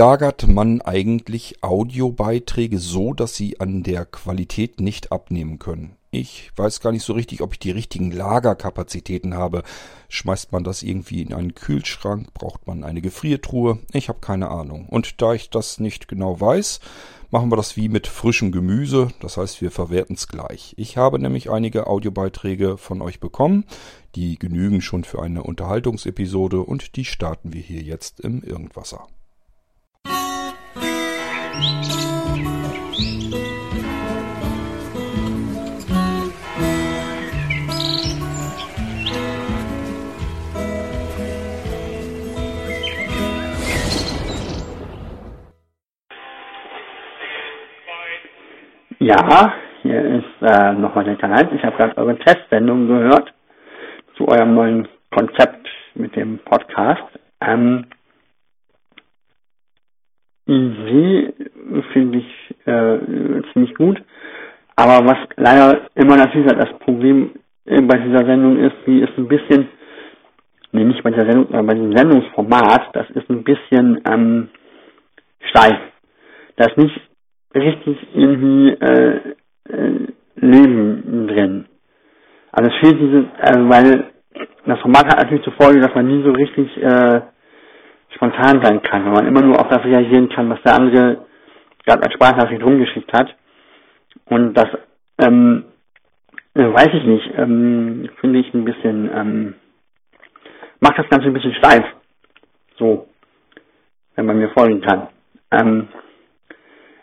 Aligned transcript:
lagert 0.00 0.48
man 0.48 0.80
eigentlich 0.80 1.62
Audiobeiträge 1.62 2.78
so, 2.78 3.12
dass 3.12 3.36
sie 3.36 3.60
an 3.60 3.82
der 3.82 4.06
Qualität 4.06 4.80
nicht 4.80 5.12
abnehmen 5.12 5.58
können? 5.58 5.94
Ich 6.10 6.50
weiß 6.56 6.80
gar 6.80 6.90
nicht 6.90 7.04
so 7.04 7.12
richtig, 7.12 7.42
ob 7.42 7.52
ich 7.52 7.58
die 7.58 7.70
richtigen 7.70 8.10
Lagerkapazitäten 8.10 9.34
habe. 9.34 9.62
Schmeißt 10.08 10.52
man 10.52 10.64
das 10.64 10.82
irgendwie 10.82 11.20
in 11.20 11.34
einen 11.34 11.54
Kühlschrank? 11.54 12.32
Braucht 12.32 12.66
man 12.66 12.82
eine 12.82 13.02
Gefriertruhe? 13.02 13.78
Ich 13.92 14.08
habe 14.08 14.20
keine 14.20 14.50
Ahnung. 14.50 14.86
Und 14.88 15.20
da 15.20 15.34
ich 15.34 15.50
das 15.50 15.80
nicht 15.80 16.08
genau 16.08 16.40
weiß, 16.40 16.80
machen 17.28 17.52
wir 17.52 17.56
das 17.56 17.76
wie 17.76 17.90
mit 17.90 18.06
frischem 18.06 18.52
Gemüse. 18.52 19.08
Das 19.20 19.36
heißt, 19.36 19.60
wir 19.60 19.70
verwerten 19.70 20.16
es 20.16 20.28
gleich. 20.28 20.72
Ich 20.78 20.96
habe 20.96 21.18
nämlich 21.18 21.50
einige 21.50 21.88
Audiobeiträge 21.88 22.78
von 22.78 23.02
euch 23.02 23.20
bekommen. 23.20 23.66
Die 24.14 24.38
genügen 24.38 24.80
schon 24.80 25.04
für 25.04 25.20
eine 25.20 25.42
Unterhaltungsepisode 25.42 26.60
und 26.62 26.96
die 26.96 27.04
starten 27.04 27.52
wir 27.52 27.60
hier 27.60 27.82
jetzt 27.82 28.20
im 28.20 28.42
Irgendwasser. 28.42 29.06
Ja, 49.02 49.54
hier 49.82 50.02
ist 50.04 50.42
äh, 50.42 50.72
nochmal 50.74 51.04
der 51.04 51.16
Kanal. 51.16 51.48
Ich 51.54 51.64
habe 51.64 51.76
gerade 51.76 51.96
eure 51.96 52.18
Testsendung 52.18 52.86
gehört 52.86 53.32
zu 54.16 54.28
eurem 54.28 54.54
neuen 54.54 54.88
Konzept 55.10 55.66
mit 55.94 56.14
dem 56.14 56.38
Podcast. 56.38 57.02
Ähm, 57.40 57.86
Idee 60.54 61.32
finde 61.92 62.18
ich 62.18 62.54
äh, 62.66 62.98
ziemlich 63.52 63.74
gut. 63.74 64.02
Aber 64.76 65.06
was 65.06 65.18
leider 65.36 65.88
immer 65.94 66.16
natürlich 66.16 66.46
das 66.52 66.78
Problem 66.80 67.32
bei 67.64 67.98
dieser 67.98 68.24
Sendung 68.26 68.56
ist, 68.56 68.76
die 68.86 69.00
ist 69.00 69.16
ein 69.16 69.28
bisschen, 69.28 69.68
nee, 70.72 70.84
nicht 70.84 71.02
bei 71.02 71.10
dieser 71.10 71.26
Sendung, 71.26 71.46
sondern 71.46 71.66
bei 71.66 71.74
dem 71.74 71.96
Sendungsformat, 71.96 72.88
das 72.94 73.10
ist 73.10 73.28
ein 73.28 73.44
bisschen 73.44 74.00
ähm, 74.10 74.48
steif. 75.50 75.78
Da 76.56 76.66
ist 76.66 76.78
nicht 76.78 77.00
richtig 77.54 77.98
irgendwie 78.14 78.70
äh, 78.70 79.20
äh, 79.68 80.06
Leben 80.36 81.28
drin. 81.28 81.66
Also 82.52 82.70
es 82.70 82.76
fehlt 82.80 83.00
diese, 83.00 83.26
also 83.38 83.68
weil 83.68 84.10
das 84.66 84.80
Format 84.80 85.06
hat 85.06 85.22
natürlich 85.22 85.44
zur 85.44 85.54
Folge, 85.54 85.80
dass 85.80 85.94
man 85.94 86.06
nie 86.06 86.22
so 86.22 86.32
richtig 86.32 86.76
äh, 86.82 87.20
spontan 88.14 88.62
sein 88.62 88.82
kann, 88.82 89.04
wenn 89.04 89.12
man 89.12 89.26
immer 89.26 89.42
nur 89.42 89.60
auf 89.60 89.68
das 89.68 89.84
reagieren 89.84 90.28
kann, 90.28 90.50
was 90.50 90.62
der 90.62 90.74
andere 90.74 91.26
gerade 91.84 92.02
als 92.02 92.14
Sprachnachricht 92.14 92.62
rumgeschickt 92.62 93.12
hat. 93.12 93.34
Und 94.26 94.54
das, 94.54 94.68
ähm, 95.18 95.64
äh, 96.54 96.64
weiß 96.64 96.90
ich 96.94 97.04
nicht, 97.04 97.32
ähm, 97.36 98.08
finde 98.20 98.40
ich 98.40 98.52
ein 98.54 98.64
bisschen, 98.64 99.10
ähm, 99.14 99.54
macht 100.80 100.98
das 100.98 101.08
Ganze 101.08 101.28
ein 101.28 101.34
bisschen 101.34 101.54
steif. 101.54 101.84
So, 102.78 103.08
wenn 104.16 104.26
man 104.26 104.38
mir 104.38 104.50
folgen 104.50 104.80
kann. 104.80 105.08
Ähm, 105.50 105.88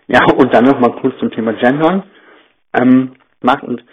ja, 0.08 0.24
und 0.26 0.54
dann 0.54 0.66
nochmal 0.66 0.94
kurz 1.02 1.18
zum 1.20 1.32
Thema 1.32 1.54
Gendern. 1.54 2.04
Ähm, 2.74 3.14
macht 3.42 3.64
und 3.64 3.84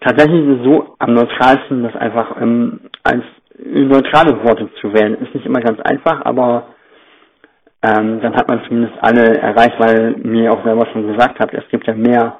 tatsächlich 0.00 0.46
ist 0.46 0.58
es 0.60 0.64
so 0.64 0.94
am 0.98 1.14
neutralsten, 1.14 1.82
das 1.82 1.96
einfach 1.96 2.40
ähm, 2.40 2.80
als 3.02 3.24
neutrale 3.64 4.42
Worte 4.44 4.68
zu 4.80 4.92
wählen. 4.92 5.14
Ist 5.20 5.34
nicht 5.34 5.46
immer 5.46 5.60
ganz 5.60 5.80
einfach, 5.80 6.24
aber 6.24 6.68
ähm, 7.82 8.20
dann 8.20 8.34
hat 8.34 8.48
man 8.48 8.62
zumindest 8.66 8.94
alle 9.00 9.38
erreicht, 9.38 9.78
weil 9.78 10.16
mir 10.22 10.52
auch 10.52 10.64
selber 10.64 10.86
schon 10.92 11.06
gesagt 11.08 11.38
habt, 11.38 11.54
es 11.54 11.68
gibt 11.70 11.86
ja 11.86 11.94
mehr 11.94 12.38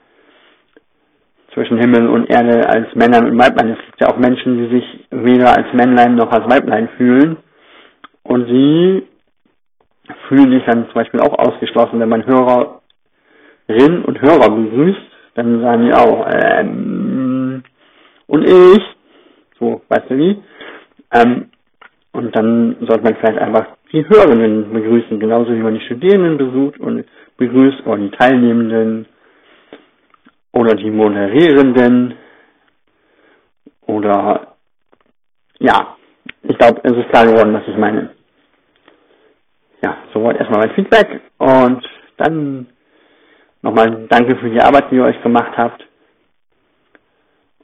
zwischen 1.54 1.78
Himmel 1.78 2.08
und 2.08 2.30
Erde 2.30 2.68
als 2.68 2.94
Männlein 2.94 3.30
und 3.30 3.38
Weiblein. 3.38 3.70
Es 3.70 3.86
gibt 3.86 4.00
ja 4.00 4.08
auch 4.08 4.18
Menschen, 4.18 4.58
die 4.58 4.76
sich 4.76 5.06
weder 5.10 5.56
als 5.56 5.72
Männlein 5.72 6.14
noch 6.14 6.30
als 6.30 6.48
Weiblein 6.48 6.88
fühlen. 6.96 7.36
Und 8.22 8.46
sie 8.46 9.06
fühlen 10.28 10.52
sich 10.52 10.64
dann 10.66 10.86
zum 10.86 10.94
Beispiel 10.94 11.20
auch 11.20 11.38
ausgeschlossen, 11.38 12.00
wenn 12.00 12.08
man 12.08 12.26
Hörerin 12.26 14.04
und 14.04 14.20
Hörer 14.20 14.50
begrüßt, 14.50 15.00
dann 15.34 15.60
sagen 15.60 15.86
die 15.86 15.94
auch, 15.94 16.26
ähm, 16.32 17.62
und 18.26 18.44
ich, 18.44 18.82
so, 19.58 19.82
weißt 19.88 20.10
du 20.10 20.18
wie? 20.18 20.42
Ähm, 21.12 21.50
und 22.12 22.34
dann 22.36 22.76
sollte 22.80 23.04
man 23.04 23.16
vielleicht 23.16 23.38
einfach 23.38 23.66
die 23.92 24.06
Hörerinnen 24.08 24.72
begrüßen, 24.72 25.20
genauso 25.20 25.52
wie 25.52 25.62
man 25.62 25.74
die 25.74 25.84
Studierenden 25.84 26.36
besucht 26.36 26.78
und 26.80 27.04
begrüßt 27.36 27.86
oder 27.86 27.98
die 27.98 28.10
Teilnehmenden 28.10 29.06
oder 30.52 30.74
die 30.74 30.90
Moderierenden 30.90 32.14
oder 33.86 34.56
ja, 35.60 35.96
ich 36.42 36.56
glaube, 36.58 36.80
es 36.84 36.92
ist 36.92 37.08
klar 37.08 37.26
geworden, 37.26 37.54
was 37.54 37.66
ich 37.66 37.76
meine. 37.76 38.10
Ja, 39.82 39.96
soweit 40.12 40.36
erstmal 40.36 40.66
mein 40.66 40.74
Feedback 40.74 41.20
und 41.38 41.88
dann 42.16 42.66
nochmal 43.62 44.06
danke 44.08 44.36
für 44.36 44.50
die 44.50 44.60
Arbeit, 44.60 44.90
die 44.90 44.96
ihr 44.96 45.04
euch 45.04 45.22
gemacht 45.22 45.56
habt 45.56 45.86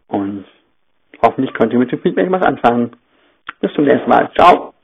und 0.08 0.44
hoffentlich 1.22 1.52
könnt 1.54 1.72
ihr 1.72 1.78
mit 1.78 1.92
dem 1.92 2.00
Feedback 2.00 2.30
was 2.30 2.42
anfangen. 2.42 2.96
Bis 3.60 3.72
zum 3.74 3.84
nächsten 3.84 4.08
Mal. 4.08 4.30
Ciao. 4.34 4.74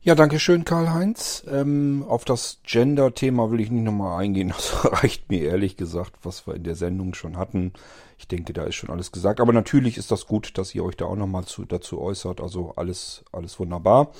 Ja, 0.00 0.14
danke 0.14 0.38
schön, 0.38 0.64
Karl-Heinz. 0.64 1.44
Ähm, 1.50 2.04
auf 2.08 2.24
das 2.24 2.60
Gender-Thema 2.64 3.50
will 3.50 3.60
ich 3.60 3.70
nicht 3.70 3.84
nochmal 3.84 4.22
eingehen. 4.22 4.48
Das 4.56 5.02
reicht 5.02 5.28
mir 5.28 5.42
ehrlich 5.42 5.76
gesagt, 5.76 6.14
was 6.22 6.46
wir 6.46 6.54
in 6.54 6.64
der 6.64 6.76
Sendung 6.76 7.14
schon 7.14 7.36
hatten. 7.36 7.72
Ich 8.16 8.26
denke, 8.26 8.52
da 8.52 8.64
ist 8.64 8.76
schon 8.76 8.90
alles 8.90 9.12
gesagt. 9.12 9.40
Aber 9.40 9.52
natürlich 9.52 9.98
ist 9.98 10.10
das 10.10 10.26
gut, 10.26 10.56
dass 10.56 10.74
ihr 10.74 10.84
euch 10.84 10.96
da 10.96 11.04
auch 11.04 11.16
nochmal 11.16 11.44
zu, 11.44 11.64
dazu 11.64 12.00
äußert. 12.00 12.40
Also 12.40 12.72
alles, 12.76 13.24
alles 13.32 13.58
wunderbar. 13.60 14.12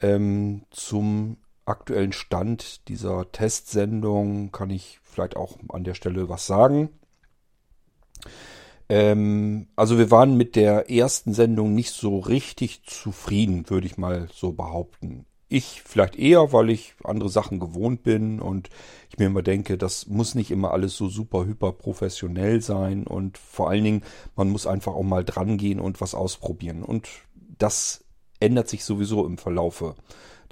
Ähm, 0.00 0.66
zum 0.70 1.38
aktuellen 1.66 2.12
Stand 2.12 2.86
dieser 2.88 3.30
Testsendung 3.32 4.52
kann 4.52 4.70
ich 4.70 5.00
vielleicht 5.02 5.36
auch 5.36 5.56
an 5.70 5.84
der 5.84 5.94
Stelle 5.94 6.28
was 6.28 6.46
sagen. 6.46 6.90
Ähm, 8.88 9.68
also 9.76 9.98
wir 9.98 10.10
waren 10.10 10.36
mit 10.36 10.56
der 10.56 10.90
ersten 10.90 11.32
Sendung 11.32 11.74
nicht 11.74 11.92
so 11.92 12.18
richtig 12.18 12.82
zufrieden, 12.84 13.68
würde 13.70 13.86
ich 13.86 13.96
mal 13.96 14.28
so 14.32 14.52
behaupten. 14.52 15.26
Ich 15.48 15.82
vielleicht 15.84 16.16
eher, 16.16 16.52
weil 16.52 16.70
ich 16.70 16.94
andere 17.04 17.28
Sachen 17.28 17.60
gewohnt 17.60 18.02
bin 18.02 18.40
und 18.40 18.70
ich 19.10 19.18
mir 19.18 19.26
immer 19.26 19.42
denke, 19.42 19.78
das 19.78 20.06
muss 20.08 20.34
nicht 20.34 20.50
immer 20.50 20.72
alles 20.72 20.96
so 20.96 21.08
super 21.08 21.44
hyper 21.44 21.72
professionell 21.72 22.60
sein 22.60 23.06
und 23.06 23.38
vor 23.38 23.70
allen 23.70 23.84
Dingen, 23.84 24.02
man 24.36 24.50
muss 24.50 24.66
einfach 24.66 24.94
auch 24.94 25.02
mal 25.02 25.24
dran 25.24 25.56
gehen 25.56 25.80
und 25.80 26.00
was 26.00 26.14
ausprobieren. 26.14 26.82
Und 26.82 27.08
das 27.58 28.04
ändert 28.40 28.68
sich 28.68 28.84
sowieso 28.84 29.26
im 29.26 29.38
Verlaufe 29.38 29.94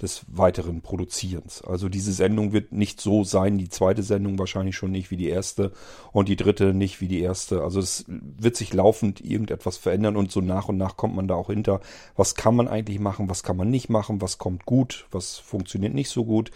des 0.01 0.25
weiteren 0.27 0.81
Produzierens. 0.81 1.61
Also 1.61 1.89
diese 1.89 2.13
Sendung 2.13 2.51
wird 2.51 2.71
nicht 2.71 2.99
so 2.99 3.23
sein, 3.23 3.57
die 3.57 3.69
zweite 3.69 4.03
Sendung 4.03 4.39
wahrscheinlich 4.39 4.75
schon 4.75 4.91
nicht 4.91 5.11
wie 5.11 5.17
die 5.17 5.29
erste 5.29 5.71
und 6.11 6.27
die 6.29 6.35
dritte 6.35 6.73
nicht 6.73 7.01
wie 7.01 7.07
die 7.07 7.21
erste. 7.21 7.61
Also 7.63 7.79
es 7.79 8.05
wird 8.07 8.55
sich 8.55 8.73
laufend 8.73 9.23
irgendetwas 9.23 9.77
verändern 9.77 10.17
und 10.17 10.31
so 10.31 10.41
nach 10.41 10.69
und 10.69 10.77
nach 10.77 10.97
kommt 10.97 11.15
man 11.15 11.27
da 11.27 11.35
auch 11.35 11.47
hinter, 11.47 11.79
was 12.15 12.35
kann 12.35 12.55
man 12.55 12.67
eigentlich 12.67 12.99
machen, 12.99 13.29
was 13.29 13.43
kann 13.43 13.57
man 13.57 13.69
nicht 13.69 13.89
machen, 13.89 14.21
was 14.21 14.37
kommt 14.37 14.65
gut, 14.65 15.07
was 15.11 15.37
funktioniert 15.37 15.93
nicht 15.93 16.09
so 16.09 16.25
gut. 16.25 16.51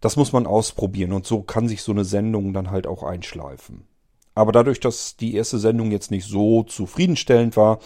Das 0.00 0.16
muss 0.16 0.32
man 0.32 0.46
ausprobieren 0.46 1.12
und 1.12 1.26
so 1.26 1.42
kann 1.42 1.68
sich 1.68 1.82
so 1.82 1.92
eine 1.92 2.04
Sendung 2.04 2.52
dann 2.52 2.70
halt 2.70 2.86
auch 2.86 3.02
einschleifen. 3.02 3.84
Aber 4.34 4.52
dadurch, 4.52 4.80
dass 4.80 5.16
die 5.16 5.34
erste 5.34 5.58
Sendung 5.58 5.90
jetzt 5.90 6.10
nicht 6.10 6.28
so 6.28 6.62
zufriedenstellend 6.62 7.56
war, 7.56 7.78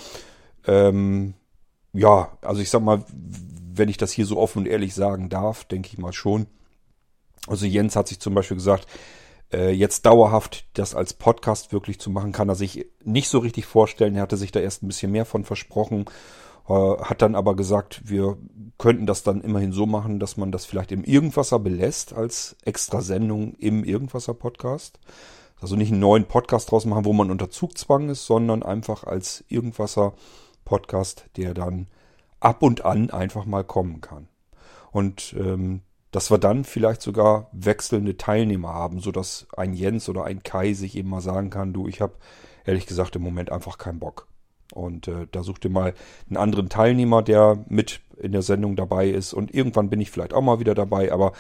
ähm, 0.67 1.35
ja, 1.93 2.37
also 2.43 2.61
ich 2.61 2.71
sag 2.71 2.83
mal, 2.83 3.05
wenn 3.75 3.89
ich 3.89 3.97
das 3.97 4.13
hier 4.13 4.27
so 4.27 4.39
offen 4.39 4.61
und 4.61 4.67
ehrlich 4.67 4.95
sagen 4.95 5.29
darf, 5.29 5.65
denke 5.65 5.89
ich 5.93 5.99
mal 5.99 6.13
schon. 6.13 6.47
Also 7.47 7.67
Jens 7.67 7.97
hat 7.97 8.09
sich 8.09 8.21
zum 8.21 8.35
Beispiel 8.35 8.57
gesagt, 8.57 8.87
äh, 9.53 9.71
jetzt 9.71 10.07
dauerhaft 10.07 10.67
das 10.75 10.95
als 10.95 11.15
Podcast 11.15 11.73
wirklich 11.73 11.99
zu 11.99 12.11
machen, 12.11 12.33
kann 12.33 12.49
er 12.49 12.55
sich 12.55 12.87
nicht 13.05 13.29
so 13.29 13.39
richtig 13.39 13.67
vorstellen. 13.67 14.15
Er 14.17 14.23
hatte 14.23 14.37
sich 14.37 14.53
da 14.53 14.61
erst 14.61 14.83
ein 14.83 14.89
bisschen 14.89 15.13
mehr 15.13 15.25
von 15.25 15.45
versprochen, 15.45 16.05
äh, 16.69 16.73
hat 16.73 17.23
dann 17.23 17.35
aber 17.35 17.57
gesagt, 17.57 18.03
wir 18.05 18.37
könnten 18.79 19.07
das 19.07 19.23
dann 19.23 19.41
immerhin 19.41 19.73
so 19.73 19.87
machen, 19.87 20.21
dass 20.21 20.37
man 20.37 20.53
das 20.53 20.65
vielleicht 20.65 20.93
im 20.93 21.05
Irgendwasser 21.05 21.59
belässt 21.59 22.13
als 22.13 22.57
extra 22.65 23.01
Sendung 23.01 23.55
im 23.55 23.85
Irgendwasser 23.85 24.35
Podcast. 24.35 25.01
Also 25.61 25.77
nicht 25.77 25.91
einen 25.91 26.01
neuen 26.01 26.25
Podcast 26.25 26.71
draus 26.71 26.87
machen, 26.87 27.05
wo 27.05 27.13
man 27.13 27.31
unter 27.31 27.51
Zugzwang 27.51 28.09
ist, 28.09 28.25
sondern 28.25 28.63
einfach 28.63 29.05
als 29.05 29.45
Irgendwasser 29.49 30.15
Podcast, 30.65 31.27
der 31.37 31.53
dann 31.53 31.89
ab 32.41 32.63
und 32.63 32.85
an 32.85 33.11
einfach 33.11 33.45
mal 33.45 33.65
kommen 33.65 34.01
kann. 34.01 34.29
Und 34.91 35.35
ähm, 35.39 35.83
dass 36.11 36.31
wir 36.31 36.39
dann 36.39 36.65
vielleicht 36.65 37.03
sogar 37.03 37.49
wechselnde 37.53 38.17
Teilnehmer 38.17 38.75
haben, 38.75 39.01
so 39.01 39.13
dass 39.13 39.47
ein 39.57 39.75
Jens 39.75 40.09
oder 40.09 40.25
ein 40.25 40.43
Kai 40.43 40.73
sich 40.73 40.97
eben 40.97 41.09
mal 41.09 41.21
sagen 41.21 41.51
kann, 41.51 41.73
du, 41.73 41.87
ich 41.87 42.01
habe 42.01 42.15
ehrlich 42.65 42.87
gesagt 42.87 43.15
im 43.17 43.23
Moment 43.23 43.53
einfach 43.53 43.79
keinen 43.79 44.01
Bock. 44.01 44.27
Und 44.73 45.09
äh, 45.09 45.27
da 45.31 45.43
such 45.43 45.59
dir 45.59 45.71
mal 45.71 45.95
einen 46.29 46.37
anderen 46.37 46.69
Teilnehmer, 46.69 47.23
der 47.23 47.65
mit 47.69 48.01
in 48.19 48.33
der 48.33 48.43
Sendung 48.43 48.77
dabei 48.77 49.09
ist. 49.09 49.33
Und 49.33 49.53
irgendwann 49.53 49.91
bin 49.91 50.01
ich 50.01 50.11
vielleicht 50.11 50.33
auch 50.33 50.43
mal 50.43 50.61
wieder 50.61 50.75
dabei. 50.75 51.13
Aber 51.13 51.33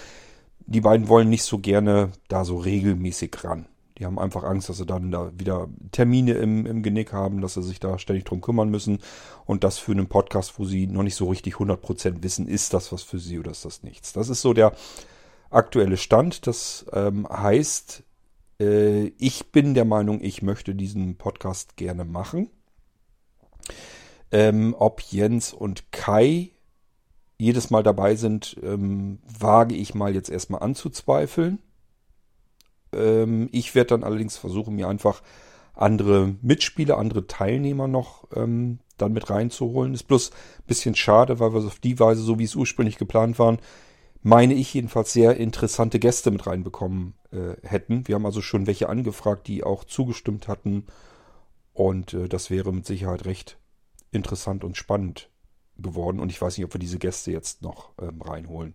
die 0.66 0.80
beiden 0.80 1.08
wollen 1.08 1.28
nicht 1.28 1.44
so 1.44 1.58
gerne 1.58 2.10
da 2.28 2.44
so 2.44 2.56
regelmäßig 2.56 3.44
ran. 3.44 3.66
Die 4.00 4.06
haben 4.06 4.18
einfach 4.18 4.44
Angst, 4.44 4.70
dass 4.70 4.78
sie 4.78 4.86
dann 4.86 5.10
da 5.10 5.30
wieder 5.38 5.68
Termine 5.92 6.32
im, 6.32 6.64
im 6.64 6.82
Genick 6.82 7.12
haben, 7.12 7.42
dass 7.42 7.54
sie 7.54 7.62
sich 7.62 7.80
da 7.80 7.98
ständig 7.98 8.24
drum 8.24 8.40
kümmern 8.40 8.70
müssen. 8.70 8.98
Und 9.44 9.62
das 9.62 9.78
für 9.78 9.92
einen 9.92 10.08
Podcast, 10.08 10.58
wo 10.58 10.64
sie 10.64 10.86
noch 10.86 11.02
nicht 11.02 11.16
so 11.16 11.28
richtig 11.28 11.56
100% 11.56 12.22
wissen, 12.22 12.48
ist 12.48 12.72
das 12.72 12.92
was 12.92 13.02
für 13.02 13.18
sie 13.18 13.38
oder 13.38 13.50
ist 13.50 13.66
das 13.66 13.82
nichts. 13.82 14.14
Das 14.14 14.30
ist 14.30 14.40
so 14.40 14.54
der 14.54 14.72
aktuelle 15.50 15.98
Stand. 15.98 16.46
Das 16.46 16.86
ähm, 16.94 17.28
heißt, 17.28 18.02
äh, 18.58 19.08
ich 19.18 19.52
bin 19.52 19.74
der 19.74 19.84
Meinung, 19.84 20.22
ich 20.22 20.40
möchte 20.40 20.74
diesen 20.74 21.16
Podcast 21.16 21.76
gerne 21.76 22.06
machen. 22.06 22.48
Ähm, 24.32 24.74
ob 24.78 25.02
Jens 25.02 25.52
und 25.52 25.92
Kai 25.92 26.52
jedes 27.36 27.68
Mal 27.68 27.82
dabei 27.82 28.16
sind, 28.16 28.56
ähm, 28.62 29.18
wage 29.26 29.74
ich 29.74 29.94
mal 29.94 30.14
jetzt 30.14 30.30
erstmal 30.30 30.62
anzuzweifeln. 30.62 31.58
Ähm, 32.92 33.48
ich 33.52 33.74
werde 33.74 33.88
dann 33.88 34.04
allerdings 34.04 34.36
versuchen, 34.36 34.76
mir 34.76 34.88
einfach 34.88 35.22
andere 35.74 36.34
Mitspieler, 36.42 36.98
andere 36.98 37.26
Teilnehmer 37.26 37.88
noch 37.88 38.26
ähm, 38.34 38.80
dann 38.98 39.12
mit 39.12 39.30
reinzuholen. 39.30 39.94
Ist 39.94 40.08
bloß 40.08 40.30
ein 40.30 40.66
bisschen 40.66 40.94
schade, 40.94 41.40
weil 41.40 41.52
wir 41.52 41.60
es 41.60 41.66
auf 41.66 41.78
die 41.78 41.98
Weise, 41.98 42.22
so 42.22 42.38
wie 42.38 42.44
es 42.44 42.56
ursprünglich 42.56 42.98
geplant 42.98 43.38
waren, 43.38 43.58
meine 44.22 44.54
ich 44.54 44.74
jedenfalls 44.74 45.12
sehr 45.12 45.36
interessante 45.38 45.98
Gäste 45.98 46.30
mit 46.30 46.46
reinbekommen 46.46 47.14
äh, 47.32 47.66
hätten. 47.66 48.06
Wir 48.06 48.16
haben 48.16 48.26
also 48.26 48.42
schon 48.42 48.66
welche 48.66 48.88
angefragt, 48.88 49.46
die 49.46 49.64
auch 49.64 49.84
zugestimmt 49.84 50.48
hatten. 50.48 50.86
Und 51.72 52.12
äh, 52.12 52.28
das 52.28 52.50
wäre 52.50 52.72
mit 52.72 52.84
Sicherheit 52.84 53.24
recht 53.24 53.56
interessant 54.12 54.64
und 54.64 54.76
spannend 54.76 55.30
geworden. 55.78 56.20
Und 56.20 56.30
ich 56.30 56.40
weiß 56.40 56.58
nicht, 56.58 56.66
ob 56.66 56.74
wir 56.74 56.80
diese 56.80 56.98
Gäste 56.98 57.32
jetzt 57.32 57.62
noch 57.62 57.90
ähm, 58.00 58.20
reinholen. 58.20 58.74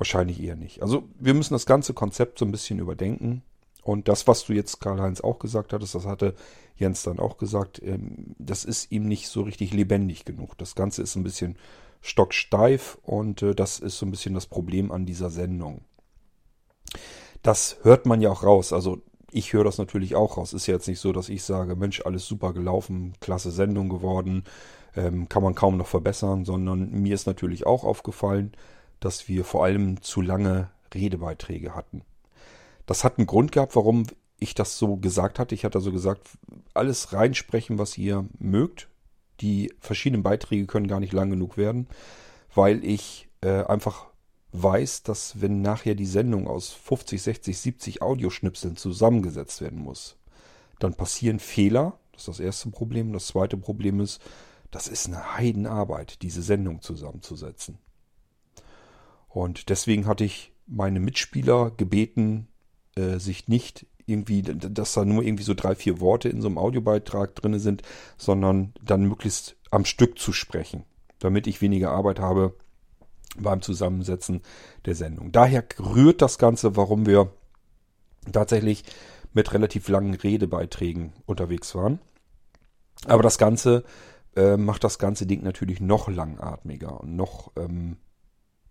Wahrscheinlich 0.00 0.42
eher 0.42 0.56
nicht. 0.56 0.80
Also 0.80 1.02
wir 1.18 1.34
müssen 1.34 1.52
das 1.52 1.66
ganze 1.66 1.92
Konzept 1.92 2.38
so 2.38 2.46
ein 2.46 2.50
bisschen 2.50 2.78
überdenken. 2.78 3.42
Und 3.82 4.08
das, 4.08 4.26
was 4.26 4.46
du 4.46 4.54
jetzt 4.54 4.80
Karl-Heinz 4.80 5.20
auch 5.20 5.38
gesagt 5.38 5.74
hattest, 5.74 5.94
das 5.94 6.06
hatte 6.06 6.34
Jens 6.74 7.02
dann 7.02 7.18
auch 7.18 7.36
gesagt, 7.36 7.82
ähm, 7.82 8.34
das 8.38 8.64
ist 8.64 8.90
ihm 8.92 9.06
nicht 9.06 9.28
so 9.28 9.42
richtig 9.42 9.74
lebendig 9.74 10.24
genug. 10.24 10.56
Das 10.56 10.74
Ganze 10.74 11.02
ist 11.02 11.16
ein 11.16 11.22
bisschen 11.22 11.58
stocksteif 12.00 12.96
und 13.02 13.42
äh, 13.42 13.54
das 13.54 13.78
ist 13.78 13.98
so 13.98 14.06
ein 14.06 14.10
bisschen 14.10 14.32
das 14.32 14.46
Problem 14.46 14.90
an 14.90 15.04
dieser 15.04 15.28
Sendung. 15.28 15.82
Das 17.42 17.76
hört 17.82 18.06
man 18.06 18.22
ja 18.22 18.30
auch 18.30 18.42
raus. 18.42 18.72
Also 18.72 19.02
ich 19.32 19.52
höre 19.52 19.64
das 19.64 19.76
natürlich 19.76 20.16
auch 20.16 20.38
raus. 20.38 20.54
Ist 20.54 20.66
ja 20.66 20.72
jetzt 20.72 20.88
nicht 20.88 21.00
so, 21.00 21.12
dass 21.12 21.28
ich 21.28 21.42
sage, 21.42 21.76
Mensch, 21.76 22.00
alles 22.06 22.24
super 22.24 22.54
gelaufen, 22.54 23.12
klasse 23.20 23.50
Sendung 23.50 23.90
geworden, 23.90 24.44
ähm, 24.96 25.28
kann 25.28 25.42
man 25.42 25.54
kaum 25.54 25.76
noch 25.76 25.88
verbessern, 25.88 26.46
sondern 26.46 26.90
mir 26.90 27.14
ist 27.14 27.26
natürlich 27.26 27.66
auch 27.66 27.84
aufgefallen, 27.84 28.52
dass 29.00 29.28
wir 29.28 29.44
vor 29.44 29.64
allem 29.64 30.02
zu 30.02 30.20
lange 30.20 30.70
Redebeiträge 30.94 31.74
hatten. 31.74 32.02
Das 32.86 33.04
hat 33.04 33.18
einen 33.18 33.26
Grund 33.26 33.52
gehabt, 33.52 33.76
warum 33.76 34.06
ich 34.38 34.54
das 34.54 34.78
so 34.78 34.96
gesagt 34.96 35.38
hatte. 35.38 35.54
Ich 35.54 35.64
hatte 35.64 35.78
also 35.78 35.92
gesagt, 35.92 36.28
alles 36.74 37.12
reinsprechen, 37.12 37.78
was 37.78 37.96
ihr 37.98 38.26
mögt. 38.38 38.88
Die 39.40 39.72
verschiedenen 39.80 40.22
Beiträge 40.22 40.66
können 40.66 40.88
gar 40.88 41.00
nicht 41.00 41.12
lang 41.12 41.30
genug 41.30 41.56
werden, 41.56 41.86
weil 42.54 42.84
ich 42.84 43.28
äh, 43.42 43.64
einfach 43.64 44.06
weiß, 44.52 45.02
dass 45.04 45.40
wenn 45.40 45.62
nachher 45.62 45.94
die 45.94 46.06
Sendung 46.06 46.48
aus 46.48 46.70
50, 46.70 47.22
60, 47.22 47.58
70 47.58 48.02
Audioschnipseln 48.02 48.76
zusammengesetzt 48.76 49.60
werden 49.60 49.78
muss, 49.78 50.16
dann 50.78 50.94
passieren 50.94 51.38
Fehler. 51.38 51.98
Das 52.12 52.22
ist 52.22 52.28
das 52.28 52.40
erste 52.40 52.70
Problem. 52.70 53.12
Das 53.12 53.28
zweite 53.28 53.56
Problem 53.56 54.00
ist, 54.00 54.20
das 54.70 54.88
ist 54.88 55.06
eine 55.06 55.36
Heidenarbeit, 55.36 56.22
diese 56.22 56.42
Sendung 56.42 56.82
zusammenzusetzen. 56.82 57.78
Und 59.30 59.70
deswegen 59.70 60.06
hatte 60.06 60.24
ich 60.24 60.52
meine 60.66 61.00
Mitspieler 61.00 61.70
gebeten, 61.70 62.48
äh, 62.96 63.18
sich 63.18 63.48
nicht 63.48 63.86
irgendwie, 64.06 64.42
dass 64.42 64.94
da 64.94 65.04
nur 65.04 65.22
irgendwie 65.22 65.44
so 65.44 65.54
drei, 65.54 65.74
vier 65.74 66.00
Worte 66.00 66.28
in 66.28 66.42
so 66.42 66.48
einem 66.48 66.58
Audiobeitrag 66.58 67.34
drin 67.36 67.58
sind, 67.58 67.82
sondern 68.18 68.74
dann 68.82 69.04
möglichst 69.04 69.56
am 69.70 69.84
Stück 69.84 70.18
zu 70.18 70.32
sprechen, 70.32 70.84
damit 71.20 71.46
ich 71.46 71.62
weniger 71.62 71.92
Arbeit 71.92 72.18
habe 72.18 72.56
beim 73.38 73.62
Zusammensetzen 73.62 74.42
der 74.84 74.96
Sendung. 74.96 75.30
Daher 75.30 75.64
rührt 75.78 76.20
das 76.22 76.38
Ganze, 76.38 76.76
warum 76.76 77.06
wir 77.06 77.32
tatsächlich 78.32 78.84
mit 79.32 79.52
relativ 79.52 79.88
langen 79.88 80.14
Redebeiträgen 80.14 81.12
unterwegs 81.26 81.74
waren. 81.76 82.00
Aber 83.06 83.22
das 83.22 83.38
Ganze 83.38 83.84
äh, 84.34 84.56
macht 84.56 84.82
das 84.82 84.98
ganze 84.98 85.24
Ding 85.26 85.44
natürlich 85.44 85.80
noch 85.80 86.08
langatmiger 86.08 87.00
und 87.00 87.14
noch 87.14 87.52
ähm, 87.56 87.96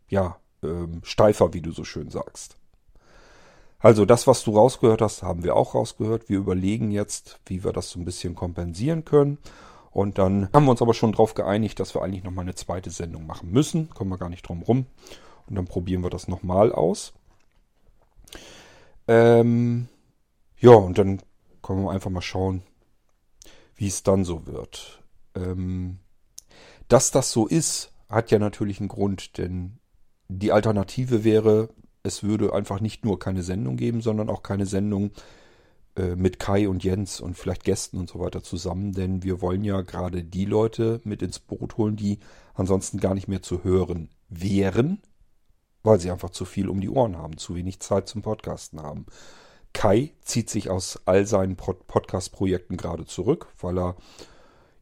ja 0.10 0.38
ähm, 0.64 1.02
steifer, 1.04 1.54
wie 1.54 1.62
du 1.62 1.72
so 1.72 1.84
schön 1.84 2.10
sagst. 2.10 2.58
Also 3.80 4.06
das, 4.06 4.28
was 4.28 4.44
du 4.44 4.52
rausgehört 4.52 5.02
hast, 5.02 5.24
haben 5.24 5.44
wir 5.44 5.56
auch 5.56 5.74
rausgehört. 5.74 6.28
Wir 6.28 6.38
überlegen 6.38 6.92
jetzt, 6.92 7.40
wie 7.46 7.64
wir 7.64 7.72
das 7.72 7.90
so 7.90 8.00
ein 8.00 8.06
bisschen 8.06 8.36
kompensieren 8.36 9.06
können. 9.06 9.38
Und 9.92 10.18
dann 10.18 10.50
haben 10.54 10.66
wir 10.66 10.72
uns 10.72 10.82
aber 10.82 10.94
schon 10.94 11.14
darauf 11.14 11.34
geeinigt, 11.34 11.80
dass 11.80 11.96
wir 11.96 12.02
eigentlich 12.02 12.24
nochmal 12.24 12.44
eine 12.44 12.56
zweite 12.56 12.90
Sendung 12.90 13.26
machen 13.26 13.52
müssen. 13.52 13.90
Kommen 13.90 14.12
wir 14.12 14.18
gar 14.18 14.30
nicht 14.30 14.48
drum 14.48 14.62
rum. 14.62 14.86
Und 15.48 15.56
dann 15.56 15.66
probieren 15.66 16.04
wir 16.04 16.10
das 16.10 16.28
nochmal 16.28 16.74
aus. 16.74 17.14
Ähm, 19.08 19.88
ja, 20.60 20.72
und 20.72 20.98
dann 20.98 21.22
können 21.62 21.84
wir 21.84 21.92
einfach 21.92 22.12
mal 22.12 22.22
schauen, 22.22 22.64
wie 23.76 23.88
es 23.88 24.04
dann 24.04 24.26
so 24.26 24.46
wird. 24.46 25.02
Ähm, 25.36 26.00
dass 26.90 27.12
das 27.12 27.32
so 27.32 27.48
ist, 27.48 27.92
hat 28.10 28.30
ja 28.30 28.40
natürlich 28.40 28.80
einen 28.80 28.90
Grund, 28.90 29.38
denn 29.38 29.80
die 30.30 30.52
Alternative 30.52 31.24
wäre, 31.24 31.70
es 32.04 32.24
würde 32.24 32.54
einfach 32.54 32.80
nicht 32.80 33.04
nur 33.04 33.20
keine 33.20 33.44
Sendung 33.44 33.76
geben, 33.76 34.02
sondern 34.02 34.30
auch 34.30 34.44
keine 34.44 34.66
Sendung 34.66 35.12
äh, 35.96 36.16
mit 36.16 36.40
Kai 36.40 36.70
und 36.70 36.84
Jens 36.84 37.20
und 37.20 37.36
vielleicht 37.36 37.66
Gästen 37.66 37.98
und 37.98 38.10
so 38.10 38.20
weiter 38.20 38.42
zusammen, 38.42 38.94
denn 38.94 39.24
wir 39.24 39.42
wollen 39.42 39.64
ja 39.64 39.82
gerade 39.82 40.24
die 40.24 40.46
Leute 40.46 41.02
mit 41.04 41.22
ins 41.22 41.40
Boot 41.40 41.78
holen, 41.78 41.96
die 41.96 42.20
ansonsten 42.54 43.00
gar 43.00 43.16
nicht 43.16 43.28
mehr 43.28 43.42
zu 43.42 43.64
hören 43.64 44.10
wären, 44.30 45.02
weil 45.84 46.00
sie 46.00 46.12
einfach 46.12 46.30
zu 46.30 46.46
viel 46.46 46.70
um 46.70 46.80
die 46.80 46.90
Ohren 46.90 47.18
haben, 47.18 47.38
zu 47.38 47.56
wenig 47.56 47.80
Zeit 47.80 48.08
zum 48.08 48.22
Podcasten 48.22 48.82
haben. 48.82 49.08
Kai 49.74 50.14
zieht 50.22 50.50
sich 50.50 50.70
aus 50.70 51.00
all 51.06 51.26
seinen 51.26 51.56
Podcast-Projekten 51.56 52.78
gerade 52.78 53.06
zurück, 53.06 53.48
weil 53.60 53.78
er 53.78 53.96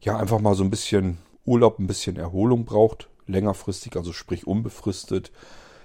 ja 0.00 0.18
einfach 0.18 0.40
mal 0.40 0.54
so 0.54 0.64
ein 0.64 0.70
bisschen 0.70 1.18
Urlaub, 1.44 1.78
ein 1.78 1.86
bisschen 1.86 2.16
Erholung 2.16 2.64
braucht, 2.64 3.08
längerfristig, 3.28 3.96
also 3.96 4.12
sprich 4.12 4.46
unbefristet. 4.46 5.32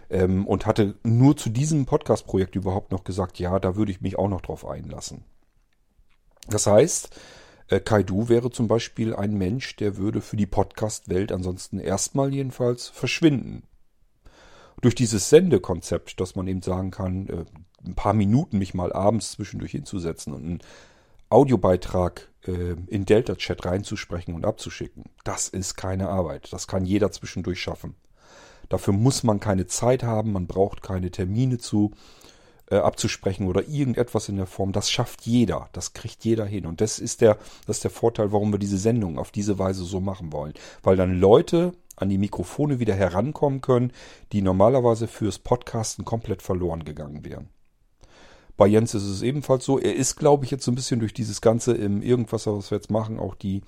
Ähm, 0.09 0.45
und 0.45 0.65
hatte 0.65 0.95
nur 1.03 1.37
zu 1.37 1.49
diesem 1.49 1.85
Podcast-Projekt 1.85 2.55
überhaupt 2.55 2.91
noch 2.91 3.03
gesagt, 3.03 3.39
ja, 3.39 3.59
da 3.59 3.75
würde 3.75 3.91
ich 3.91 4.01
mich 4.01 4.17
auch 4.17 4.27
noch 4.27 4.41
drauf 4.41 4.65
einlassen. 4.65 5.23
Das 6.47 6.67
heißt, 6.67 7.09
äh, 7.69 7.79
Kaidu 7.79 8.29
wäre 8.29 8.51
zum 8.51 8.67
Beispiel 8.67 9.15
ein 9.15 9.37
Mensch, 9.37 9.75
der 9.77 9.97
würde 9.97 10.21
für 10.21 10.37
die 10.37 10.45
Podcast-Welt 10.45 11.31
ansonsten 11.31 11.79
erstmal 11.79 12.33
jedenfalls 12.33 12.89
verschwinden. 12.89 13.63
Durch 14.81 14.95
dieses 14.95 15.29
Sendekonzept, 15.29 16.19
dass 16.19 16.35
man 16.35 16.47
eben 16.47 16.61
sagen 16.61 16.91
kann, 16.91 17.27
äh, 17.27 17.45
ein 17.85 17.95
paar 17.95 18.13
Minuten 18.13 18.57
mich 18.57 18.73
mal 18.73 18.91
abends 18.91 19.31
zwischendurch 19.31 19.71
hinzusetzen 19.71 20.33
und 20.33 20.43
einen 20.43 20.59
Audiobeitrag 21.29 22.29
in 22.51 23.05
Delta-Chat 23.05 23.65
reinzusprechen 23.65 24.33
und 24.33 24.45
abzuschicken, 24.45 25.05
das 25.23 25.47
ist 25.47 25.75
keine 25.75 26.09
Arbeit. 26.09 26.51
Das 26.51 26.67
kann 26.67 26.85
jeder 26.85 27.11
zwischendurch 27.11 27.61
schaffen. 27.61 27.95
Dafür 28.69 28.93
muss 28.93 29.23
man 29.23 29.39
keine 29.39 29.67
Zeit 29.67 30.03
haben, 30.03 30.33
man 30.33 30.47
braucht 30.47 30.81
keine 30.81 31.11
Termine 31.11 31.57
zu 31.57 31.91
äh, 32.69 32.77
abzusprechen 32.77 33.47
oder 33.47 33.67
irgendetwas 33.67 34.29
in 34.29 34.37
der 34.37 34.47
Form. 34.47 34.71
Das 34.71 34.89
schafft 34.89 35.21
jeder, 35.23 35.69
das 35.73 35.93
kriegt 35.93 36.25
jeder 36.25 36.45
hin. 36.45 36.65
Und 36.65 36.81
das 36.81 36.99
ist 36.99 37.21
der, 37.21 37.37
das 37.67 37.77
ist 37.77 37.83
der 37.83 37.91
Vorteil, 37.91 38.31
warum 38.31 38.51
wir 38.51 38.59
diese 38.59 38.77
Sendung 38.77 39.19
auf 39.19 39.31
diese 39.31 39.59
Weise 39.59 39.83
so 39.83 39.99
machen 39.99 40.31
wollen. 40.33 40.53
Weil 40.81 40.95
dann 40.95 41.19
Leute 41.19 41.73
an 41.95 42.09
die 42.09 42.17
Mikrofone 42.17 42.79
wieder 42.79 42.95
herankommen 42.95 43.61
können, 43.61 43.91
die 44.31 44.41
normalerweise 44.41 45.07
fürs 45.07 45.39
Podcasten 45.39 46.05
komplett 46.05 46.41
verloren 46.41 46.83
gegangen 46.83 47.23
wären. 47.23 47.49
Bei 48.55 48.67
Jens 48.67 48.93
ist 48.93 49.03
es 49.03 49.21
ebenfalls 49.21 49.65
so. 49.65 49.79
Er 49.79 49.95
ist, 49.95 50.15
glaube 50.15 50.45
ich, 50.45 50.51
jetzt 50.51 50.63
so 50.63 50.71
ein 50.71 50.75
bisschen 50.75 50.99
durch 50.99 51.13
dieses 51.13 51.41
Ganze 51.41 51.73
im 51.73 52.01
Irgendwas, 52.01 52.45
was 52.45 52.69
wir 52.69 52.77
jetzt 52.77 52.91
machen, 52.91 53.19
auch 53.19 53.35
die 53.35 53.61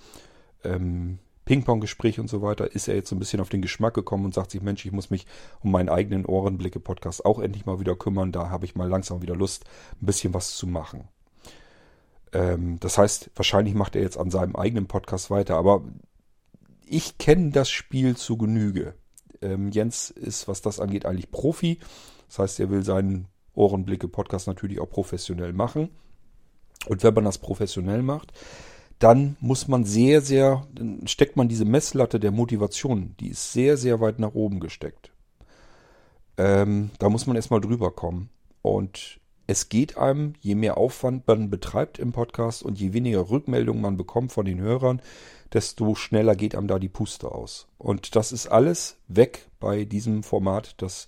ähm, 0.64 1.20
Ping-Pong-Gespräch 1.46 2.20
und 2.20 2.30
so 2.30 2.42
weiter, 2.42 2.74
ist 2.74 2.88
er 2.88 2.96
jetzt 2.96 3.10
so 3.10 3.16
ein 3.16 3.20
bisschen 3.20 3.40
auf 3.40 3.50
den 3.50 3.62
Geschmack 3.62 3.94
gekommen 3.94 4.26
und 4.26 4.34
sagt 4.34 4.52
sich, 4.52 4.62
Mensch, 4.62 4.86
ich 4.86 4.92
muss 4.92 5.10
mich 5.10 5.26
um 5.62 5.72
meinen 5.72 5.90
eigenen 5.90 6.26
Ohrenblicke-Podcast 6.26 7.26
auch 7.26 7.40
endlich 7.40 7.66
mal 7.66 7.80
wieder 7.80 7.96
kümmern. 7.96 8.32
Da 8.32 8.50
habe 8.50 8.66
ich 8.66 8.76
mal 8.76 8.90
langsam 8.90 9.22
wieder 9.22 9.36
Lust, 9.36 9.66
ein 10.02 10.06
bisschen 10.06 10.34
was 10.34 10.56
zu 10.56 10.68
machen. 10.68 11.08
Ähm, 12.34 12.80
das 12.80 12.98
heißt, 12.98 13.32
wahrscheinlich 13.36 13.76
macht 13.76 13.96
er 13.96 14.02
jetzt 14.02 14.18
an 14.18 14.32
seinem 14.32 14.56
eigenen 14.56 14.88
Podcast 14.88 15.30
weiter, 15.30 15.56
aber 15.56 15.84
ich 16.86 17.18
kenne 17.18 17.52
das 17.52 17.70
Spiel 17.70 18.18
zu 18.18 18.38
Genüge. 18.38 18.96
Ähm, 19.42 19.72
Jens 19.72 20.10
ist, 20.10 20.48
was 20.48 20.62
das 20.62 20.80
angeht, 20.80 21.06
eigentlich 21.06 21.32
Profi. 21.32 21.80
Das 22.28 22.40
heißt, 22.40 22.60
er 22.60 22.70
will 22.70 22.84
seinen 22.84 23.28
Ohrenblicke-Podcast 23.56 24.48
natürlich 24.48 24.80
auch 24.80 24.90
professionell 24.90 25.54
machen. 25.54 25.90
Und 26.88 27.04
wenn 27.04 27.14
man 27.14 27.26
das 27.26 27.38
professionell 27.38 28.04
macht, 28.04 28.34
dann 29.00 29.36
muss 29.40 29.68
man 29.68 29.84
sehr, 29.84 30.22
sehr, 30.22 30.66
dann 30.74 31.08
steckt 31.08 31.36
man 31.36 31.50
diese 31.50 31.66
Messlatte 31.66 32.20
der 32.20 32.32
Motivation, 32.32 33.16
die 33.20 33.30
ist 33.30 33.52
sehr, 33.52 33.78
sehr 33.78 34.00
weit 34.00 34.20
nach 34.20 34.34
oben 34.34 34.60
gesteckt. 34.60 35.12
Ähm, 36.38 36.92
da 37.00 37.10
muss 37.10 37.28
man 37.28 37.36
erstmal 37.36 37.62
drüber 37.62 37.92
kommen. 37.92 38.30
Und 38.62 39.20
es 39.48 39.70
geht 39.70 39.98
einem, 39.98 40.34
je 40.40 40.56
mehr 40.56 40.78
Aufwand 40.78 41.28
man 41.28 41.50
betreibt 41.50 42.00
im 42.00 42.12
Podcast 42.12 42.64
und 42.64 42.80
je 42.80 42.94
weniger 42.94 43.30
Rückmeldungen 43.30 43.82
man 43.82 43.98
bekommt 43.98 44.32
von 44.32 44.46
den 44.46 44.60
Hörern, 44.60 45.02
desto 45.54 45.96
schneller 45.96 46.36
geht 46.36 46.56
einem 46.56 46.68
da 46.68 46.80
die 46.80 46.90
Puste 46.90 47.32
aus. 47.32 47.68
Und 47.78 48.16
das 48.16 48.32
ist 48.32 48.48
alles 48.48 48.98
weg 49.08 49.48
bei 49.60 49.86
diesem 49.86 50.24
Format, 50.24 50.76
das 50.82 51.08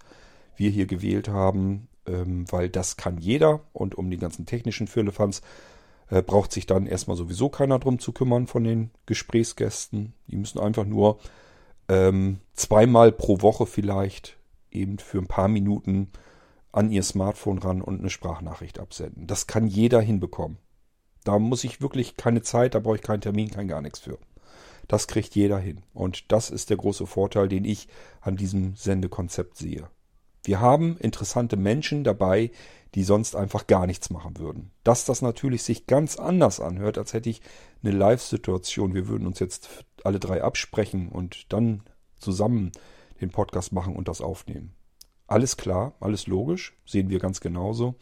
wir 0.56 0.70
hier 0.70 0.86
gewählt 0.86 1.30
haben, 1.30 1.88
ähm, 2.08 2.46
weil 2.52 2.70
das 2.70 2.98
kann 2.98 3.18
jeder 3.18 3.62
und 3.74 3.96
um 3.96 4.10
die 4.10 4.18
ganzen 4.18 4.46
technischen 4.46 4.88
Firlefanz 4.88 5.42
äh, 6.10 6.22
braucht 6.22 6.52
sich 6.52 6.66
dann 6.66 6.86
erstmal 6.86 7.18
sowieso 7.18 7.50
keiner 7.50 7.80
drum 7.80 8.00
zu 8.00 8.12
kümmern 8.12 8.48
von 8.48 8.64
den 8.64 8.92
Gesprächsgästen. 9.06 10.14
Die 10.28 10.38
müssen 10.38 10.60
einfach 10.60 10.86
nur 10.86 11.20
ähm, 11.90 12.40
zweimal 12.54 13.12
pro 13.12 13.42
Woche 13.42 13.66
vielleicht 13.66 14.38
eben 14.72 15.00
für 15.00 15.20
ein 15.20 15.28
paar 15.28 15.48
Minuten 15.48 16.12
an 16.72 16.92
ihr 16.92 17.04
Smartphone 17.04 17.58
ran 17.60 17.82
und 17.82 18.00
eine 18.00 18.10
Sprachnachricht 18.10 18.80
absenden. 18.80 19.28
Das 19.28 19.48
kann 19.48 19.68
jeder 19.68 20.02
hinbekommen. 20.02 20.58
Da 21.24 21.40
muss 21.40 21.64
ich 21.64 21.82
wirklich 21.82 22.16
keine 22.16 22.42
Zeit, 22.42 22.76
da 22.76 22.80
brauche 22.80 22.96
ich 22.96 23.02
keinen 23.02 23.22
Termin, 23.22 23.50
kein 23.50 23.68
gar 23.68 23.82
nichts 23.82 24.00
für. 24.00 24.18
Das 24.88 25.08
kriegt 25.08 25.36
jeder 25.36 25.60
hin. 25.60 25.82
Und 25.94 26.32
das 26.32 26.50
ist 26.50 26.70
der 26.70 26.78
große 26.78 27.06
Vorteil, 27.06 27.50
den 27.50 27.66
ich 27.66 27.90
an 28.22 28.38
diesem 28.38 28.76
Sendekonzept 28.76 29.58
sehe. 29.58 29.90
Wir 30.48 30.62
haben 30.62 30.96
interessante 31.00 31.58
Menschen 31.58 32.06
dabei, 32.06 32.52
die 32.96 33.04
sonst 33.04 33.36
einfach 33.36 33.68
gar 33.68 33.86
nichts 33.86 34.10
machen 34.10 34.38
würden. 34.38 34.72
Dass 34.86 35.04
das 35.04 35.22
natürlich 35.22 35.62
sich 35.64 35.88
ganz 35.88 36.16
anders 36.16 36.62
anhört, 36.62 36.98
als 36.98 37.12
hätte 37.12 37.30
ich 37.30 37.42
eine 37.84 37.92
Live-Situation. 37.92 38.94
Wir 38.94 39.10
würden 39.10 39.28
uns 39.28 39.40
jetzt 39.40 39.84
alle 40.06 40.22
drei 40.22 40.42
absprechen 40.42 41.10
und 41.10 41.52
dann 41.52 41.84
zusammen 42.18 42.72
den 43.20 43.30
Podcast 43.30 43.74
machen 43.74 43.98
und 43.98 44.08
das 44.08 44.22
aufnehmen. 44.22 44.72
Alles 45.28 45.58
klar, 45.58 45.96
alles 46.00 46.28
logisch, 46.28 46.78
sehen 46.86 47.10
wir 47.10 47.20
ganz 47.20 47.42
genauso. 47.42 47.96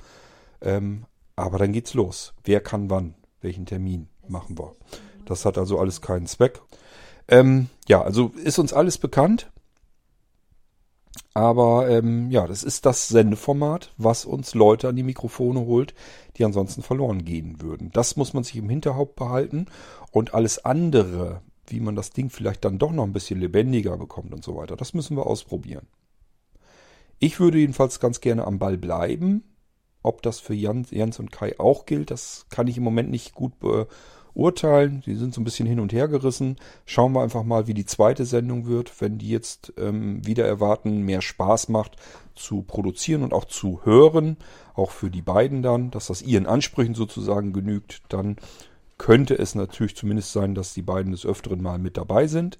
Ähm, 0.62 1.06
aber 1.36 1.58
dann 1.58 1.74
geht's 1.74 1.96
los. 1.96 2.36
Wer 2.44 2.62
kann 2.62 2.92
wann? 2.92 3.16
Welchen 3.42 3.66
Termin 3.66 4.08
machen 4.28 4.60
wir? 4.60 4.76
Das 5.26 5.46
hat 5.46 5.58
also 5.58 5.80
alles 5.80 6.00
keinen 6.00 6.28
Zweck. 6.28 6.62
Ähm, 7.28 7.70
ja, 7.88 8.04
also 8.04 8.34
ist 8.44 8.60
uns 8.60 8.72
alles 8.72 9.00
bekannt. 9.00 9.50
Aber 11.34 11.90
ähm, 11.90 12.32
ja, 12.32 12.48
das 12.48 12.64
ist 12.64 12.86
das 12.86 13.08
Sendeformat, 13.08 13.94
was 13.98 14.26
uns 14.26 14.56
Leute 14.56 14.88
an 14.88 14.96
die 14.96 15.04
Mikrofone 15.04 15.62
holt, 15.62 15.94
die 16.38 16.46
ansonsten 16.46 16.82
verloren 16.82 17.26
gehen 17.26 17.62
würden. 17.62 17.92
Das 17.92 18.16
muss 18.16 18.34
man 18.34 18.44
sich 18.44 18.56
im 18.56 18.70
Hinterhaupt 18.70 19.16
behalten. 19.16 19.66
Und 20.12 20.34
alles 20.34 20.64
andere, 20.64 21.42
wie 21.68 21.80
man 21.80 21.96
das 21.96 22.12
Ding 22.12 22.30
vielleicht 22.30 22.64
dann 22.64 22.80
doch 22.80 22.92
noch 22.92 23.04
ein 23.04 23.14
bisschen 23.14 23.40
lebendiger 23.40 23.98
bekommt 23.98 24.34
und 24.34 24.44
so 24.44 24.56
weiter, 24.56 24.78
das 24.78 24.94
müssen 24.94 25.18
wir 25.18 25.28
ausprobieren. 25.28 25.88
Ich 27.20 27.40
würde 27.40 27.58
jedenfalls 27.58 28.00
ganz 28.00 28.22
gerne 28.22 28.46
am 28.46 28.60
Ball 28.60 28.78
bleiben. 28.78 29.44
Ob 30.04 30.22
das 30.22 30.40
für 30.40 30.54
Jans 30.54 31.20
und 31.20 31.32
Kai 31.32 31.60
auch 31.60 31.86
gilt, 31.86 32.12
das 32.12 32.46
kann 32.50 32.68
ich 32.68 32.78
im 32.78 32.84
Moment 32.84 33.10
nicht 33.10 33.34
gut 33.34 33.60
beurteilen. 34.36 35.02
Die 35.06 35.16
sind 35.16 35.34
so 35.34 35.42
ein 35.42 35.44
bisschen 35.44 35.66
hin 35.66 35.80
und 35.80 35.94
her 35.94 36.08
gerissen. 36.08 36.58
Schauen 36.86 37.14
wir 37.14 37.24
einfach 37.24 37.44
mal, 37.44 37.68
wie 37.68 37.74
die 37.74 37.86
zweite 37.86 38.26
Sendung 38.26 38.68
wird. 38.68 39.02
Wenn 39.02 39.18
die 39.18 39.30
jetzt 39.30 39.74
ähm, 39.78 40.26
wieder 40.26 40.46
erwarten, 40.46 41.02
mehr 41.02 41.22
Spaß 41.22 41.70
macht 41.70 41.96
zu 42.36 42.62
produzieren 42.62 43.24
und 43.24 43.34
auch 43.34 43.46
zu 43.46 43.82
hören, 43.84 44.38
auch 44.76 44.92
für 44.92 45.10
die 45.10 45.22
beiden 45.22 45.64
dann, 45.64 45.90
dass 45.90 46.08
das 46.08 46.22
ihren 46.22 46.46
Ansprüchen 46.46 46.94
sozusagen 46.94 47.54
genügt, 47.54 48.04
dann 48.10 48.36
könnte 48.98 49.38
es 49.38 49.56
natürlich 49.56 49.96
zumindest 49.96 50.32
sein, 50.32 50.54
dass 50.54 50.74
die 50.74 50.82
beiden 50.82 51.12
des 51.12 51.26
Öfteren 51.26 51.62
mal 51.62 51.80
mit 51.80 51.98
dabei 51.98 52.28
sind. 52.28 52.60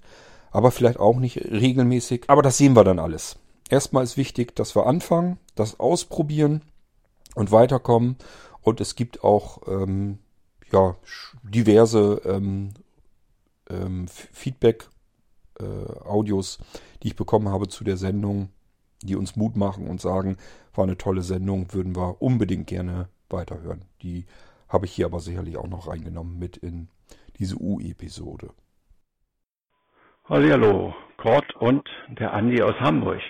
Aber 0.50 0.70
vielleicht 0.70 0.98
auch 0.98 1.18
nicht 1.18 1.36
regelmäßig. 1.44 2.24
Aber 2.28 2.42
das 2.42 2.56
sehen 2.56 2.74
wir 2.74 2.84
dann 2.84 2.98
alles. 2.98 3.38
Erstmal 3.68 4.04
ist 4.04 4.16
wichtig, 4.16 4.54
dass 4.56 4.74
wir 4.74 4.86
anfangen, 4.86 5.38
das 5.54 5.78
ausprobieren 5.80 6.62
und 7.34 7.52
weiterkommen. 7.52 8.16
Und 8.62 8.80
es 8.80 8.94
gibt 8.94 9.22
auch 9.22 9.68
ähm, 9.68 10.18
ja, 10.72 10.96
diverse 11.42 12.20
ähm, 12.24 12.70
ähm, 13.70 14.08
Feedback-Audios, 14.08 16.56
äh, 16.56 16.62
die 17.02 17.08
ich 17.08 17.16
bekommen 17.16 17.48
habe 17.48 17.68
zu 17.68 17.84
der 17.84 17.96
Sendung, 17.96 18.50
die 19.02 19.16
uns 19.16 19.36
Mut 19.36 19.56
machen 19.56 19.88
und 19.88 20.00
sagen, 20.00 20.36
war 20.74 20.84
eine 20.84 20.96
tolle 20.96 21.22
Sendung, 21.22 21.72
würden 21.72 21.96
wir 21.96 22.20
unbedingt 22.20 22.66
gerne 22.66 23.08
weiterhören. 23.28 23.84
Die 24.02 24.26
habe 24.68 24.86
ich 24.86 24.92
hier 24.92 25.06
aber 25.06 25.20
sicherlich 25.20 25.56
auch 25.56 25.68
noch 25.68 25.88
reingenommen 25.88 26.38
mit 26.38 26.56
in 26.56 26.88
diese 27.38 27.56
U-Episode. 27.56 28.50
Hallo, 30.28 30.94
Kurt 31.18 31.54
und 31.56 31.88
der 32.08 32.32
Andi 32.32 32.60
aus 32.60 32.74
Hamburg 32.80 33.20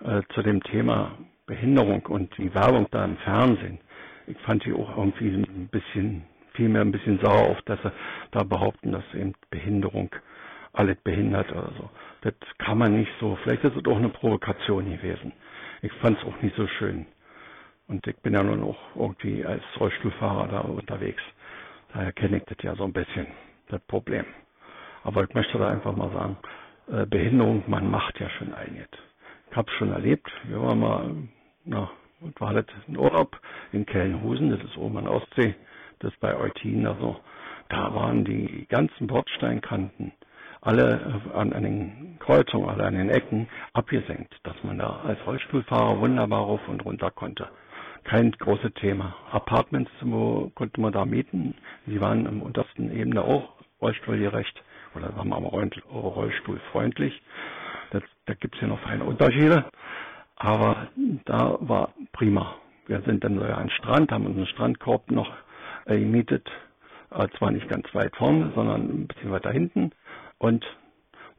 äh, 0.00 0.22
zu 0.34 0.42
dem 0.42 0.62
Thema 0.62 1.18
Behinderung 1.46 2.06
und 2.06 2.36
die 2.38 2.54
Werbung 2.54 2.86
da 2.90 3.04
im 3.04 3.18
Fernsehen. 3.18 3.78
Ich 4.26 4.38
fand 4.38 4.64
die 4.64 4.72
auch 4.72 4.96
irgendwie 4.96 5.28
ein 5.28 5.68
bisschen, 5.70 6.24
vielmehr 6.54 6.82
ein 6.82 6.92
bisschen 6.92 7.18
sauer 7.20 7.50
auf, 7.50 7.62
dass 7.62 7.80
sie 7.82 7.92
da 8.30 8.42
behaupten, 8.44 8.92
dass 8.92 9.04
eben 9.14 9.34
Behinderung 9.50 10.10
alles 10.72 10.96
behindert 11.04 11.50
oder 11.52 11.70
so. 11.78 11.90
Das 12.22 12.34
kann 12.58 12.78
man 12.78 12.96
nicht 12.96 13.10
so. 13.20 13.36
Vielleicht 13.42 13.64
ist 13.64 13.76
es 13.76 13.84
auch 13.86 13.96
eine 13.96 14.08
Provokation 14.08 14.90
gewesen. 14.90 15.32
Ich 15.82 15.92
fand 15.94 16.18
es 16.18 16.24
auch 16.24 16.40
nicht 16.40 16.56
so 16.56 16.66
schön. 16.66 17.06
Und 17.88 18.06
ich 18.06 18.16
bin 18.18 18.32
ja 18.34 18.42
nun 18.42 18.62
auch 18.62 18.78
irgendwie 18.94 19.44
als 19.44 19.62
Rollstuhlfahrer 19.78 20.48
da 20.48 20.60
unterwegs. 20.60 21.22
Daher 21.92 22.12
kenne 22.12 22.38
ich 22.38 22.44
das 22.44 22.56
ja 22.62 22.74
so 22.74 22.84
ein 22.84 22.92
bisschen, 22.92 23.26
das 23.68 23.80
Problem. 23.82 24.24
Aber 25.04 25.24
ich 25.24 25.34
möchte 25.34 25.58
da 25.58 25.68
einfach 25.68 25.94
mal 25.94 26.10
sagen, 26.12 26.36
äh, 26.90 27.06
Behinderung, 27.06 27.64
man 27.66 27.90
macht 27.90 28.18
ja 28.20 28.30
schon 28.30 28.54
einiges. 28.54 28.88
Ich 29.50 29.56
habe 29.56 29.70
schon 29.72 29.92
erlebt, 29.92 30.30
wir 30.44 30.62
waren 30.62 30.78
mal, 30.80 31.10
na, 31.64 31.90
und 32.20 32.40
war 32.40 32.54
das 32.54 32.64
ein 32.88 32.96
Urlaub 32.96 33.38
in 33.72 33.84
Kellenhusen, 33.84 34.50
das 34.50 34.62
ist 34.62 34.76
oben 34.78 34.96
an 34.98 35.08
Ostsee, 35.08 35.54
das 36.02 36.12
bei 36.20 36.36
Eutin, 36.36 36.86
also 36.86 37.16
da 37.68 37.94
waren 37.94 38.24
die 38.24 38.66
ganzen 38.68 39.06
Bordsteinkanten 39.06 40.12
alle 40.62 41.20
an, 41.34 41.52
an 41.52 41.62
den 41.64 42.16
Kreuzungen, 42.20 42.68
alle 42.70 42.84
an 42.84 42.94
den 42.94 43.10
Ecken 43.10 43.48
abgesenkt, 43.72 44.32
dass 44.44 44.54
man 44.62 44.78
da 44.78 45.00
als 45.04 45.18
Rollstuhlfahrer 45.26 45.98
wunderbar 46.00 46.40
rauf 46.44 46.60
und 46.68 46.84
runter 46.84 47.10
konnte. 47.10 47.48
Kein 48.04 48.32
großes 48.32 48.72
Thema. 48.74 49.14
Apartments 49.30 49.90
wo 50.00 50.50
konnte 50.54 50.80
man 50.80 50.92
da 50.92 51.04
mieten. 51.04 51.54
Die 51.86 52.00
waren 52.00 52.26
im 52.26 52.42
untersten 52.42 52.92
Ebene 52.96 53.22
auch 53.22 53.54
rollstuhlgerecht 53.80 54.62
oder 54.94 55.08
sagen 55.12 55.28
wir 55.30 55.40
mal 55.40 55.48
rollstuhlfreundlich. 55.48 57.20
Das, 57.90 58.02
da 58.26 58.34
gibt 58.34 58.54
es 58.54 58.60
ja 58.60 58.68
noch 58.68 58.80
feine 58.80 59.04
Unterschiede. 59.04 59.64
Aber 60.36 60.88
da 61.24 61.56
war 61.60 61.92
prima. 62.12 62.54
Wir 62.86 63.00
sind 63.02 63.22
dann 63.24 63.38
so 63.38 63.44
an 63.44 63.64
den 63.66 63.70
Strand, 63.70 64.10
haben 64.10 64.26
uns 64.26 64.36
einen 64.36 64.46
Strandkorb 64.46 65.10
noch 65.10 65.28
äh, 65.28 65.41
gemietet. 65.86 66.48
Äh, 67.10 67.28
zwar 67.38 67.50
nicht 67.50 67.68
ganz 67.68 67.86
weit 67.94 68.14
vorne, 68.16 68.52
sondern 68.54 68.82
ein 68.82 69.06
bisschen 69.06 69.30
weiter 69.30 69.50
hinten. 69.50 69.92
Und 70.38 70.64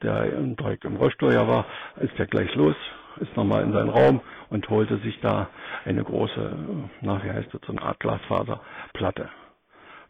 der 0.02 0.26
direkt 0.26 0.86
im 0.86 0.98
Rollstuhl 0.98 1.34
war, 1.36 1.66
ist 2.00 2.18
ja 2.18 2.26
gleich 2.26 2.54
los, 2.56 2.76
ist 3.18 3.36
nochmal 3.36 3.64
in 3.64 3.74
seinen 3.74 3.90
Raum 3.90 4.22
und 4.50 4.70
holte 4.70 4.98
sich 4.98 5.20
da 5.22 5.50
eine 5.86 6.04
große, 6.04 6.56
na, 7.02 7.24
wie 7.24 7.32
heißt 7.32 7.54
das, 7.54 7.62
so 7.66 7.72
eine 7.72 7.82
Art 7.82 8.00
Glasfaserplatte. 8.00 9.30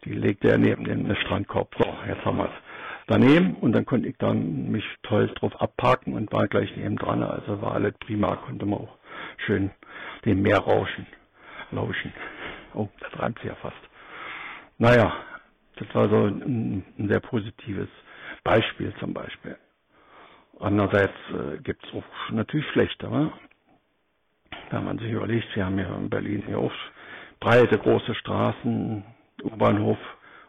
Die 0.06 0.14
legte 0.14 0.50
er 0.50 0.58
neben 0.58 0.84
den 0.84 1.16
Strandkorb. 1.16 1.76
So, 1.78 1.86
jetzt 2.08 2.26
haben 2.26 2.38
wir 2.38 2.46
es 2.46 2.52
daneben 3.08 3.56
und 3.56 3.74
dann 3.74 3.86
konnte 3.86 4.08
ich 4.10 4.18
dann 4.18 4.70
mich 4.72 4.84
toll 5.04 5.28
drauf 5.36 5.60
abparken 5.62 6.14
und 6.14 6.32
war 6.34 6.48
gleich 6.48 6.76
neben 6.76 6.98
dran. 6.98 7.24
Also 7.24 7.62
war 7.62 7.74
alles 7.74 7.94
prima, 8.00 8.36
konnte 8.36 8.66
man 8.66 8.80
auch 8.80 8.98
schön 9.46 9.72
dem 10.26 10.42
Meer 10.42 10.60
rauschen, 10.60 11.06
lauschen. 11.72 12.14
Oh, 12.74 12.90
das 13.00 13.20
reimt 13.20 13.38
sich 13.40 13.50
ja 13.50 13.56
fast. 13.56 13.78
Naja, 14.78 15.14
das 15.76 15.94
war 15.94 16.10
so 16.10 16.26
ein, 16.26 16.84
ein 16.98 17.08
sehr 17.08 17.20
positives 17.20 17.90
Beispiel 18.44 18.94
zum 19.00 19.14
Beispiel. 19.14 19.58
Andererseits 20.60 21.14
äh, 21.32 21.58
gibt 21.58 21.86
es 21.86 21.94
auch 21.94 22.32
natürlich 22.32 22.68
schlechtere. 22.72 23.32
Wenn 24.70 24.86
man 24.86 24.98
sich 24.98 25.12
überlegt, 25.12 25.56
wir 25.56 25.66
haben 25.66 25.80
ja 25.80 25.96
in 25.96 26.10
Berlin 26.10 26.44
hier 26.46 26.60
auch 26.60 26.72
breite, 27.40 27.78
große 27.78 28.16
Straßen, 28.16 29.04
U-Bahnhof, 29.44 29.98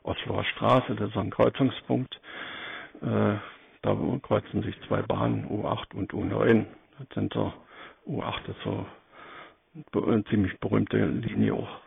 Osloer 0.03 0.45
Straße, 0.45 0.95
das 0.95 1.11
ist 1.11 1.17
ein 1.17 1.31
Kreuzungspunkt. 1.31 2.21
Äh, 3.03 3.35
da 3.83 3.97
kreuzen 4.23 4.63
sich 4.63 4.75
zwei 4.87 5.03
Bahnen, 5.03 5.47
U8 5.49 5.95
und 5.95 6.13
U9. 6.13 6.65
Das 6.99 7.09
sind 7.15 7.35
so, 7.35 7.53
U8 8.07 8.49
ist 8.49 8.61
so 8.63 8.87
eine 10.07 10.25
ziemlich 10.25 10.59
berühmte 10.61 11.05
Linie 11.05 11.55
auch. 11.55 11.81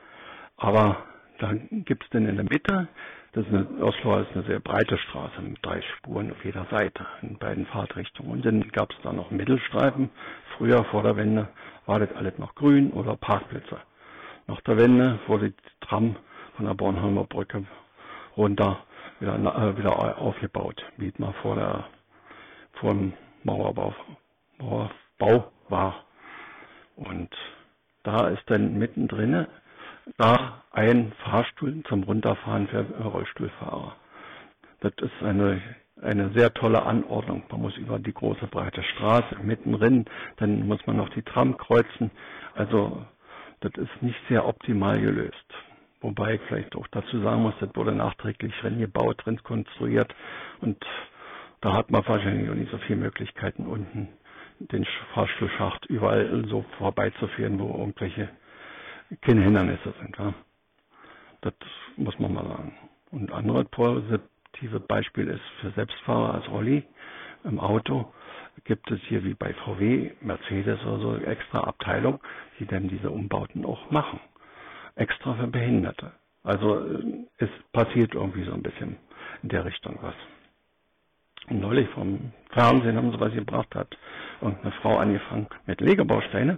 Aber 0.57 0.97
dann 1.39 1.83
gibt 1.85 2.03
es 2.03 2.09
dann 2.11 2.27
in 2.27 2.35
der 2.35 2.45
Mitte, 2.45 2.87
das 3.33 3.45
ist 3.45 3.53
eine, 3.53 3.67
Oslo 3.83 4.19
ist 4.19 4.31
eine 4.33 4.43
sehr 4.45 4.59
breite 4.59 4.97
Straße 4.97 5.41
mit 5.41 5.63
drei 5.63 5.81
Spuren 5.81 6.31
auf 6.31 6.43
jeder 6.43 6.65
Seite 6.71 7.05
in 7.21 7.37
beiden 7.37 7.65
Fahrtrichtungen. 7.67 8.31
Und 8.31 8.45
dann 8.45 8.67
gab 8.69 8.91
es 8.91 8.97
da 9.03 9.13
noch 9.13 9.31
Mittelstreifen. 9.31 10.09
Früher 10.57 10.83
vor 10.85 11.03
der 11.03 11.17
Wende 11.17 11.47
war 11.85 11.99
das 11.99 12.11
alles 12.15 12.37
noch 12.37 12.55
grün 12.55 12.91
oder 12.91 13.15
Parkplätze. 13.15 13.77
Nach 14.47 14.61
der 14.61 14.77
Wende 14.77 15.19
wurde 15.27 15.51
die 15.51 15.87
Tram 15.87 16.15
von 16.55 16.65
der 16.65 16.73
Bornholmer 16.73 17.25
Brücke 17.25 17.65
runter 18.35 18.79
wieder, 19.19 19.35
äh, 19.35 19.77
wieder 19.77 20.17
aufgebaut, 20.19 20.83
wie 20.97 21.09
es 21.09 21.19
mal 21.19 21.33
vor, 21.41 21.55
der, 21.55 21.85
vor 22.73 22.93
dem 22.93 23.13
Mauerbau, 23.43 23.93
Mauerbau 24.57 25.51
war. 25.69 26.05
Und 26.95 27.29
da 28.03 28.29
ist 28.29 28.43
dann 28.47 28.77
mittendrin 28.77 29.45
da 30.17 30.63
ein 30.71 31.11
Fahrstuhl 31.23 31.83
zum 31.87 32.03
Runterfahren 32.03 32.67
für 32.67 32.81
Rollstuhlfahrer. 33.03 33.95
Das 34.79 34.93
ist 35.01 35.23
eine, 35.23 35.61
eine 36.01 36.29
sehr 36.33 36.53
tolle 36.53 36.83
Anordnung. 36.83 37.43
Man 37.49 37.61
muss 37.61 37.77
über 37.77 37.99
die 37.99 38.13
große 38.13 38.47
breite 38.47 38.83
Straße 38.83 39.37
mittendrin, 39.41 40.05
dann 40.37 40.67
muss 40.67 40.85
man 40.85 40.97
noch 40.97 41.09
die 41.09 41.23
Tram 41.23 41.57
kreuzen. 41.57 42.11
Also 42.55 43.05
das 43.59 43.71
ist 43.75 44.01
nicht 44.01 44.19
sehr 44.29 44.47
optimal 44.47 44.99
gelöst. 44.99 45.35
Wobei 46.01 46.35
ich 46.35 46.41
vielleicht 46.47 46.75
auch 46.75 46.87
dazu 46.91 47.19
sagen 47.21 47.41
muss, 47.41 47.55
das 47.59 47.75
wurde 47.75 47.91
nachträglich 47.91 48.53
drin 48.61 48.79
gebaut, 48.79 49.25
drin 49.25 49.41
konstruiert 49.41 50.13
und 50.61 50.77
da 51.61 51.73
hat 51.73 51.89
man 51.89 52.07
wahrscheinlich 52.07 52.49
auch 52.51 52.53
nicht 52.55 52.71
so 52.71 52.77
viele 52.77 52.99
Möglichkeiten 52.99 53.65
unten 53.65 54.09
den 54.59 54.85
Fahrstuhlschacht 55.13 55.85
überall 55.87 56.45
so 56.47 56.63
vorbeizuführen, 56.77 57.59
wo 57.59 57.77
irgendwelche 57.79 58.29
keine 59.21 59.43
Hindernisse 59.43 59.93
sind. 60.01 60.17
Ja. 60.17 60.33
Das 61.41 61.53
muss 61.95 62.17
man 62.19 62.33
mal 62.33 62.45
sagen. 62.47 62.73
Und 63.11 63.31
ein 63.31 63.37
anderes 63.37 63.67
positive 63.69 64.79
Beispiel 64.79 65.27
ist 65.27 65.41
für 65.61 65.71
Selbstfahrer 65.71 66.33
als 66.33 66.49
Rolli 66.49 66.83
im 67.43 67.59
Auto 67.59 68.11
gibt 68.63 68.89
es 68.91 68.99
hier 69.07 69.23
wie 69.23 69.33
bei 69.33 69.53
VW, 69.53 70.11
Mercedes 70.21 70.83
oder 70.83 70.99
so 70.99 71.15
extra 71.17 71.61
Abteilung, 71.61 72.19
die 72.59 72.65
dann 72.65 72.87
diese 72.87 73.09
Umbauten 73.09 73.65
auch 73.65 73.89
machen. 73.91 74.19
Extra 74.95 75.35
für 75.35 75.47
Behinderte. 75.47 76.11
Also 76.43 76.79
äh, 76.79 77.25
es 77.37 77.49
passiert 77.71 78.15
irgendwie 78.15 78.43
so 78.43 78.53
ein 78.53 78.63
bisschen 78.63 78.97
in 79.43 79.49
der 79.49 79.65
Richtung 79.65 79.97
was. 80.01 80.15
Und 81.49 81.61
neulich 81.61 81.87
vom 81.89 82.33
Fernsehen 82.51 82.97
haben 82.97 83.11
sie 83.11 83.19
was 83.19 83.33
gebracht, 83.33 83.73
hat 83.75 83.97
irgendeine 84.41 84.71
Frau 84.81 84.97
angefangen 84.97 85.47
mit 85.65 85.79
Legebausteine, 85.79 86.57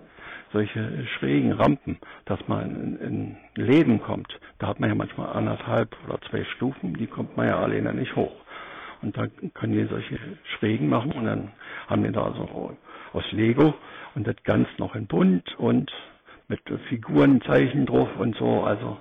solche 0.51 1.05
schrägen 1.17 1.51
Rampen, 1.51 1.97
dass 2.25 2.39
man 2.47 2.97
in, 2.99 2.99
in 2.99 3.65
Läden 3.65 4.01
kommt. 4.01 4.39
Da 4.57 4.67
hat 4.67 4.79
man 4.79 4.89
ja 4.89 4.95
manchmal 4.95 5.35
anderthalb 5.35 5.95
oder 6.07 6.19
zwei 6.29 6.43
Stufen, 6.55 6.95
die 6.95 7.07
kommt 7.07 7.37
man 7.37 7.47
ja 7.47 7.59
alleine 7.59 7.93
nicht 7.93 8.15
hoch. 8.15 8.35
Und 9.01 9.15
da 9.17 9.27
können 9.53 9.73
die 9.73 9.85
solche 9.85 10.19
Schrägen 10.57 10.89
machen 10.89 11.11
und 11.13 11.25
dann 11.25 11.51
haben 11.87 12.03
die 12.03 12.11
da 12.11 12.33
so 12.33 12.77
aus 13.13 13.31
Lego 13.31 13.73
und 14.15 14.27
das 14.27 14.35
ganz 14.43 14.67
noch 14.77 14.95
in 14.95 15.07
bunt 15.07 15.57
und 15.57 15.91
mit 16.47 16.61
Figurenzeichen 16.89 17.85
drauf 17.85 18.09
und 18.17 18.35
so. 18.35 18.63
Also 18.63 18.97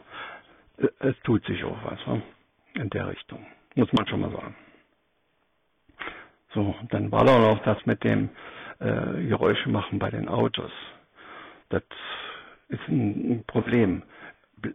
es 1.00 1.16
tut 1.24 1.44
sich 1.46 1.64
auch 1.64 1.76
was 1.84 2.06
ne? 2.06 2.22
in 2.74 2.90
der 2.90 3.08
Richtung, 3.08 3.44
muss 3.74 3.92
man 3.92 4.06
schon 4.06 4.20
mal 4.20 4.30
sagen. 4.30 4.54
So, 6.54 6.74
dann 6.90 7.10
war 7.12 7.24
da 7.24 7.38
noch 7.38 7.62
das 7.64 7.84
mit 7.84 8.04
dem 8.04 8.30
äh, 8.78 9.24
Geräusche 9.26 9.68
machen 9.68 9.98
bei 9.98 10.10
den 10.10 10.28
Autos. 10.28 10.70
Das 11.68 11.82
ist 12.68 12.86
ein, 12.88 13.32
ein 13.32 13.44
Problem. 13.46 14.02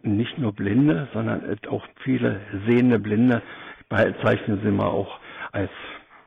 Nicht 0.02 0.38
nur 0.38 0.52
Blinde, 0.52 1.08
sondern 1.12 1.58
auch 1.68 1.86
viele 2.02 2.40
sehende 2.66 2.98
Blinde 2.98 3.42
bezeichnen 3.88 4.60
sie 4.62 4.70
mal 4.70 4.86
auch 4.86 5.18
als 5.52 5.70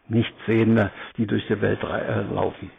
Nichtsehende, 0.08 0.92
die 1.18 1.28
durch 1.28 1.46
die 1.48 1.60
Welt 1.62 1.84
äh, 1.84 2.22
laufen. 2.34 2.72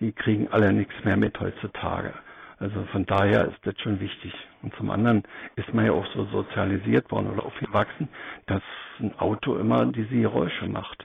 Die 0.00 0.12
kriegen 0.12 0.48
alle 0.48 0.72
nichts 0.72 0.92
mehr 1.04 1.16
mit 1.16 1.38
heutzutage. 1.40 2.12
Also 2.58 2.84
von 2.92 3.06
daher 3.06 3.46
ist 3.46 3.58
das 3.62 3.74
schon 3.80 4.00
wichtig. 4.00 4.32
Und 4.62 4.74
zum 4.76 4.90
anderen 4.90 5.22
ist 5.56 5.72
man 5.72 5.86
ja 5.86 5.92
auch 5.92 6.06
so 6.14 6.24
sozialisiert 6.26 7.10
worden 7.10 7.30
oder 7.30 7.44
aufgewachsen, 7.46 8.08
dass 8.46 8.62
ein 9.00 9.18
Auto 9.18 9.56
immer 9.56 9.86
diese 9.86 10.14
Geräusche 10.14 10.66
macht. 10.68 11.04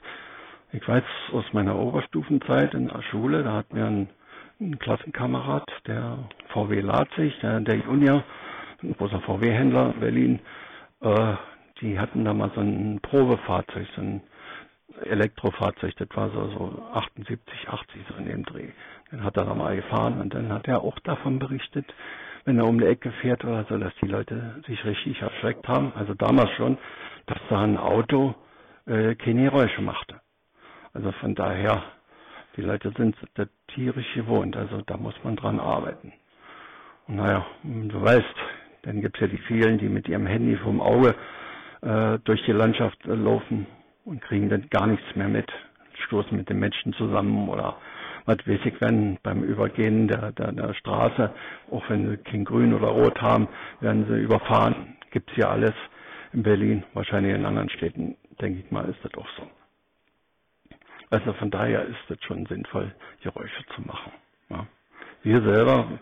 Ich 0.72 0.86
weiß 0.86 1.02
aus 1.32 1.44
meiner 1.52 1.76
Oberstufenzeit 1.76 2.74
in 2.74 2.88
der 2.88 3.02
Schule, 3.02 3.42
da 3.42 3.54
hatten 3.54 3.76
wir 3.76 3.86
einen, 3.86 4.08
einen 4.60 4.78
Klassenkamerad, 4.78 5.68
der 5.86 6.18
VW 6.52 6.80
Leipzig, 6.80 7.38
der, 7.40 7.60
der 7.60 7.76
Junior, 7.76 8.22
ein 8.82 8.94
großer 8.96 9.20
VW-Händler 9.20 9.94
in 9.94 10.00
Berlin, 10.00 10.40
äh, 11.00 11.34
die 11.80 11.98
hatten 11.98 12.24
da 12.24 12.34
mal 12.34 12.50
so 12.54 12.60
ein 12.60 13.00
Probefahrzeug, 13.00 13.86
so 13.96 14.02
ein 14.02 14.20
Elektrofahrzeug, 15.04 15.94
das 15.96 16.08
war 16.14 16.30
so, 16.30 16.48
so 16.50 16.82
78, 16.92 17.68
80 17.68 18.02
so 18.08 18.14
in 18.16 18.26
dem 18.26 18.44
Dreh. 18.44 18.68
Den 19.10 19.24
hat 19.24 19.36
er 19.36 19.46
da 19.46 19.54
mal 19.54 19.76
gefahren 19.76 20.20
und 20.20 20.34
dann 20.34 20.52
hat 20.52 20.68
er 20.68 20.82
auch 20.82 20.98
davon 21.00 21.38
berichtet, 21.38 21.86
wenn 22.44 22.58
er 22.58 22.66
um 22.66 22.78
die 22.78 22.86
Ecke 22.86 23.12
fährt 23.22 23.44
oder 23.44 23.64
so, 23.68 23.78
dass 23.78 23.94
die 24.02 24.06
Leute 24.08 24.62
sich 24.66 24.84
richtig 24.84 25.20
erschreckt 25.22 25.68
haben, 25.68 25.92
also 25.94 26.14
damals 26.14 26.50
schon, 26.56 26.76
dass 27.26 27.38
da 27.48 27.62
ein 27.62 27.76
Auto 27.78 28.34
äh, 28.86 29.14
keine 29.14 29.44
Geräusche 29.44 29.80
machte. 29.82 30.20
Also 30.92 31.12
von 31.12 31.34
daher, 31.34 31.82
die 32.56 32.62
Leute 32.62 32.92
sind 32.96 33.16
das 33.34 33.48
tierisch 33.74 34.12
gewohnt, 34.14 34.56
also 34.56 34.82
da 34.82 34.96
muss 34.96 35.14
man 35.22 35.36
dran 35.36 35.60
arbeiten. 35.60 36.12
Und 37.06 37.16
naja, 37.16 37.46
du 37.62 38.00
weißt, 38.00 38.34
dann 38.82 39.00
gibt 39.00 39.16
es 39.16 39.20
ja 39.22 39.26
die 39.28 39.38
vielen, 39.38 39.78
die 39.78 39.88
mit 39.88 40.08
ihrem 40.08 40.26
Handy 40.26 40.56
vom 40.56 40.80
Auge 40.80 41.14
äh, 41.82 42.18
durch 42.24 42.42
die 42.44 42.52
Landschaft 42.52 42.98
äh, 43.06 43.14
laufen 43.14 43.66
und 44.04 44.20
kriegen 44.22 44.48
dann 44.48 44.68
gar 44.70 44.86
nichts 44.86 45.14
mehr 45.14 45.28
mit, 45.28 45.50
stoßen 46.06 46.36
mit 46.36 46.48
den 46.48 46.58
Menschen 46.58 46.92
zusammen 46.94 47.48
oder 47.48 47.76
was 48.26 48.38
weiß 48.46 48.60
ich, 48.64 48.80
wenn 48.80 49.18
beim 49.22 49.42
Übergehen 49.42 50.08
der, 50.08 50.32
der, 50.32 50.52
der 50.52 50.74
Straße, 50.74 51.32
auch 51.70 51.88
wenn 51.88 52.10
sie 52.10 52.16
kein 52.18 52.44
Grün 52.44 52.74
oder 52.74 52.88
Rot 52.88 53.20
haben, 53.20 53.48
werden 53.80 54.06
sie 54.08 54.20
überfahren. 54.20 54.96
Gibt's 55.10 55.32
ja 55.36 55.48
alles 55.50 55.74
in 56.32 56.42
Berlin, 56.42 56.84
wahrscheinlich 56.94 57.34
in 57.34 57.44
anderen 57.46 57.70
Städten, 57.70 58.16
denke 58.40 58.60
ich 58.60 58.70
mal, 58.70 58.84
ist 58.88 59.02
das 59.02 59.14
auch 59.14 59.26
so. 59.36 59.48
Also 61.10 61.32
von 61.34 61.50
daher 61.50 61.84
ist 61.86 62.08
es 62.08 62.22
schon 62.24 62.46
sinnvoll, 62.46 62.94
Geräusche 63.22 63.64
zu 63.74 63.82
machen. 63.82 64.12
Ja. 64.48 64.66
Wir 65.22 65.42
selber, 65.42 65.98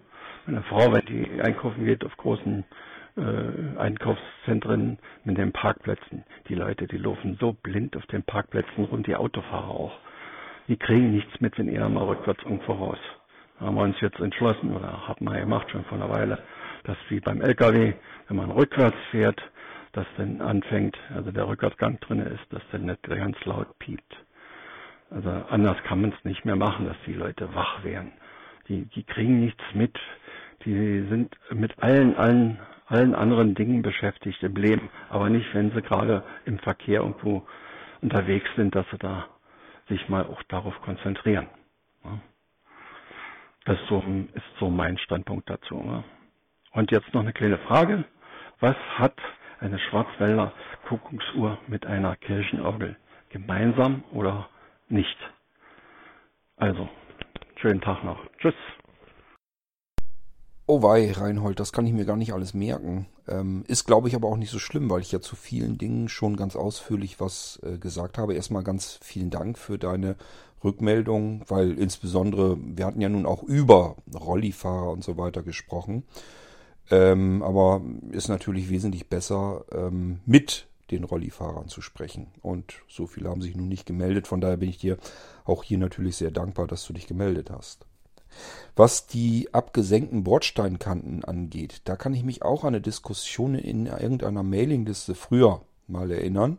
meine 0.46 0.62
Frau, 0.62 0.92
wenn 0.92 1.04
die 1.06 1.40
einkaufen 1.42 1.84
geht 1.84 2.04
auf 2.04 2.16
großen 2.18 2.64
äh, 3.16 3.78
Einkaufszentren 3.78 4.98
mit 5.24 5.38
den 5.38 5.52
Parkplätzen, 5.52 6.24
die 6.48 6.54
Leute, 6.54 6.86
die 6.86 6.98
laufen 6.98 7.36
so 7.40 7.52
blind 7.52 7.96
auf 7.96 8.06
den 8.06 8.22
Parkplätzen 8.22 8.84
rum, 8.84 9.02
die 9.02 9.16
Autofahrer 9.16 9.70
auch. 9.70 9.98
Die 10.68 10.76
kriegen 10.76 11.12
nichts 11.12 11.40
mit, 11.40 11.58
wenn 11.58 11.68
ihr 11.68 11.88
mal 11.88 12.04
rückwärts 12.04 12.42
irgendwo 12.44 12.72
raus. 12.72 12.98
Da 13.58 13.66
haben 13.66 13.76
wir 13.76 13.82
uns 13.82 14.00
jetzt 14.00 14.20
entschlossen, 14.20 14.76
oder 14.76 15.08
haben 15.08 15.24
wir 15.24 15.40
gemacht 15.40 15.70
schon 15.70 15.84
vor 15.86 15.98
einer 15.98 16.10
Weile, 16.10 16.38
dass 16.84 16.96
wie 17.08 17.20
beim 17.20 17.40
LKW, 17.40 17.94
wenn 18.28 18.36
man 18.36 18.50
rückwärts 18.50 18.98
fährt, 19.10 19.42
dass 19.92 20.06
dann 20.16 20.42
anfängt, 20.42 20.96
also 21.14 21.32
der 21.32 21.48
Rückwärtsgang 21.48 21.98
drin 22.00 22.20
ist, 22.20 22.44
dass 22.50 22.62
dann 22.70 22.84
nicht 22.84 23.02
ganz 23.02 23.42
laut 23.46 23.78
piept. 23.78 24.16
Also 25.10 25.30
anders 25.48 25.76
kann 25.84 26.00
man 26.02 26.12
es 26.12 26.24
nicht 26.24 26.44
mehr 26.44 26.56
machen, 26.56 26.86
dass 26.86 26.96
die 27.06 27.14
Leute 27.14 27.54
wach 27.54 27.82
werden. 27.84 28.12
Die, 28.68 28.84
die 28.84 29.04
kriegen 29.04 29.40
nichts 29.40 29.62
mit. 29.74 29.98
Die 30.64 31.06
sind 31.08 31.34
mit 31.50 31.82
allen, 31.82 32.16
allen, 32.16 32.58
allen 32.86 33.14
anderen 33.14 33.54
Dingen 33.54 33.82
beschäftigt 33.82 34.42
im 34.42 34.54
Leben, 34.56 34.90
aber 35.08 35.30
nicht, 35.30 35.54
wenn 35.54 35.70
sie 35.70 35.82
gerade 35.82 36.24
im 36.44 36.58
Verkehr 36.58 37.00
irgendwo 37.00 37.46
unterwegs 38.02 38.48
sind, 38.56 38.74
dass 38.74 38.86
sie 38.90 38.98
da 38.98 39.26
sich 39.88 40.08
mal 40.08 40.24
auch 40.24 40.42
darauf 40.44 40.78
konzentrieren. 40.82 41.48
Das 43.64 43.78
ist 43.80 43.88
so, 44.58 44.70
mein 44.70 44.98
Standpunkt 44.98 45.48
dazu. 45.48 46.02
Und 46.72 46.90
jetzt 46.90 47.12
noch 47.12 47.20
eine 47.20 47.32
kleine 47.32 47.58
Frage. 47.58 48.04
Was 48.60 48.76
hat 48.96 49.16
eine 49.60 49.78
Schwarzwälder 49.78 50.52
Kuckucksuhr 50.86 51.58
mit 51.66 51.86
einer 51.86 52.16
Kirchenorgel 52.16 52.96
gemeinsam 53.30 54.04
oder 54.12 54.48
nicht. 54.90 55.16
Also, 56.57 56.88
schönen 57.57 57.81
Tag 57.81 58.05
noch. 58.05 58.18
Tschüss. 58.38 58.55
Oh 60.70 60.83
wei, 60.83 61.11
Reinhold, 61.12 61.61
das 61.61 61.72
kann 61.72 61.87
ich 61.87 61.94
mir 61.94 62.05
gar 62.05 62.18
nicht 62.18 62.35
alles 62.35 62.53
merken. 62.53 63.07
Ähm, 63.27 63.64
ist, 63.68 63.87
glaube 63.87 64.09
ich, 64.09 64.14
aber 64.14 64.29
auch 64.29 64.37
nicht 64.37 64.51
so 64.51 64.59
schlimm, 64.59 64.90
weil 64.90 65.01
ich 65.01 65.11
ja 65.11 65.20
zu 65.20 65.35
vielen 65.35 65.79
Dingen 65.79 66.11
schon 66.11 66.37
ganz 66.37 66.57
ausführlich 66.57 67.20
was 67.20 67.59
äh, 67.62 67.79
gesagt 67.79 68.18
habe. 68.18 68.35
Erstmal 68.35 68.64
ganz 68.64 69.01
vielen 69.03 69.31
Dank 69.31 69.57
für 69.57 69.79
deine 69.79 70.16
Rückmeldung, 70.62 71.42
weil 71.48 71.79
insbesondere, 71.79 72.59
wir 72.61 72.85
hatten 72.85 73.01
ja 73.01 73.09
nun 73.09 73.24
auch 73.24 73.42
über 73.42 73.96
Rollifahrer 74.14 74.90
und 74.90 75.03
so 75.03 75.16
weiter 75.16 75.42
gesprochen. 75.42 76.05
Ähm, 76.90 77.42
aber 77.42 77.81
ist 78.11 78.29
natürlich 78.29 78.68
wesentlich 78.68 79.09
besser 79.09 79.64
ähm, 79.72 80.20
mit 80.27 80.67
den 80.90 81.05
Rollifahrern 81.05 81.68
zu 81.68 81.81
sprechen. 81.81 82.29
Und 82.42 82.74
so 82.88 83.07
viele 83.07 83.29
haben 83.29 83.42
sich 83.42 83.57
nun 83.57 83.68
nicht 83.68 83.87
gemeldet. 83.87 84.27
Von 84.27 84.40
daher 84.40 84.57
bin 84.57 84.68
ich 84.68 84.79
dir 84.79 84.98
auch 85.44 85.62
hier 85.62 85.79
natürlich 85.79 86.16
sehr 86.16 86.31
dankbar, 86.31 86.66
dass 86.66 86.87
du 86.87 86.92
dich 86.92 87.07
gemeldet 87.07 87.51
hast. 87.51 87.87
Was 88.77 89.07
die 89.07 89.53
abgesenkten 89.53 90.22
Bordsteinkanten 90.22 91.24
angeht, 91.24 91.83
da 91.85 91.96
kann 91.96 92.14
ich 92.14 92.24
mich 92.24 92.42
auch 92.42 92.62
an 92.64 92.68
eine 92.68 92.81
Diskussion 92.81 93.55
in 93.55 93.87
irgendeiner 93.87 94.42
Mailingliste 94.42 95.14
früher 95.14 95.62
mal 95.87 96.11
erinnern. 96.11 96.59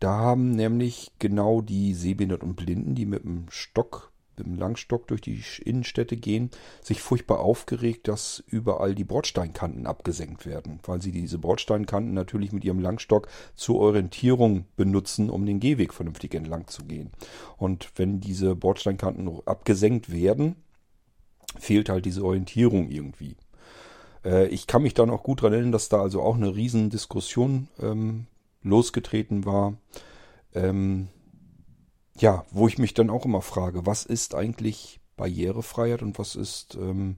Da 0.00 0.10
haben 0.10 0.52
nämlich 0.52 1.12
genau 1.18 1.60
die 1.60 1.94
Sehbehinderten 1.94 2.50
und 2.50 2.56
Blinden, 2.56 2.94
die 2.94 3.06
mit 3.06 3.24
dem 3.24 3.46
Stock 3.48 4.12
im 4.40 4.54
Langstock 4.56 5.06
durch 5.06 5.20
die 5.20 5.42
Innenstädte 5.64 6.16
gehen, 6.16 6.50
sich 6.82 7.02
furchtbar 7.02 7.40
aufgeregt, 7.40 8.08
dass 8.08 8.42
überall 8.46 8.94
die 8.94 9.04
Bordsteinkanten 9.04 9.86
abgesenkt 9.86 10.46
werden, 10.46 10.80
weil 10.84 11.02
sie 11.02 11.12
diese 11.12 11.38
Bordsteinkanten 11.38 12.14
natürlich 12.14 12.52
mit 12.52 12.64
ihrem 12.64 12.80
Langstock 12.80 13.28
zur 13.54 13.76
Orientierung 13.76 14.66
benutzen, 14.76 15.30
um 15.30 15.46
den 15.46 15.60
Gehweg 15.60 15.94
vernünftig 15.94 16.34
entlang 16.34 16.66
zu 16.66 16.84
gehen. 16.84 17.10
Und 17.56 17.90
wenn 17.96 18.20
diese 18.20 18.54
Bordsteinkanten 18.54 19.46
abgesenkt 19.46 20.12
werden, 20.12 20.56
fehlt 21.58 21.88
halt 21.88 22.04
diese 22.04 22.24
Orientierung 22.24 22.88
irgendwie. 22.88 23.36
Äh, 24.24 24.48
ich 24.48 24.66
kann 24.66 24.82
mich 24.82 24.94
da 24.94 25.06
noch 25.06 25.22
gut 25.22 25.42
dran 25.42 25.52
erinnern, 25.52 25.72
dass 25.72 25.88
da 25.88 26.00
also 26.00 26.22
auch 26.22 26.36
eine 26.36 26.54
Riesendiskussion 26.54 27.68
ähm, 27.80 28.26
losgetreten 28.62 29.44
war. 29.44 29.74
Ähm, 30.54 31.08
ja, 32.20 32.44
wo 32.50 32.68
ich 32.68 32.78
mich 32.78 32.94
dann 32.94 33.10
auch 33.10 33.24
immer 33.24 33.42
frage, 33.42 33.86
was 33.86 34.04
ist 34.04 34.34
eigentlich 34.34 35.00
Barrierefreiheit 35.16 36.02
und 36.02 36.18
was 36.18 36.36
ist 36.36 36.76
ähm, 36.76 37.16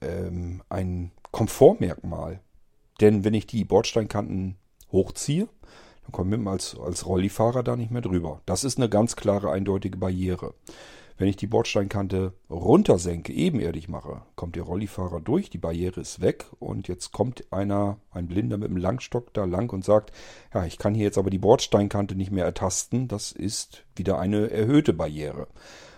ähm, 0.00 0.62
ein 0.68 1.12
Komfortmerkmal? 1.30 2.40
Denn 3.00 3.24
wenn 3.24 3.34
ich 3.34 3.46
die 3.46 3.64
Bordsteinkanten 3.64 4.56
hochziehe, 4.92 5.48
dann 6.02 6.12
komme 6.12 6.36
ich 6.36 6.46
als, 6.46 6.78
als 6.78 7.06
Rollifahrer 7.06 7.62
da 7.62 7.76
nicht 7.76 7.90
mehr 7.90 8.02
drüber. 8.02 8.40
Das 8.46 8.64
ist 8.64 8.78
eine 8.78 8.88
ganz 8.88 9.16
klare, 9.16 9.50
eindeutige 9.50 9.98
Barriere. 9.98 10.54
Wenn 11.18 11.28
ich 11.28 11.36
die 11.36 11.46
Bordsteinkante 11.46 12.34
runtersenke, 12.50 13.32
ebenerdig 13.32 13.88
mache, 13.88 14.22
kommt 14.34 14.54
der 14.54 14.64
Rollifahrer 14.64 15.20
durch, 15.20 15.48
die 15.48 15.58
Barriere 15.58 16.00
ist 16.02 16.20
weg 16.20 16.44
und 16.58 16.88
jetzt 16.88 17.12
kommt 17.12 17.50
einer, 17.50 17.98
ein 18.10 18.28
Blinder 18.28 18.58
mit 18.58 18.68
einem 18.68 18.76
Langstock 18.76 19.32
da 19.32 19.44
lang 19.44 19.72
und 19.72 19.84
sagt, 19.84 20.12
ja, 20.52 20.66
ich 20.66 20.76
kann 20.76 20.94
hier 20.94 21.04
jetzt 21.04 21.16
aber 21.16 21.30
die 21.30 21.38
Bordsteinkante 21.38 22.16
nicht 22.16 22.32
mehr 22.32 22.44
ertasten, 22.44 23.08
das 23.08 23.32
ist 23.32 23.86
wieder 23.94 24.18
eine 24.18 24.50
erhöhte 24.50 24.92
Barriere. 24.92 25.48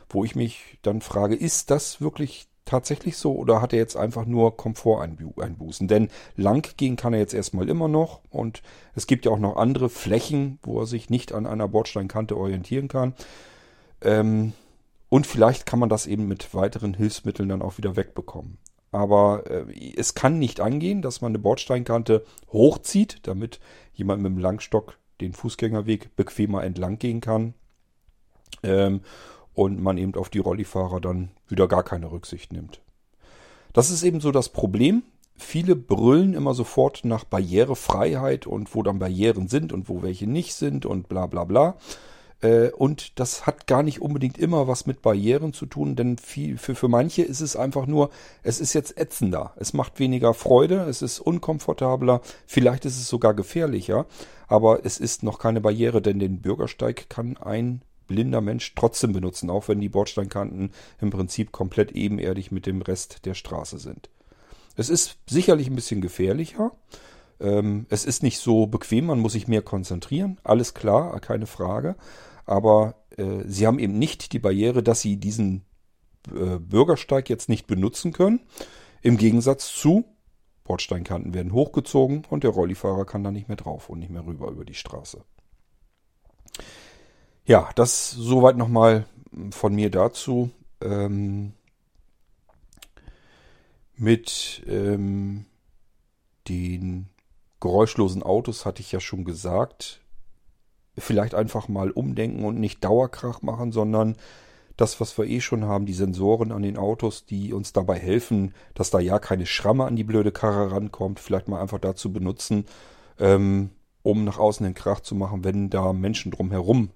Wo 0.08 0.24
ich 0.24 0.36
mich 0.36 0.78
dann 0.82 1.00
frage, 1.00 1.34
ist 1.34 1.70
das 1.70 2.00
wirklich 2.00 2.46
tatsächlich 2.64 3.16
so 3.16 3.34
oder 3.34 3.60
hat 3.60 3.72
er 3.72 3.80
jetzt 3.80 3.96
einfach 3.96 4.24
nur 4.24 4.56
Komforteinbußen? 4.56 5.88
Denn 5.88 6.10
lang 6.36 6.76
gehen 6.76 6.94
kann 6.94 7.12
er 7.12 7.18
jetzt 7.18 7.34
erstmal 7.34 7.68
immer 7.68 7.88
noch 7.88 8.20
und 8.30 8.62
es 8.94 9.08
gibt 9.08 9.24
ja 9.24 9.32
auch 9.32 9.38
noch 9.38 9.56
andere 9.56 9.88
Flächen, 9.88 10.60
wo 10.62 10.80
er 10.80 10.86
sich 10.86 11.10
nicht 11.10 11.32
an 11.32 11.46
einer 11.46 11.66
Bordsteinkante 11.66 12.36
orientieren 12.36 12.86
kann. 12.86 13.14
Ähm, 14.00 14.52
und 15.08 15.26
vielleicht 15.26 15.66
kann 15.66 15.78
man 15.78 15.88
das 15.88 16.06
eben 16.06 16.28
mit 16.28 16.54
weiteren 16.54 16.94
Hilfsmitteln 16.94 17.48
dann 17.48 17.62
auch 17.62 17.78
wieder 17.78 17.96
wegbekommen. 17.96 18.58
Aber 18.90 19.44
äh, 19.50 19.94
es 19.96 20.14
kann 20.14 20.38
nicht 20.38 20.60
angehen, 20.60 21.02
dass 21.02 21.20
man 21.20 21.30
eine 21.30 21.38
Bordsteinkante 21.38 22.24
hochzieht, 22.52 23.20
damit 23.22 23.60
jemand 23.92 24.22
mit 24.22 24.32
dem 24.32 24.38
Langstock 24.38 24.98
den 25.20 25.32
Fußgängerweg 25.32 26.14
bequemer 26.16 26.64
entlang 26.64 26.98
gehen 26.98 27.20
kann. 27.20 27.54
Ähm, 28.62 29.02
und 29.54 29.82
man 29.82 29.98
eben 29.98 30.14
auf 30.14 30.30
die 30.30 30.38
Rollifahrer 30.38 31.00
dann 31.00 31.30
wieder 31.48 31.66
gar 31.66 31.82
keine 31.82 32.12
Rücksicht 32.12 32.52
nimmt. 32.52 32.80
Das 33.72 33.90
ist 33.90 34.04
eben 34.04 34.20
so 34.20 34.30
das 34.30 34.50
Problem. 34.50 35.02
Viele 35.36 35.76
brüllen 35.76 36.34
immer 36.34 36.54
sofort 36.54 37.04
nach 37.04 37.24
Barrierefreiheit 37.24 38.46
und 38.46 38.74
wo 38.74 38.82
dann 38.82 38.98
Barrieren 38.98 39.48
sind 39.48 39.72
und 39.72 39.88
wo 39.88 40.02
welche 40.02 40.26
nicht 40.26 40.54
sind 40.54 40.86
und 40.86 41.08
bla 41.08 41.26
bla 41.26 41.44
bla. 41.44 41.76
Äh, 42.40 42.70
und 42.70 43.18
das 43.18 43.46
hat 43.46 43.66
gar 43.66 43.82
nicht 43.82 44.00
unbedingt 44.00 44.38
immer 44.38 44.68
was 44.68 44.86
mit 44.86 45.02
Barrieren 45.02 45.52
zu 45.52 45.66
tun, 45.66 45.96
denn 45.96 46.18
viel, 46.18 46.58
für, 46.58 46.74
für 46.74 46.88
manche 46.88 47.22
ist 47.22 47.40
es 47.40 47.56
einfach 47.56 47.86
nur, 47.86 48.10
es 48.42 48.60
ist 48.60 48.74
jetzt 48.74 48.98
ätzender. 48.98 49.52
Es 49.56 49.72
macht 49.72 49.98
weniger 49.98 50.34
Freude, 50.34 50.86
es 50.88 51.02
ist 51.02 51.20
unkomfortabler, 51.20 52.20
vielleicht 52.46 52.84
ist 52.84 52.98
es 52.98 53.08
sogar 53.08 53.34
gefährlicher, 53.34 54.06
aber 54.46 54.84
es 54.84 54.98
ist 54.98 55.22
noch 55.22 55.38
keine 55.38 55.60
Barriere, 55.60 56.00
denn 56.00 56.18
den 56.18 56.40
Bürgersteig 56.40 57.08
kann 57.08 57.36
ein 57.36 57.82
blinder 58.06 58.40
Mensch 58.40 58.74
trotzdem 58.74 59.12
benutzen, 59.12 59.50
auch 59.50 59.68
wenn 59.68 59.80
die 59.80 59.90
Bordsteinkanten 59.90 60.72
im 61.00 61.10
Prinzip 61.10 61.52
komplett 61.52 61.92
ebenerdig 61.92 62.50
mit 62.50 62.66
dem 62.66 62.80
Rest 62.82 63.26
der 63.26 63.34
Straße 63.34 63.78
sind. 63.78 64.08
Es 64.76 64.88
ist 64.88 65.18
sicherlich 65.28 65.68
ein 65.68 65.74
bisschen 65.74 66.00
gefährlicher, 66.00 66.72
ähm, 67.40 67.86
es 67.88 68.04
ist 68.04 68.22
nicht 68.22 68.38
so 68.38 68.66
bequem, 68.66 69.06
man 69.06 69.20
muss 69.20 69.32
sich 69.32 69.48
mehr 69.48 69.62
konzentrieren. 69.62 70.38
Alles 70.44 70.74
klar, 70.74 71.18
keine 71.20 71.46
Frage. 71.46 71.96
Aber 72.44 72.94
äh, 73.16 73.44
sie 73.46 73.66
haben 73.66 73.78
eben 73.78 73.98
nicht 73.98 74.32
die 74.32 74.38
Barriere, 74.38 74.82
dass 74.82 75.00
sie 75.00 75.16
diesen 75.18 75.64
äh, 76.28 76.58
Bürgersteig 76.58 77.28
jetzt 77.28 77.48
nicht 77.48 77.66
benutzen 77.66 78.12
können. 78.12 78.40
Im 79.02 79.16
Gegensatz 79.16 79.72
zu 79.74 80.04
Bordsteinkanten 80.64 81.32
werden 81.34 81.52
hochgezogen 81.52 82.24
und 82.28 82.44
der 82.44 82.50
Rollifahrer 82.50 83.06
kann 83.06 83.24
da 83.24 83.30
nicht 83.30 83.48
mehr 83.48 83.56
drauf 83.56 83.88
und 83.88 84.00
nicht 84.00 84.10
mehr 84.10 84.26
rüber 84.26 84.50
über 84.50 84.64
die 84.64 84.74
Straße. 84.74 85.24
Ja, 87.44 87.70
das 87.74 88.10
soweit 88.10 88.56
nochmal 88.56 89.06
von 89.50 89.74
mir 89.74 89.90
dazu. 89.90 90.50
Ähm, 90.82 91.54
mit 93.96 94.62
ähm, 94.68 95.46
den 96.48 97.08
geräuschlosen 97.60 98.22
Autos 98.22 98.66
hatte 98.66 98.80
ich 98.80 98.92
ja 98.92 99.00
schon 99.00 99.24
gesagt. 99.24 100.00
Vielleicht 100.96 101.34
einfach 101.34 101.68
mal 101.68 101.90
umdenken 101.90 102.44
und 102.44 102.58
nicht 102.58 102.84
Dauerkrach 102.84 103.42
machen, 103.42 103.72
sondern 103.72 104.16
das, 104.76 105.00
was 105.00 105.18
wir 105.18 105.26
eh 105.26 105.40
schon 105.40 105.64
haben, 105.64 105.86
die 105.86 105.92
Sensoren 105.92 106.52
an 106.52 106.62
den 106.62 106.76
Autos, 106.76 107.26
die 107.26 107.52
uns 107.52 107.72
dabei 107.72 107.98
helfen, 107.98 108.54
dass 108.74 108.90
da 108.90 109.00
ja 109.00 109.18
keine 109.18 109.44
Schramme 109.44 109.84
an 109.84 109.96
die 109.96 110.04
blöde 110.04 110.30
Karre 110.30 110.70
rankommt, 110.70 111.18
vielleicht 111.18 111.48
mal 111.48 111.60
einfach 111.60 111.80
dazu 111.80 112.12
benutzen, 112.12 112.64
ähm, 113.18 113.70
um 114.02 114.24
nach 114.24 114.38
außen 114.38 114.64
den 114.64 114.74
Krach 114.74 115.00
zu 115.00 115.16
machen, 115.16 115.42
wenn 115.42 115.68
da 115.68 115.92
Menschen 115.92 116.30
drumherum 116.30 116.90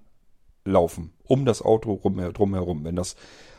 laufen, 0.63 1.11
um 1.25 1.43
das 1.45 1.61
Auto 1.61 1.91
rum, 1.91 2.17
drumherum. 2.17 2.85
Wenn 2.85 2.95
das 2.95 3.17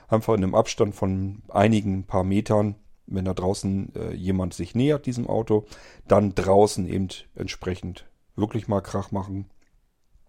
einfach 0.08 0.34
in 0.34 0.42
einem 0.42 0.54
Abstand 0.54 0.94
von 0.94 1.42
einigen 1.48 2.04
paar 2.04 2.24
Metern 2.24 2.76
wenn 3.06 3.24
da 3.24 3.34
draußen 3.34 3.94
äh, 3.94 4.14
jemand 4.14 4.54
sich 4.54 4.74
nähert 4.74 5.06
diesem 5.06 5.26
Auto, 5.26 5.66
dann 6.08 6.34
draußen 6.34 6.86
eben 6.86 7.08
entsprechend 7.34 8.06
wirklich 8.36 8.68
mal 8.68 8.80
Krach 8.80 9.10
machen, 9.10 9.46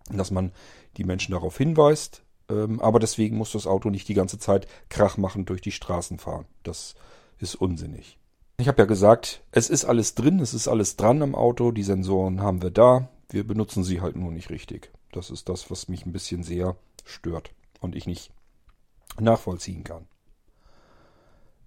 dass 0.10 0.32
man 0.32 0.52
die 0.98 1.04
Menschen 1.04 1.32
darauf 1.32 1.58
hinweist. 1.58 2.24
Ähm, 2.50 2.80
aber 2.80 3.00
deswegen 3.00 3.38
muss 3.38 3.52
das 3.52 3.68
Auto 3.68 3.90
nicht 3.90 4.08
die 4.08 4.14
ganze 4.14 4.38
Zeit 4.38 4.68
Krach 4.90 5.18
machen 5.18 5.46
durch 5.46 5.62
die 5.62 5.72
Straßen 5.72 6.20
fahren. 6.20 6.46
Das 6.64 6.96
ist 7.40 7.56
unsinnig. 7.56 8.20
Ich 8.58 8.68
habe 8.68 8.82
ja 8.82 8.86
gesagt, 8.86 9.42
es 9.52 9.70
ist 9.70 9.86
alles 9.86 10.16
drin, 10.16 10.40
es 10.40 10.54
ist 10.54 10.68
alles 10.68 10.96
dran 10.96 11.22
am 11.22 11.36
Auto, 11.36 11.72
die 11.72 11.84
Sensoren 11.84 12.42
haben 12.42 12.62
wir 12.62 12.72
da, 12.72 13.10
wir 13.30 13.46
benutzen 13.46 13.84
sie 13.84 14.00
halt 14.00 14.16
nur 14.16 14.32
nicht 14.32 14.50
richtig. 14.50 14.92
Das 15.12 15.30
ist 15.30 15.50
das, 15.50 15.70
was 15.70 15.90
mich 15.90 16.06
ein 16.06 16.14
bisschen 16.14 16.44
sehr 16.44 16.78
stört 17.04 17.52
und 17.82 17.96
ich 17.96 18.06
nicht 18.06 18.32
nachvollziehen 19.20 19.84
kann. 19.84 20.08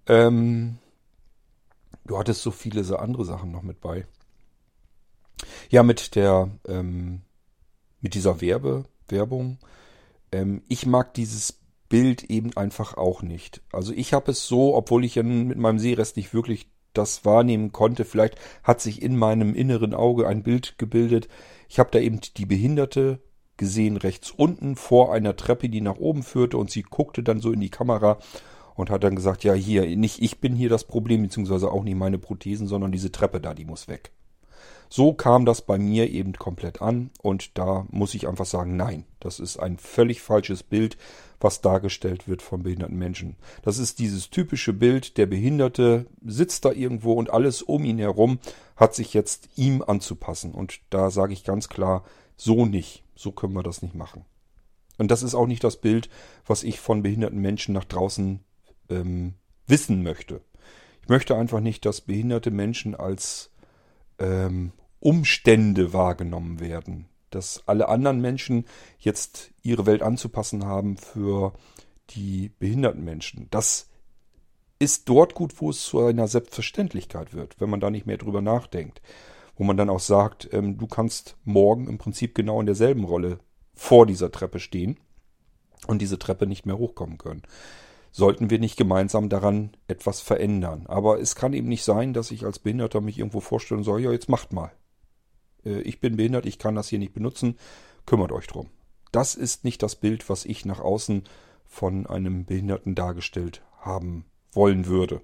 Ähm, 0.07 0.79
Du 2.05 2.17
hattest 2.17 2.41
so 2.41 2.51
viele 2.51 2.83
so 2.83 2.97
andere 2.97 3.25
Sachen 3.25 3.51
noch 3.51 3.61
mit 3.61 3.81
bei. 3.81 4.05
Ja, 5.69 5.83
mit 5.83 6.15
der, 6.15 6.49
ähm, 6.67 7.21
mit 8.01 8.13
dieser 8.13 8.41
Werbe, 8.41 8.85
Werbung. 9.07 9.59
Ähm, 10.31 10.63
ich 10.67 10.85
mag 10.85 11.13
dieses 11.13 11.59
Bild 11.87 12.23
eben 12.23 12.55
einfach 12.55 12.95
auch 12.97 13.21
nicht. 13.21 13.61
Also 13.71 13.93
ich 13.93 14.13
habe 14.13 14.31
es 14.31 14.47
so, 14.47 14.75
obwohl 14.75 15.03
ich 15.03 15.15
ja 15.15 15.23
mit 15.23 15.57
meinem 15.57 15.79
Sehrest 15.79 16.17
nicht 16.17 16.33
wirklich 16.33 16.69
das 16.93 17.25
wahrnehmen 17.25 17.71
konnte. 17.71 18.05
Vielleicht 18.05 18.35
hat 18.63 18.81
sich 18.81 19.01
in 19.01 19.17
meinem 19.17 19.55
inneren 19.55 19.93
Auge 19.93 20.27
ein 20.27 20.43
Bild 20.43 20.77
gebildet. 20.77 21.27
Ich 21.67 21.79
habe 21.79 21.91
da 21.91 21.99
eben 21.99 22.19
die 22.37 22.45
Behinderte 22.45 23.19
gesehen 23.57 23.97
rechts 23.97 24.31
unten 24.31 24.75
vor 24.75 25.13
einer 25.13 25.35
Treppe, 25.35 25.69
die 25.69 25.81
nach 25.81 25.97
oben 25.97 26.23
führte 26.23 26.57
und 26.57 26.71
sie 26.71 26.83
guckte 26.83 27.23
dann 27.23 27.41
so 27.41 27.51
in 27.51 27.59
die 27.59 27.69
Kamera 27.69 28.19
und 28.79 28.89
hat 28.89 29.03
dann 29.03 29.17
gesagt, 29.17 29.43
ja 29.43 29.53
hier, 29.53 29.97
nicht 29.97 30.21
ich 30.21 30.39
bin 30.39 30.55
hier 30.55 30.69
das 30.69 30.85
Problem, 30.85 31.23
beziehungsweise 31.23 31.69
auch 31.69 31.83
nicht 31.83 31.97
meine 31.97 32.17
Prothesen, 32.17 32.65
sondern 32.65 32.93
diese 32.93 33.11
Treppe 33.11 33.41
da, 33.41 33.53
die 33.53 33.65
muss 33.65 33.89
weg. 33.89 34.11
So 34.87 35.13
kam 35.13 35.45
das 35.45 35.61
bei 35.61 35.77
mir 35.77 36.09
eben 36.09 36.31
komplett 36.31 36.81
an 36.81 37.09
und 37.21 37.57
da 37.57 37.85
muss 37.91 38.13
ich 38.13 38.25
einfach 38.25 38.45
sagen, 38.45 38.77
nein, 38.77 39.03
das 39.19 39.41
ist 39.41 39.57
ein 39.57 39.77
völlig 39.77 40.21
falsches 40.21 40.63
Bild, 40.63 40.97
was 41.41 41.59
dargestellt 41.59 42.29
wird 42.29 42.41
von 42.41 42.63
behinderten 42.63 42.97
Menschen. 42.97 43.35
Das 43.63 43.79
ist 43.79 43.99
dieses 43.99 44.29
typische 44.29 44.71
Bild, 44.71 45.17
der 45.17 45.25
Behinderte 45.25 46.05
sitzt 46.25 46.63
da 46.63 46.71
irgendwo 46.71 47.11
und 47.13 47.31
alles 47.31 47.61
um 47.61 47.83
ihn 47.83 47.99
herum 47.99 48.39
hat 48.77 48.95
sich 48.95 49.13
jetzt 49.13 49.49
ihm 49.57 49.83
anzupassen. 49.85 50.53
Und 50.53 50.79
da 50.89 51.11
sage 51.11 51.33
ich 51.33 51.43
ganz 51.43 51.67
klar, 51.67 52.05
so 52.37 52.65
nicht, 52.65 53.03
so 53.13 53.33
können 53.33 53.53
wir 53.53 53.63
das 53.63 53.81
nicht 53.81 53.93
machen. 53.93 54.23
Und 54.97 55.11
das 55.11 55.21
ist 55.21 55.35
auch 55.35 55.47
nicht 55.47 55.65
das 55.65 55.77
Bild, 55.77 56.09
was 56.45 56.63
ich 56.63 56.79
von 56.79 57.03
behinderten 57.03 57.39
Menschen 57.39 57.73
nach 57.73 57.85
draußen 57.85 58.39
ähm, 58.89 59.35
wissen 59.67 60.03
möchte. 60.03 60.41
Ich 61.01 61.09
möchte 61.09 61.35
einfach 61.35 61.59
nicht, 61.59 61.85
dass 61.85 62.01
behinderte 62.01 62.51
Menschen 62.51 62.95
als 62.95 63.51
ähm, 64.19 64.71
Umstände 64.99 65.93
wahrgenommen 65.93 66.59
werden. 66.59 67.07
Dass 67.29 67.63
alle 67.67 67.89
anderen 67.89 68.21
Menschen 68.21 68.65
jetzt 68.97 69.51
ihre 69.61 69.85
Welt 69.85 70.01
anzupassen 70.01 70.65
haben 70.65 70.97
für 70.97 71.53
die 72.11 72.51
behinderten 72.59 73.03
Menschen. 73.03 73.47
Das 73.51 73.89
ist 74.79 75.09
dort 75.09 75.35
gut, 75.35 75.61
wo 75.61 75.69
es 75.69 75.83
zu 75.83 75.99
einer 75.99 76.27
Selbstverständlichkeit 76.27 77.33
wird, 77.33 77.59
wenn 77.59 77.69
man 77.69 77.79
da 77.79 77.89
nicht 77.89 78.05
mehr 78.05 78.17
drüber 78.17 78.41
nachdenkt. 78.41 79.01
Wo 79.55 79.63
man 79.65 79.77
dann 79.77 79.89
auch 79.89 79.99
sagt, 79.99 80.49
ähm, 80.53 80.77
du 80.77 80.87
kannst 80.87 81.35
morgen 81.43 81.87
im 81.87 81.97
Prinzip 81.97 82.33
genau 82.33 82.59
in 82.61 82.65
derselben 82.65 83.03
Rolle 83.03 83.39
vor 83.73 84.05
dieser 84.05 84.31
Treppe 84.31 84.59
stehen 84.59 84.97
und 85.87 86.01
diese 86.01 86.17
Treppe 86.17 86.47
nicht 86.47 86.65
mehr 86.65 86.77
hochkommen 86.77 87.17
können. 87.17 87.43
Sollten 88.11 88.49
wir 88.49 88.59
nicht 88.59 88.77
gemeinsam 88.77 89.29
daran 89.29 89.71
etwas 89.87 90.21
verändern. 90.21 90.85
Aber 90.87 91.19
es 91.19 91.35
kann 91.35 91.53
eben 91.53 91.67
nicht 91.67 91.83
sein, 91.83 92.13
dass 92.13 92.31
ich 92.31 92.45
als 92.45 92.59
Behinderter 92.59 93.01
mich 93.01 93.19
irgendwo 93.19 93.39
vorstellen 93.39 93.83
soll, 93.83 94.01
ja, 94.01 94.11
jetzt 94.11 94.29
macht 94.29 94.51
mal. 94.51 94.71
Äh, 95.65 95.81
ich 95.81 95.99
bin 95.99 96.17
behindert, 96.17 96.45
ich 96.45 96.59
kann 96.59 96.75
das 96.75 96.89
hier 96.89 96.99
nicht 96.99 97.13
benutzen, 97.13 97.57
kümmert 98.05 98.31
euch 98.31 98.47
drum. 98.47 98.67
Das 99.11 99.35
ist 99.35 99.63
nicht 99.63 99.81
das 99.83 99.95
Bild, 99.95 100.29
was 100.29 100.45
ich 100.45 100.65
nach 100.65 100.79
außen 100.79 101.23
von 101.65 102.07
einem 102.07 102.45
Behinderten 102.45 102.95
dargestellt 102.95 103.61
haben 103.79 104.25
wollen 104.53 104.87
würde. 104.87 105.21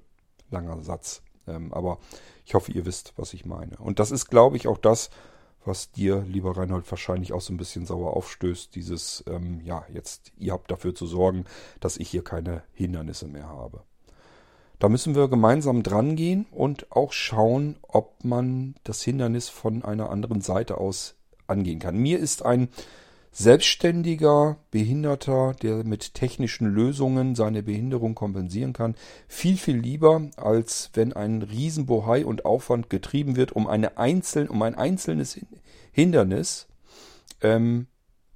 Langer 0.52 0.82
Satz. 0.82 1.22
Ähm, 1.48 1.74
aber 1.74 2.00
ich 2.46 2.54
hoffe, 2.54 2.72
ihr 2.72 2.86
wisst, 2.86 3.14
was 3.18 3.34
ich 3.34 3.46
meine. 3.46 3.78
Und 3.78 4.00
das 4.00 4.12
ist, 4.12 4.28
glaube 4.28 4.58
ich, 4.58 4.68
auch 4.68 4.78
das, 4.78 5.10
was 5.68 5.92
dir, 5.92 6.26
lieber 6.28 6.58
Reinhold, 6.58 6.90
wahrscheinlich 6.92 7.34
auch 7.34 7.42
so 7.42 7.54
ein 7.54 7.58
bisschen 7.58 7.86
sauer 7.86 8.16
aufstößt. 8.16 8.76
Dieses, 8.76 9.24
ähm, 9.28 9.62
ja, 9.64 9.86
jetzt, 9.92 10.32
ihr 10.38 10.54
habt 10.54 10.72
dafür 10.72 10.96
zu 10.96 11.06
sorgen, 11.06 11.46
dass 11.80 11.98
ich 11.98 12.10
hier 12.10 12.24
keine 12.24 12.64
Hindernisse 12.74 13.28
mehr 13.28 13.48
habe. 13.48 13.84
Da 14.80 14.90
müssen 14.90 15.16
wir 15.16 15.30
gemeinsam 15.30 15.84
dran 15.84 16.16
gehen 16.16 16.46
und 16.52 16.92
auch 16.92 17.14
schauen, 17.14 17.78
ob 17.82 18.24
man 18.24 18.76
das 18.84 19.02
Hindernis 19.02 19.50
von 19.50 19.84
einer 19.84 20.10
anderen 20.10 20.42
Seite 20.42 20.78
aus 20.78 21.16
angehen 21.48 21.80
kann. 21.80 21.98
Mir 21.98 22.20
ist 22.20 22.44
ein 22.44 22.70
selbstständiger 23.38 24.56
Behinderter, 24.72 25.56
der 25.62 25.84
mit 25.84 26.14
technischen 26.14 26.68
Lösungen 26.68 27.36
seine 27.36 27.64
Behinderung 27.64 28.16
kompensieren 28.16 28.72
kann, 28.72 28.96
viel, 29.28 29.58
viel 29.58 29.76
lieber, 29.76 30.30
als 30.38 30.90
wenn 30.94 31.12
ein 31.12 31.42
Riesenbohai 31.42 32.26
und 32.26 32.46
Aufwand 32.46 32.90
getrieben 32.90 33.36
wird, 33.36 33.52
um, 33.52 33.68
eine 33.68 33.98
einzeln, 33.98 34.48
um 34.48 34.62
ein 34.62 34.76
einzelnes 34.76 35.38
Hindernis 35.92 36.68
ähm, 37.42 37.88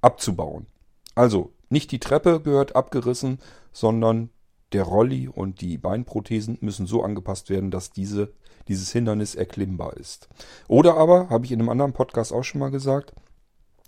abzubauen. 0.02 0.66
Also 1.14 1.50
nicht 1.70 1.92
die 1.92 2.00
Treppe 2.00 2.42
gehört 2.42 2.76
abgerissen, 2.76 3.38
sondern 3.72 4.28
der 4.74 4.82
Rolli 4.82 5.28
und 5.28 5.62
die 5.62 5.78
Beinprothesen 5.78 6.58
müssen 6.60 6.86
so 6.86 7.02
angepasst 7.02 7.48
werden, 7.48 7.70
dass 7.70 7.90
diese, 7.90 8.34
dieses 8.68 8.92
Hindernis 8.92 9.34
erklimmbar 9.34 9.96
ist. 9.96 10.28
Oder 10.68 10.98
aber, 10.98 11.30
habe 11.30 11.46
ich 11.46 11.52
in 11.52 11.60
einem 11.60 11.70
anderen 11.70 11.94
Podcast 11.94 12.34
auch 12.34 12.44
schon 12.44 12.58
mal 12.58 12.70
gesagt, 12.70 13.14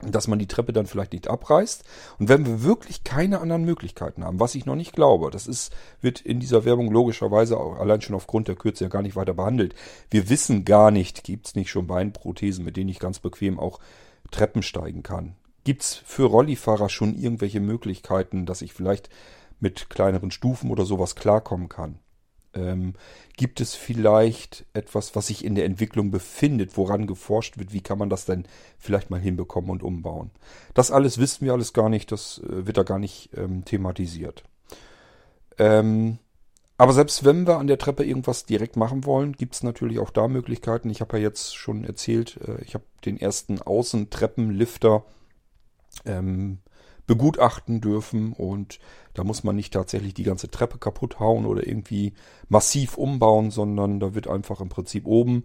dass 0.07 0.29
man 0.29 0.39
die 0.39 0.47
Treppe 0.47 0.73
dann 0.73 0.87
vielleicht 0.87 1.13
nicht 1.13 1.29
abreißt. 1.29 1.85
Und 2.19 2.29
wenn 2.29 2.47
wir 2.47 2.63
wirklich 2.63 3.05
keine 3.05 3.41
anderen 3.41 3.65
Möglichkeiten 3.65 4.25
haben, 4.25 4.41
was 4.41 4.55
ich 4.55 4.67
noch 4.67 4.75
nicht 4.75 4.93
glaube, 4.93 5.31
das 5.31 5.47
ist, 5.47 5.73
wird 6.01 6.21
in 6.21 6.41
dieser 6.41 6.65
Werbung 6.65 6.91
logischerweise 6.91 7.59
auch 7.59 7.79
allein 7.79 8.01
schon 8.01 8.17
aufgrund 8.17 8.49
der 8.49 8.57
Kürze 8.57 8.85
ja 8.85 8.91
gar 8.91 9.03
nicht 9.03 9.17
weiter 9.17 9.35
behandelt. 9.35 9.75
Wir 10.11 10.29
wissen 10.29 10.65
gar 10.65 10.91
nicht, 10.91 11.25
gibt 11.25 11.47
es 11.47 11.55
nicht 11.55 11.71
schon 11.71 11.87
Beinprothesen, 11.87 12.65
mit 12.65 12.77
denen 12.77 12.91
ich 12.91 12.99
ganz 12.99 13.19
bequem 13.19 13.59
auch 13.59 13.79
Treppen 14.31 14.63
steigen 14.63 15.03
kann. 15.03 15.35
Gibt 15.65 15.83
es 15.83 15.95
für 15.95 16.25
Rollifahrer 16.25 16.89
schon 16.89 17.15
irgendwelche 17.15 17.61
Möglichkeiten, 17.61 18.47
dass 18.47 18.63
ich 18.63 18.73
vielleicht 18.73 19.11
mit 19.61 19.91
kleineren 19.91 20.33
Stufen 20.33 20.71
oder 20.71 20.85
sowas 20.85 21.15
klarkommen 21.15 21.69
kann? 21.69 21.99
Ähm, 22.55 22.95
gibt 23.37 23.61
es 23.61 23.75
vielleicht 23.75 24.67
etwas, 24.75 25.17
was 25.17 25.29
sich 25.29 25.45
in 25.45 25.55
der 25.55 25.65
Entwicklung 25.65 26.11
befindet, 26.11 26.77
woran 26.77 27.07
geforscht 27.07 27.59
wird? 27.59 27.73
Wie 27.73 27.81
kann 27.81 27.99
man 27.99 28.11
das 28.11 28.27
denn 28.27 28.45
vielleicht 28.79 29.11
mal 29.11 29.21
hinbekommen 29.21 29.71
und 29.71 29.83
umbauen? 29.83 30.31
Das 30.75 30.91
alles 30.91 31.19
wissen 31.19 31.47
wir 31.47 31.53
alles 31.53 31.73
gar 31.73 31.89
nicht, 31.89 32.13
das 32.13 32.41
äh, 32.45 32.67
wird 32.67 32.77
da 32.77 32.83
gar 32.83 32.99
nicht 32.99 33.31
ähm, 33.37 33.65
thematisiert. 33.65 34.45
Ähm, 35.59 36.19
aber 36.79 36.93
selbst 36.93 37.25
wenn 37.25 37.47
wir 37.47 37.59
an 37.59 37.69
der 37.69 37.79
Treppe 37.79 38.05
irgendwas 38.05 38.45
direkt 38.45 38.77
machen 38.77 39.05
wollen, 39.05 39.33
gibt 39.35 39.55
es 39.55 39.63
natürlich 39.63 39.99
auch 39.99 40.11
da 40.11 40.27
Möglichkeiten. 40.29 40.91
Ich 40.91 41.01
habe 41.01 41.17
ja 41.17 41.23
jetzt 41.23 41.55
schon 41.55 41.85
erzählt, 41.85 42.41
äh, 42.47 42.61
ich 42.63 42.75
habe 42.75 42.85
den 43.05 43.21
ersten 43.21 43.63
Außentreppenlifter 43.63 45.05
ähm, 46.05 46.59
begutachten 47.07 47.81
dürfen 47.81 48.33
und 48.33 48.79
da 49.15 49.25
muss 49.25 49.45
man 49.45 49.57
nicht 49.57 49.73
tatsächlich 49.73 50.15
die 50.15 50.23
ganze 50.23 50.51
Treppe 50.51 50.79
kaputt 50.79 51.21
hauen 51.21 51.47
oder 51.47 51.67
irgendwie 51.67 52.15
massiv 52.49 52.97
umbauen, 52.97 53.51
sondern 53.51 54.01
da 54.01 54.15
wird 54.15 54.29
einfach 54.29 54.61
im 54.61 54.69
Prinzip 54.69 55.07
oben 55.07 55.45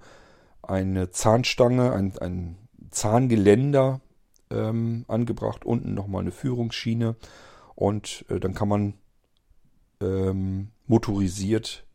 eine 0.62 1.10
Zahnstange, 1.12 1.92
ein, 1.94 2.18
ein 2.20 2.58
Zahngeländer 2.92 4.02
ähm, 4.50 5.06
angebracht, 5.08 5.66
unten 5.66 5.94
nochmal 5.94 6.22
eine 6.22 6.32
Führungsschiene 6.32 7.16
und 7.76 8.26
äh, 8.30 8.40
dann 8.40 8.54
kann 8.54 8.70
man 8.70 8.94
ähm, 10.02 10.70
motorisiert 10.86 11.86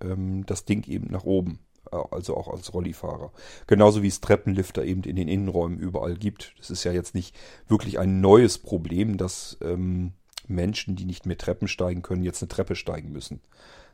ähm, 0.00 0.44
das 0.46 0.64
Ding 0.64 0.86
eben 0.86 1.08
nach 1.10 1.24
oben 1.24 1.58
also 1.90 2.36
auch 2.36 2.48
als 2.48 2.72
Rollifahrer. 2.72 3.32
Genauso 3.66 4.02
wie 4.02 4.08
es 4.08 4.20
Treppenlifter 4.20 4.84
eben 4.84 5.02
in 5.02 5.16
den 5.16 5.28
Innenräumen 5.28 5.78
überall 5.78 6.14
gibt. 6.14 6.54
Das 6.58 6.70
ist 6.70 6.84
ja 6.84 6.92
jetzt 6.92 7.14
nicht 7.14 7.36
wirklich 7.68 7.98
ein 7.98 8.20
neues 8.20 8.58
Problem, 8.58 9.16
dass 9.16 9.56
ähm, 9.60 10.12
Menschen, 10.46 10.96
die 10.96 11.04
nicht 11.04 11.26
mehr 11.26 11.38
Treppen 11.38 11.68
steigen 11.68 12.02
können, 12.02 12.22
jetzt 12.22 12.42
eine 12.42 12.48
Treppe 12.48 12.74
steigen 12.74 13.12
müssen. 13.12 13.40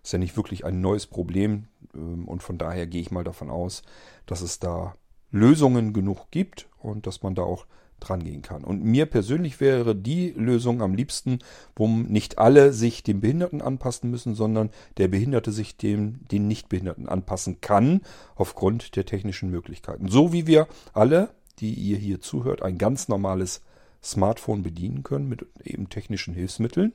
Das 0.03 0.09
ist 0.09 0.13
ja 0.13 0.19
nicht 0.19 0.37
wirklich 0.37 0.65
ein 0.65 0.81
neues 0.81 1.07
Problem 1.07 1.69
ähm, 1.95 2.27
und 2.27 2.43
von 2.43 2.59
daher 2.59 2.87
gehe 2.87 3.01
ich 3.01 3.11
mal 3.11 3.25
davon 3.25 3.51
aus, 3.51 3.83
dass 4.27 4.41
es 4.41 4.59
da 4.59 4.95
Lösungen 5.31 5.93
genug 5.93 6.31
gibt 6.31 6.69
und 6.79 7.07
dass 7.07 7.23
man 7.23 7.35
da 7.35 7.43
auch 7.43 7.67
dran 8.01 8.23
gehen 8.23 8.43
kann. 8.43 8.65
Und 8.65 8.85
mir 8.85 9.07
persönlich 9.07 9.61
wäre 9.61 9.95
die 9.95 10.31
Lösung 10.31 10.83
am 10.83 10.95
liebsten, 10.95 11.39
wo 11.75 11.89
nicht 11.89 12.39
alle 12.39 12.73
sich 12.73 13.03
dem 13.03 13.21
Behinderten 13.21 13.63
anpassen 13.63 14.11
müssen, 14.11 14.35
sondern 14.35 14.71
der 14.97 15.09
Behinderte 15.09 15.53
sich 15.53 15.77
dem 15.77 16.21
den 16.31 16.49
Nichtbehinderten 16.49 17.09
anpassen 17.09 17.61
kann, 17.61 18.03
aufgrund 18.35 18.97
der 18.97 19.07
technischen 19.07 19.51
Möglichkeiten. 19.51 20.09
So 20.09 20.33
wie 20.33 20.47
wir 20.47 20.69
alle, 20.93 21.31
die 21.59 21.73
ihr 21.73 21.97
hier 21.97 22.21
zuhört, 22.21 22.63
ein 22.63 22.79
ganz 22.79 23.09
normales 23.09 23.63
Smartphone 24.03 24.63
bedienen 24.63 25.03
können 25.03 25.29
mit 25.29 25.47
eben 25.65 25.89
technischen 25.89 26.35
Hilfsmitteln. 26.35 26.93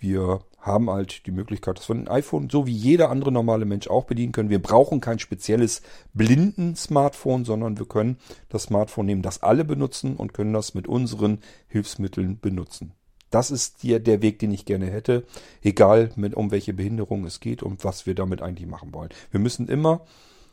Wir 0.00 0.40
haben 0.58 0.90
halt 0.90 1.26
die 1.26 1.30
Möglichkeit, 1.30 1.78
dass 1.78 1.88
wir 1.88 1.96
ein 1.96 2.08
iPhone 2.08 2.50
so 2.50 2.66
wie 2.66 2.72
jeder 2.72 3.10
andere 3.10 3.32
normale 3.32 3.64
Mensch 3.64 3.88
auch 3.88 4.04
bedienen 4.04 4.32
können. 4.32 4.50
Wir 4.50 4.60
brauchen 4.60 5.00
kein 5.00 5.18
spezielles 5.18 5.82
Blinden-Smartphone, 6.14 7.44
sondern 7.44 7.78
wir 7.78 7.86
können 7.86 8.18
das 8.48 8.64
Smartphone 8.64 9.06
nehmen, 9.06 9.22
das 9.22 9.42
alle 9.42 9.64
benutzen 9.64 10.16
und 10.16 10.34
können 10.34 10.52
das 10.52 10.74
mit 10.74 10.86
unseren 10.88 11.40
Hilfsmitteln 11.68 12.40
benutzen. 12.40 12.92
Das 13.30 13.50
ist 13.50 13.84
der, 13.84 14.00
der 14.00 14.22
Weg, 14.22 14.38
den 14.40 14.52
ich 14.52 14.64
gerne 14.64 14.90
hätte, 14.90 15.24
egal 15.62 16.10
mit, 16.16 16.34
um 16.34 16.50
welche 16.50 16.74
Behinderung 16.74 17.24
es 17.24 17.40
geht 17.40 17.62
und 17.62 17.84
was 17.84 18.04
wir 18.06 18.14
damit 18.14 18.42
eigentlich 18.42 18.68
machen 18.68 18.92
wollen. 18.92 19.10
Wir 19.30 19.40
müssen 19.40 19.68
immer 19.68 20.04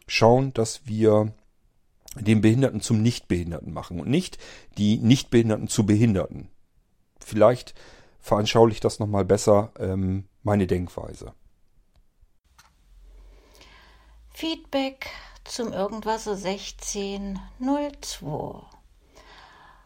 schauen, 0.07 0.53
dass 0.53 0.85
wir 0.85 1.33
den 2.15 2.41
Behinderten 2.41 2.81
zum 2.81 3.01
Nichtbehinderten 3.01 3.73
machen 3.73 3.99
und 3.99 4.09
nicht 4.09 4.37
die 4.77 4.97
Nichtbehinderten 4.97 5.67
zu 5.67 5.85
Behinderten. 5.85 6.49
Vielleicht 7.19 7.73
veranschaulicht 8.27 8.83
das 8.83 8.99
nochmal 8.99 9.25
besser 9.25 9.71
ähm, 9.79 10.27
meine 10.43 10.67
Denkweise. 10.67 11.33
Feedback 14.29 15.09
zum 15.45 15.73
Irgendwas 15.73 16.27
1602. 16.27 18.61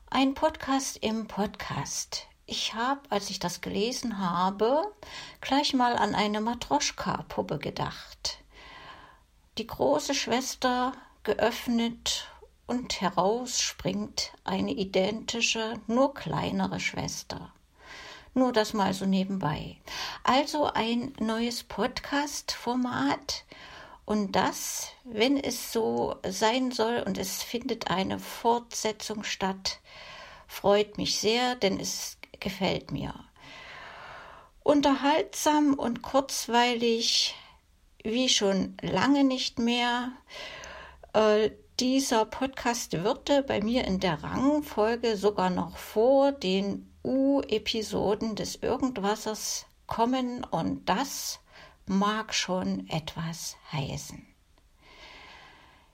Ein 0.10 0.34
Podcast 0.34 0.97
im 0.97 1.27
Podcast. 1.27 2.27
Ich 2.47 2.73
habe, 2.73 2.99
als 3.10 3.30
ich 3.30 3.39
das 3.39 3.62
gelesen 3.62 4.19
habe, 4.19 4.91
gleich 5.39 5.73
mal 5.73 5.95
an 5.95 6.15
eine 6.15 6.41
Matroschka-Puppe 6.41 7.60
gedacht. 7.60 8.43
Die 9.58 9.67
große 9.67 10.15
Schwester 10.15 10.93
geöffnet 11.23 12.27
und 12.67 12.99
heraus 12.99 13.62
springt 13.62 14.34
eine 14.43 14.71
identische, 14.71 15.75
nur 15.88 16.13
kleinere 16.13 16.80
Schwester. 16.80 17.54
Nur 18.34 18.54
das 18.54 18.74
mal 18.74 18.94
so 18.94 19.06
nebenbei. 19.06 19.78
Also 20.24 20.65
ein 20.65 21.13
neues 21.20 21.63
Podcast-Format. 21.63 23.44
Und 24.06 24.34
das, 24.34 24.89
wenn 25.04 25.38
es 25.38 25.72
so 25.74 26.15
sein 26.28 26.72
soll 26.72 27.04
und 27.06 27.17
es 27.17 27.44
findet 27.44 27.91
eine 27.91 28.20
Fortsetzung 28.20 29.24
statt, 29.24 29.80
freut 30.48 30.98
mich 30.98 31.20
sehr, 31.20 31.56
denn 31.56 31.80
es 31.80 32.17
gefällt 32.39 32.91
mir. 32.91 33.13
Unterhaltsam 34.63 35.74
und 35.74 36.02
kurzweilig, 36.02 37.36
wie 38.04 38.30
schon 38.30 38.78
lange 38.82 39.24
nicht 39.24 39.60
mehr. 39.60 40.12
Äh, 41.13 41.52
dieser 41.80 42.26
Podcast 42.26 43.04
würde 43.04 43.44
bei 43.44 43.62
mir 43.62 43.86
in 43.86 44.00
der 44.00 44.24
Rangfolge 44.24 45.17
sogar 45.17 45.50
noch 45.50 45.78
vor 45.78 46.32
den 46.32 46.90
U-Episoden 47.03 48.35
des 48.35 48.55
Irgendwassers 48.57 49.65
kommen 49.87 50.43
und 50.43 50.87
das 50.87 51.39
mag 51.85 52.33
schon 52.33 52.87
etwas 52.89 53.57
heißen. 53.71 54.25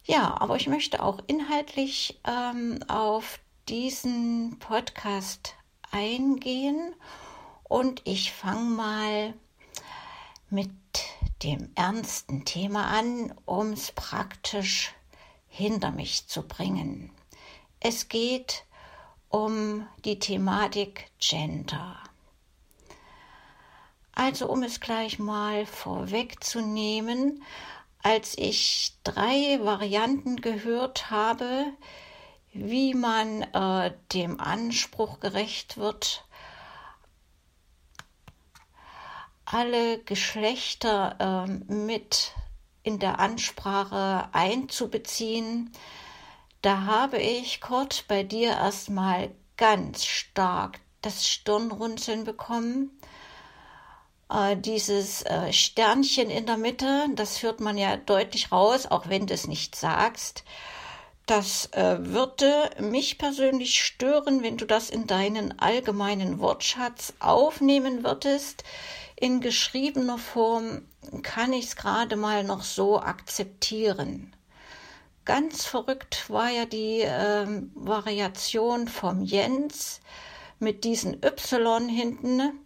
Ja, 0.04 0.40
aber 0.40 0.56
ich 0.56 0.68
möchte 0.68 1.04
auch 1.04 1.20
inhaltlich 1.28 2.20
ähm, 2.26 2.80
auf 2.88 3.40
diesen 3.68 4.58
Podcast 4.60 5.56
eingehen 5.92 6.96
und 7.64 8.02
ich 8.06 8.32
fange 8.32 8.70
mal 8.70 9.34
mit 10.50 10.72
dem 11.44 11.72
ernsten 11.76 12.46
Thema 12.46 12.88
an, 12.88 13.34
um 13.46 13.74
es 13.74 13.92
praktisch 13.92 14.94
hinter 15.48 15.92
mich 15.92 16.28
zu 16.28 16.48
bringen. 16.48 17.12
Es 17.80 18.08
geht 18.08 18.64
um 19.30 19.88
die 20.06 20.20
Thematik 20.20 21.10
Gender. 21.20 21.98
Also 24.14 24.50
um 24.50 24.64
es 24.64 24.80
gleich 24.80 25.20
mal 25.20 25.66
vorwegzunehmen, 25.66 27.44
als 28.02 28.38
ich 28.38 28.94
drei 29.04 29.60
Varianten 29.62 30.38
gehört 30.38 31.12
habe, 31.12 31.66
wie 32.54 32.94
man 32.94 33.44
äh, 33.44 33.94
dem 34.14 34.40
Anspruch 34.40 35.20
gerecht 35.20 35.78
wird, 35.78 36.26
alle 39.46 40.00
Geschlechter 40.00 41.46
äh, 41.48 41.72
mit 41.72 42.34
in 42.84 43.00
der 43.00 43.20
Ansprache 43.20 44.30
einzubeziehen, 44.32 45.72
da 46.62 46.86
habe 46.86 47.18
ich, 47.18 47.62
Kurt, 47.62 48.06
bei 48.08 48.24
dir 48.24 48.50
erstmal 48.50 49.32
ganz 49.58 50.06
stark 50.06 50.80
das 51.02 51.28
Stirnrunzeln 51.28 52.24
bekommen. 52.24 52.92
Äh, 54.30 54.58
dieses 54.58 55.22
äh, 55.24 55.54
Sternchen 55.54 56.30
in 56.30 56.46
der 56.46 56.58
Mitte, 56.58 57.08
das 57.16 57.44
hört 57.44 57.60
man 57.60 57.78
ja 57.78 57.98
deutlich 57.98 58.52
raus, 58.52 58.86
auch 58.86 59.08
wenn 59.08 59.28
du 59.28 59.34
es 59.34 59.48
nicht 59.48 59.76
sagst. 59.76 60.44
Das 61.26 61.68
äh, 61.74 61.98
würde 62.00 62.70
mich 62.80 63.18
persönlich 63.18 63.84
stören, 63.84 64.44
wenn 64.44 64.58
du 64.58 64.66
das 64.66 64.90
in 64.90 65.08
deinen 65.08 65.60
allgemeinen 65.60 66.40
Wortschatz 66.40 67.14
aufnehmen 67.20 68.04
würdest. 68.04 68.64
In 69.16 69.42
geschriebener 69.42 70.18
Form 70.18 70.84
kann 71.24 71.52
ich 71.52 71.66
es 71.66 71.76
gerade 71.76 72.16
mal 72.16 72.44
noch 72.44 72.64
so 72.64 73.00
akzeptieren. 73.00 74.34
Ganz 75.28 75.66
verrückt 75.66 76.30
war 76.30 76.50
ja 76.50 76.66
die 76.66 77.02
äh, 77.02 77.46
Variation 77.76 78.88
vom 78.88 79.26
Jens 79.26 80.00
mit 80.58 80.86
diesen 80.86 81.22
Y 81.22 81.90
hinten. 81.90 82.66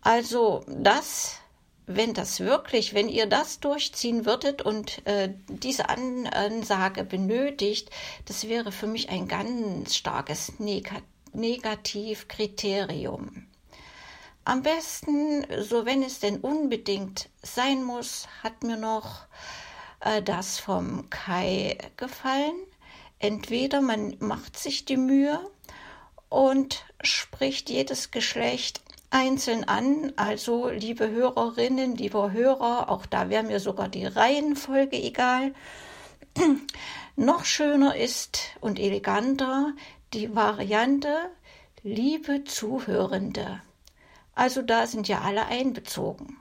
Also 0.00 0.64
das, 0.68 1.40
wenn 1.86 2.14
das 2.14 2.38
wirklich, 2.38 2.94
wenn 2.94 3.08
ihr 3.08 3.26
das 3.26 3.58
durchziehen 3.58 4.24
würdet 4.24 4.62
und 4.62 5.04
äh, 5.04 5.34
diese 5.48 5.88
Ansage 5.88 7.02
benötigt, 7.02 7.90
das 8.26 8.46
wäre 8.46 8.70
für 8.70 8.86
mich 8.86 9.08
ein 9.08 9.26
ganz 9.26 9.96
starkes 9.96 10.60
Neg 10.60 10.92
Negativkriterium. 11.32 13.48
Am 14.44 14.62
besten, 14.62 15.44
so 15.60 15.86
wenn 15.86 16.04
es 16.04 16.20
denn 16.20 16.38
unbedingt 16.38 17.28
sein 17.42 17.82
muss, 17.82 18.28
hat 18.44 18.62
mir 18.62 18.76
noch 18.76 19.26
äh, 20.00 20.22
das 20.22 20.58
vom 20.58 21.08
Kai 21.10 21.78
gefallen. 21.96 22.54
Entweder 23.18 23.80
man 23.80 24.16
macht 24.20 24.58
sich 24.58 24.84
die 24.84 24.96
Mühe 24.96 25.40
und 26.28 26.84
spricht 27.02 27.70
jedes 27.70 28.10
Geschlecht 28.10 28.82
einzeln 29.10 29.64
an. 29.64 30.12
Also, 30.16 30.68
liebe 30.68 31.10
Hörerinnen, 31.10 31.96
lieber 31.96 32.32
Hörer, 32.32 32.90
auch 32.90 33.06
da 33.06 33.28
wäre 33.30 33.42
mir 33.42 33.60
sogar 33.60 33.88
die 33.88 34.06
Reihenfolge 34.06 34.96
egal. 34.96 35.54
Noch 37.16 37.44
schöner 37.44 37.96
ist 37.96 38.40
und 38.60 38.78
eleganter 38.78 39.72
die 40.12 40.34
Variante, 40.34 41.30
liebe 41.82 42.44
Zuhörende. 42.44 43.60
Also 44.34 44.62
da 44.62 44.86
sind 44.86 45.08
ja 45.08 45.22
alle 45.22 45.46
einbezogen. 45.46 46.36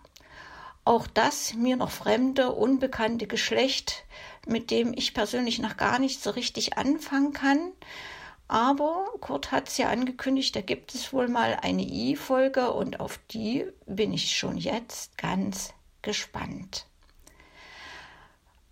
Auch 0.87 1.05
das 1.05 1.53
mir 1.53 1.75
noch 1.75 1.91
fremde, 1.91 2.53
unbekannte 2.53 3.27
Geschlecht, 3.27 4.05
mit 4.45 4.71
dem 4.71 4.93
ich 4.93 5.13
persönlich 5.13 5.59
noch 5.59 5.75
gar 5.75 5.99
nicht 5.99 6.23
so 6.23 6.29
richtig 6.29 6.77
anfangen 6.77 7.33
kann. 7.33 7.73
Aber 8.47 9.07
Kurt 9.19 9.51
hat 9.51 9.67
es 9.67 9.77
ja 9.77 9.89
angekündigt, 9.89 10.55
da 10.55 10.61
gibt 10.61 10.95
es 10.95 11.11
wohl 11.11 11.27
mal 11.27 11.57
eine 11.61 11.81
I-Folge 11.81 12.71
und 12.71 13.01
auf 13.01 13.19
die 13.31 13.65
bin 13.85 14.13
ich 14.13 14.37
schon 14.37 14.57
jetzt 14.57 15.17
ganz 15.17 15.73
gespannt. 16.03 16.85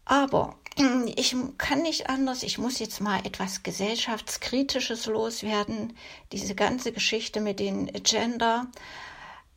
Aber 0.05 0.55
ich 1.17 1.35
kann 1.57 1.81
nicht 1.81 2.09
anders, 2.09 2.43
ich 2.43 2.57
muss 2.57 2.79
jetzt 2.79 3.01
mal 3.01 3.25
etwas 3.25 3.61
gesellschaftskritisches 3.61 5.07
loswerden. 5.07 5.97
Diese 6.31 6.55
ganze 6.55 6.93
Geschichte 6.93 7.41
mit 7.41 7.59
den 7.59 7.87
Gender 7.87 8.67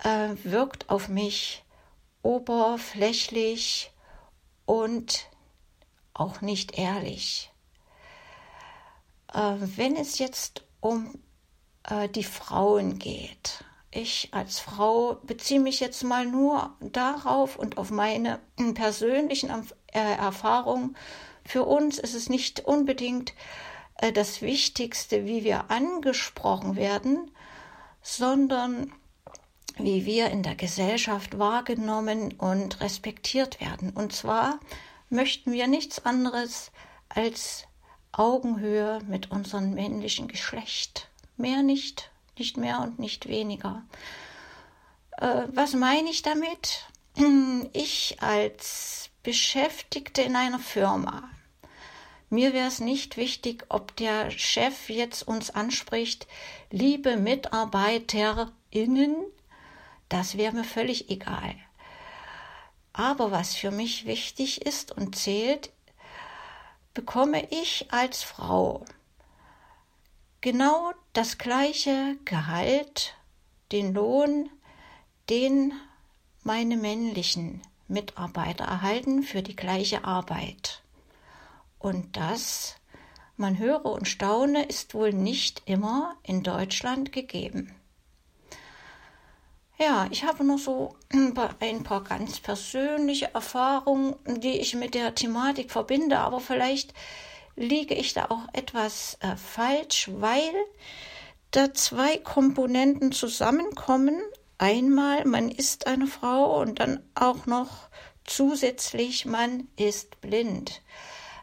äh, 0.02 0.30
wirkt 0.42 0.90
auf 0.90 1.08
mich 1.08 1.62
oberflächlich 2.28 3.90
und 4.66 5.30
auch 6.12 6.42
nicht 6.42 6.76
ehrlich. 6.76 7.50
Äh, 9.32 9.54
wenn 9.58 9.96
es 9.96 10.18
jetzt 10.18 10.66
um 10.80 11.18
äh, 11.84 12.06
die 12.10 12.24
Frauen 12.24 12.98
geht, 12.98 13.64
ich 13.90 14.28
als 14.32 14.60
Frau 14.60 15.14
beziehe 15.22 15.58
mich 15.58 15.80
jetzt 15.80 16.04
mal 16.04 16.26
nur 16.26 16.76
darauf 16.80 17.56
und 17.56 17.78
auf 17.78 17.90
meine 17.90 18.40
persönlichen 18.74 19.48
äh, 19.94 19.98
Erfahrungen. 19.98 20.98
Für 21.46 21.64
uns 21.64 21.98
ist 21.98 22.12
es 22.12 22.28
nicht 22.28 22.60
unbedingt 22.60 23.32
äh, 23.94 24.12
das 24.12 24.42
Wichtigste, 24.42 25.24
wie 25.24 25.44
wir 25.44 25.70
angesprochen 25.70 26.76
werden, 26.76 27.30
sondern 28.02 28.92
wie 29.78 30.06
wir 30.06 30.30
in 30.30 30.42
der 30.42 30.54
Gesellschaft 30.54 31.38
wahrgenommen 31.38 32.32
und 32.32 32.80
respektiert 32.80 33.60
werden. 33.60 33.90
Und 33.90 34.12
zwar 34.12 34.58
möchten 35.10 35.52
wir 35.52 35.66
nichts 35.66 36.04
anderes 36.04 36.70
als 37.08 37.64
Augenhöhe 38.12 39.00
mit 39.06 39.30
unserem 39.30 39.74
männlichen 39.74 40.28
Geschlecht. 40.28 41.08
Mehr 41.36 41.62
nicht, 41.62 42.10
nicht 42.36 42.56
mehr 42.56 42.80
und 42.80 42.98
nicht 42.98 43.28
weniger. 43.28 43.84
Äh, 45.18 45.44
was 45.52 45.74
meine 45.74 46.10
ich 46.10 46.22
damit? 46.22 46.86
Ich 47.72 48.16
als 48.20 49.10
Beschäftigte 49.22 50.22
in 50.22 50.36
einer 50.36 50.60
Firma. 50.60 51.28
Mir 52.30 52.52
wäre 52.52 52.68
es 52.68 52.80
nicht 52.80 53.16
wichtig, 53.16 53.64
ob 53.68 53.96
der 53.96 54.30
Chef 54.30 54.90
jetzt 54.90 55.26
uns 55.26 55.50
anspricht, 55.50 56.26
liebe 56.70 57.16
MitarbeiterInnen, 57.16 59.16
das 60.08 60.36
wäre 60.36 60.54
mir 60.54 60.64
völlig 60.64 61.10
egal. 61.10 61.54
Aber 62.92 63.30
was 63.30 63.54
für 63.54 63.70
mich 63.70 64.06
wichtig 64.06 64.62
ist 64.66 64.92
und 64.92 65.16
zählt, 65.16 65.70
bekomme 66.94 67.46
ich 67.50 67.86
als 67.92 68.22
Frau 68.22 68.84
genau 70.40 70.92
das 71.12 71.38
gleiche 71.38 72.16
Gehalt, 72.24 73.14
den 73.72 73.94
Lohn, 73.94 74.50
den 75.28 75.72
meine 76.42 76.76
männlichen 76.76 77.62
Mitarbeiter 77.86 78.64
erhalten 78.64 79.22
für 79.22 79.42
die 79.42 79.56
gleiche 79.56 80.04
Arbeit. 80.04 80.82
Und 81.78 82.16
das, 82.16 82.76
man 83.36 83.58
höre 83.58 83.84
und 83.84 84.08
staune, 84.08 84.64
ist 84.64 84.94
wohl 84.94 85.12
nicht 85.12 85.62
immer 85.66 86.16
in 86.22 86.42
Deutschland 86.42 87.12
gegeben. 87.12 87.74
Ja, 89.80 90.08
ich 90.10 90.24
habe 90.24 90.42
noch 90.42 90.58
so 90.58 90.96
ein 91.12 91.34
paar 91.34 92.02
ganz 92.02 92.40
persönliche 92.40 93.32
Erfahrungen, 93.32 94.16
die 94.26 94.58
ich 94.58 94.74
mit 94.74 94.94
der 94.94 95.14
Thematik 95.14 95.70
verbinde, 95.70 96.18
aber 96.18 96.40
vielleicht 96.40 96.92
liege 97.54 97.94
ich 97.94 98.12
da 98.12 98.26
auch 98.26 98.48
etwas 98.52 99.18
äh, 99.20 99.36
falsch, 99.36 100.10
weil 100.12 100.52
da 101.52 101.72
zwei 101.74 102.18
Komponenten 102.18 103.12
zusammenkommen. 103.12 104.20
Einmal, 104.58 105.24
man 105.24 105.48
ist 105.48 105.86
eine 105.86 106.08
Frau 106.08 106.60
und 106.60 106.80
dann 106.80 107.00
auch 107.14 107.46
noch 107.46 107.88
zusätzlich, 108.24 109.26
man 109.26 109.68
ist 109.76 110.20
blind. 110.20 110.82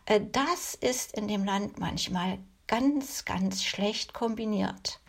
Äh, 0.06 0.20
das 0.30 0.76
ist 0.76 1.14
in 1.18 1.30
dem 1.30 1.46
Land 1.46 1.80
manchmal 1.80 2.40
ganz, 2.68 3.24
ganz 3.24 3.64
schlecht 3.64 4.14
kombiniert. 4.14 5.00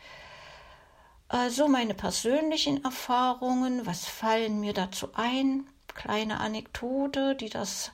Also 1.29 1.67
meine 1.67 1.95
persönlichen 1.95 2.85
Erfahrungen, 2.85 3.85
was 3.85 4.07
fallen 4.07 4.61
mir 4.61 4.73
dazu 4.73 5.09
ein? 5.15 5.67
Kleine 5.89 6.41
Anekdote, 6.41 7.35
die 7.35 7.49
das 7.49 7.91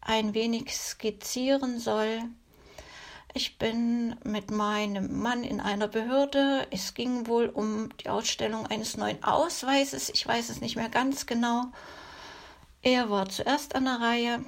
ein 0.00 0.34
wenig 0.34 0.76
skizzieren 0.76 1.78
soll. 1.78 2.22
Ich 3.32 3.58
bin 3.58 4.16
mit 4.24 4.50
meinem 4.50 5.20
Mann 5.20 5.44
in 5.44 5.60
einer 5.60 5.88
Behörde. 5.88 6.66
Es 6.70 6.94
ging 6.94 7.28
wohl 7.28 7.48
um 7.48 7.96
die 7.98 8.08
Ausstellung 8.08 8.66
eines 8.66 8.96
neuen 8.96 9.22
Ausweises. 9.22 10.10
Ich 10.10 10.26
weiß 10.26 10.50
es 10.50 10.60
nicht 10.60 10.76
mehr 10.76 10.88
ganz 10.88 11.26
genau. 11.26 11.66
Er 12.82 13.08
war 13.08 13.28
zuerst 13.28 13.74
an 13.74 13.84
der 13.84 14.00
Reihe. 14.00 14.44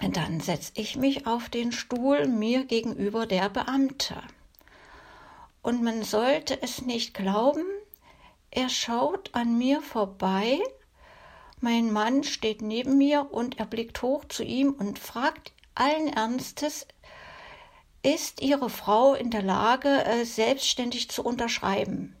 Dann 0.00 0.40
setze 0.40 0.72
ich 0.76 0.96
mich 0.96 1.26
auf 1.26 1.50
den 1.50 1.72
Stuhl 1.72 2.26
mir 2.26 2.64
gegenüber 2.64 3.26
der 3.26 3.50
Beamte. 3.50 4.16
Und 5.62 5.82
man 5.82 6.02
sollte 6.02 6.62
es 6.62 6.82
nicht 6.82 7.14
glauben, 7.14 7.64
er 8.50 8.68
schaut 8.68 9.34
an 9.34 9.58
mir 9.58 9.80
vorbei, 9.82 10.60
mein 11.60 11.92
Mann 11.92 12.24
steht 12.24 12.62
neben 12.62 12.96
mir 12.96 13.28
und 13.30 13.58
er 13.58 13.66
blickt 13.66 14.00
hoch 14.02 14.24
zu 14.24 14.42
ihm 14.42 14.72
und 14.72 14.98
fragt 14.98 15.52
allen 15.74 16.08
Ernstes, 16.08 16.86
ist 18.02 18.40
Ihre 18.40 18.70
Frau 18.70 19.14
in 19.14 19.30
der 19.30 19.42
Lage, 19.42 20.04
äh, 20.06 20.24
selbstständig 20.24 21.10
zu 21.10 21.22
unterschreiben? 21.22 22.16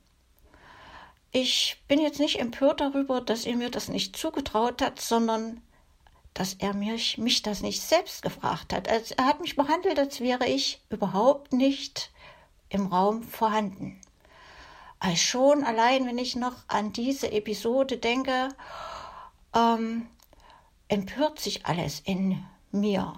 Ich 1.32 1.82
bin 1.88 2.00
jetzt 2.00 2.20
nicht 2.20 2.38
empört 2.38 2.80
darüber, 2.80 3.20
dass 3.20 3.46
er 3.46 3.56
mir 3.56 3.70
das 3.70 3.88
nicht 3.88 4.16
zugetraut 4.16 4.82
hat, 4.82 5.00
sondern 5.00 5.62
dass 6.34 6.54
er 6.54 6.74
mich, 6.74 7.18
mich 7.18 7.42
das 7.42 7.62
nicht 7.62 7.80
selbst 7.80 8.22
gefragt 8.22 8.72
hat. 8.72 8.88
Also 8.88 9.14
er 9.16 9.26
hat 9.26 9.40
mich 9.40 9.56
behandelt, 9.56 9.98
als 9.98 10.20
wäre 10.20 10.46
ich 10.46 10.80
überhaupt 10.90 11.52
nicht 11.52 12.10
im 12.70 12.86
Raum 12.86 13.22
vorhanden. 13.22 14.00
Also 14.98 15.16
schon 15.16 15.64
allein, 15.64 16.06
wenn 16.06 16.18
ich 16.18 16.36
noch 16.36 16.56
an 16.68 16.92
diese 16.92 17.30
Episode 17.32 17.98
denke, 17.98 18.48
ähm, 19.54 20.06
empört 20.88 21.40
sich 21.40 21.66
alles 21.66 22.00
in 22.00 22.44
mir. 22.70 23.14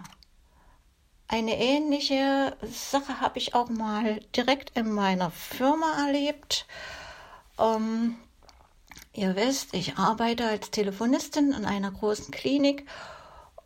Eine 1.29 1.59
ähnliche 1.59 2.57
Sache 2.71 3.21
habe 3.21 3.39
ich 3.39 3.55
auch 3.55 3.69
mal 3.69 4.21
direkt 4.37 4.77
in 4.77 4.93
meiner 4.93 5.31
Firma 5.31 6.07
erlebt. 6.07 6.67
Ähm, 7.59 8.17
ihr 9.13 9.35
wisst, 9.35 9.75
ich 9.75 9.97
arbeite 9.97 10.47
als 10.47 10.71
Telefonistin 10.71 11.53
in 11.53 11.65
einer 11.65 11.91
großen 11.91 12.31
Klinik 12.31 12.87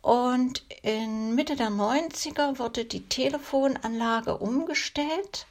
und 0.01 0.63
in 0.81 1.35
Mitte 1.35 1.57
der 1.57 1.69
90er 1.69 2.57
wurde 2.57 2.85
die 2.85 3.09
Telefonanlage 3.09 4.37
umgestellt. 4.37 5.45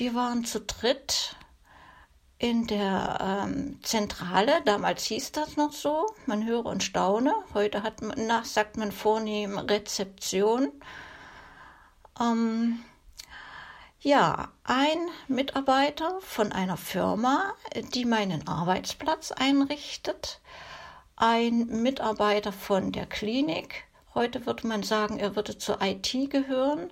Wir 0.00 0.14
waren 0.14 0.46
zu 0.46 0.62
dritt 0.62 1.36
in 2.38 2.66
der 2.66 3.18
ähm, 3.44 3.80
Zentrale, 3.82 4.62
damals 4.64 5.04
hieß 5.04 5.32
das 5.32 5.58
noch 5.58 5.74
so, 5.74 6.06
man 6.24 6.46
höre 6.46 6.64
und 6.64 6.82
staune, 6.82 7.34
heute 7.52 7.82
hat 7.82 8.00
man, 8.00 8.26
nach, 8.26 8.46
sagt 8.46 8.78
man 8.78 8.92
vornehm 8.92 9.58
Rezeption. 9.58 10.72
Ähm, 12.18 12.82
ja, 14.00 14.48
ein 14.64 14.96
Mitarbeiter 15.28 16.18
von 16.22 16.50
einer 16.50 16.78
Firma, 16.78 17.52
die 17.92 18.06
meinen 18.06 18.48
Arbeitsplatz 18.48 19.32
einrichtet, 19.32 20.40
ein 21.16 21.66
Mitarbeiter 21.82 22.52
von 22.52 22.90
der 22.92 23.04
Klinik, 23.04 23.84
heute 24.14 24.46
würde 24.46 24.66
man 24.66 24.82
sagen, 24.82 25.18
er 25.18 25.36
würde 25.36 25.58
zur 25.58 25.82
IT 25.82 26.30
gehören, 26.30 26.90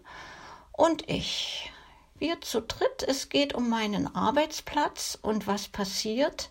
und 0.73 1.09
ich. 1.09 1.73
Wir 2.19 2.41
zu 2.41 2.63
dritt, 2.63 3.05
es 3.07 3.29
geht 3.29 3.55
um 3.55 3.69
meinen 3.69 4.13
Arbeitsplatz 4.13 5.17
und 5.23 5.47
was 5.47 5.69
passiert. 5.69 6.51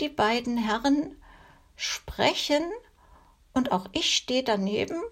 Die 0.00 0.08
beiden 0.08 0.56
Herren 0.56 1.14
sprechen 1.76 2.64
und 3.52 3.70
auch 3.70 3.86
ich 3.92 4.14
stehe 4.14 4.42
daneben 4.42 5.02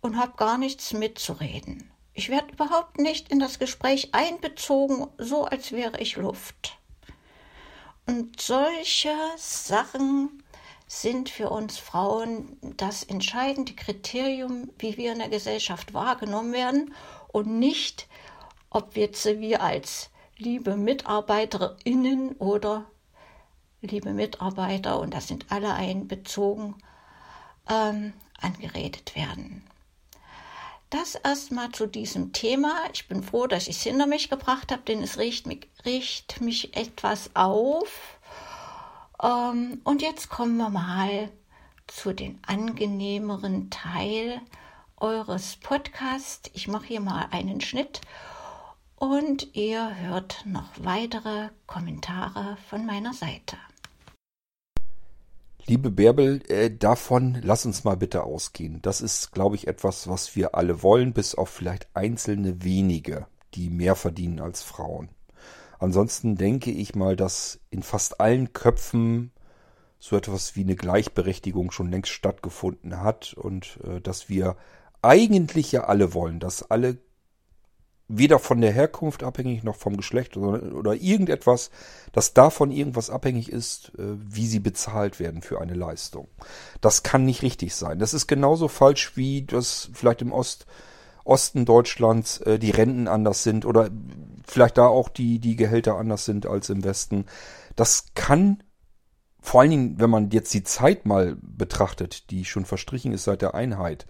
und 0.00 0.16
habe 0.16 0.32
gar 0.36 0.56
nichts 0.56 0.94
mitzureden. 0.94 1.90
Ich 2.14 2.30
werde 2.30 2.52
überhaupt 2.52 2.98
nicht 2.98 3.30
in 3.30 3.38
das 3.38 3.58
Gespräch 3.58 4.14
einbezogen, 4.14 5.08
so 5.18 5.44
als 5.44 5.72
wäre 5.72 6.00
ich 6.00 6.16
Luft. 6.16 6.78
Und 8.06 8.40
solche 8.40 9.14
Sachen 9.36 10.42
sind 10.86 11.28
für 11.28 11.50
uns 11.50 11.78
Frauen 11.78 12.58
das 12.76 13.02
entscheidende 13.02 13.74
Kriterium, 13.74 14.70
wie 14.78 14.96
wir 14.96 15.12
in 15.12 15.20
der 15.20 15.28
Gesellschaft 15.28 15.94
wahrgenommen 15.94 16.52
werden 16.52 16.94
und 17.28 17.46
nicht, 17.46 18.08
ob 18.72 18.96
jetzt 18.96 19.24
wir 19.24 19.62
als 19.62 20.10
liebe 20.38 20.76
Mitarbeiterinnen 20.76 22.32
oder 22.36 22.86
liebe 23.82 24.12
Mitarbeiter, 24.12 24.98
und 24.98 25.12
das 25.12 25.28
sind 25.28 25.46
alle 25.50 25.74
einbezogen, 25.74 26.76
ähm, 27.68 28.12
angeredet 28.40 29.14
werden. 29.14 29.62
Das 30.90 31.14
erstmal 31.14 31.70
zu 31.72 31.86
diesem 31.86 32.32
Thema. 32.32 32.74
Ich 32.92 33.08
bin 33.08 33.22
froh, 33.22 33.46
dass 33.46 33.68
ich 33.68 33.76
es 33.76 33.82
hinter 33.82 34.06
mich 34.06 34.30
gebracht 34.30 34.72
habe, 34.72 34.82
denn 34.82 35.02
es 35.02 35.18
riecht 35.18 35.46
mich, 35.46 35.68
riecht 35.84 36.40
mich 36.40 36.76
etwas 36.76 37.30
auf. 37.34 38.18
Ähm, 39.22 39.80
und 39.84 40.02
jetzt 40.02 40.28
kommen 40.28 40.56
wir 40.56 40.70
mal 40.70 41.30
zu 41.86 42.12
den 42.12 42.38
angenehmeren 42.46 43.70
Teil 43.70 44.40
eures 44.96 45.56
Podcasts. 45.56 46.50
Ich 46.54 46.68
mache 46.68 46.86
hier 46.86 47.00
mal 47.00 47.26
einen 47.30 47.60
Schnitt 47.60 48.00
und 49.02 49.56
ihr 49.56 49.96
hört 49.98 50.44
noch 50.46 50.70
weitere 50.78 51.48
Kommentare 51.66 52.56
von 52.68 52.86
meiner 52.86 53.12
Seite. 53.12 53.56
Liebe 55.66 55.90
Bärbel, 55.90 56.40
äh, 56.48 56.70
davon 56.70 57.40
lass 57.42 57.66
uns 57.66 57.82
mal 57.82 57.96
bitte 57.96 58.22
ausgehen. 58.22 58.80
Das 58.80 59.00
ist, 59.00 59.32
glaube 59.32 59.56
ich, 59.56 59.66
etwas, 59.66 60.06
was 60.06 60.36
wir 60.36 60.54
alle 60.54 60.84
wollen, 60.84 61.12
bis 61.12 61.34
auf 61.34 61.48
vielleicht 61.48 61.88
einzelne 61.94 62.62
wenige, 62.62 63.26
die 63.54 63.70
mehr 63.70 63.96
verdienen 63.96 64.38
als 64.38 64.62
Frauen. 64.62 65.08
Ansonsten 65.80 66.36
denke 66.36 66.70
ich 66.70 66.94
mal, 66.94 67.16
dass 67.16 67.58
in 67.70 67.82
fast 67.82 68.20
allen 68.20 68.52
Köpfen 68.52 69.32
so 69.98 70.16
etwas 70.16 70.54
wie 70.54 70.62
eine 70.62 70.76
Gleichberechtigung 70.76 71.72
schon 71.72 71.90
längst 71.90 72.12
stattgefunden 72.12 73.00
hat 73.00 73.34
und 73.34 73.80
äh, 73.82 74.00
dass 74.00 74.28
wir 74.28 74.56
eigentlich 75.00 75.72
ja 75.72 75.84
alle 75.84 76.14
wollen, 76.14 76.38
dass 76.38 76.70
alle 76.70 76.98
weder 78.14 78.38
von 78.38 78.60
der 78.60 78.72
Herkunft 78.72 79.22
abhängig 79.22 79.64
noch 79.64 79.76
vom 79.76 79.96
Geschlecht 79.96 80.36
oder, 80.36 80.74
oder 80.74 80.94
irgendetwas, 80.94 81.70
dass 82.12 82.34
davon 82.34 82.70
irgendwas 82.70 83.10
abhängig 83.10 83.50
ist, 83.50 83.92
äh, 83.98 84.02
wie 84.16 84.46
sie 84.46 84.60
bezahlt 84.60 85.18
werden 85.18 85.42
für 85.42 85.60
eine 85.60 85.74
Leistung. 85.74 86.28
Das 86.80 87.02
kann 87.02 87.24
nicht 87.24 87.42
richtig 87.42 87.74
sein. 87.74 87.98
Das 87.98 88.14
ist 88.14 88.26
genauso 88.26 88.68
falsch 88.68 89.16
wie 89.16 89.42
das 89.42 89.90
vielleicht 89.94 90.22
im 90.22 90.32
Ost, 90.32 90.66
Osten 91.24 91.64
Deutschlands 91.64 92.40
äh, 92.40 92.58
die 92.58 92.70
Renten 92.70 93.08
anders 93.08 93.42
sind 93.42 93.64
oder 93.64 93.90
vielleicht 94.46 94.76
da 94.76 94.86
auch 94.86 95.08
die, 95.08 95.38
die 95.38 95.56
Gehälter 95.56 95.96
anders 95.96 96.24
sind 96.24 96.46
als 96.46 96.68
im 96.68 96.84
Westen. 96.84 97.26
Das 97.76 98.06
kann 98.14 98.62
vor 99.40 99.60
allen 99.60 99.70
Dingen, 99.70 100.00
wenn 100.00 100.10
man 100.10 100.30
jetzt 100.30 100.54
die 100.54 100.62
Zeit 100.62 101.06
mal 101.06 101.36
betrachtet, 101.40 102.30
die 102.30 102.44
schon 102.44 102.64
verstrichen 102.64 103.12
ist 103.12 103.24
seit 103.24 103.42
der 103.42 103.54
Einheit, 103.54 104.06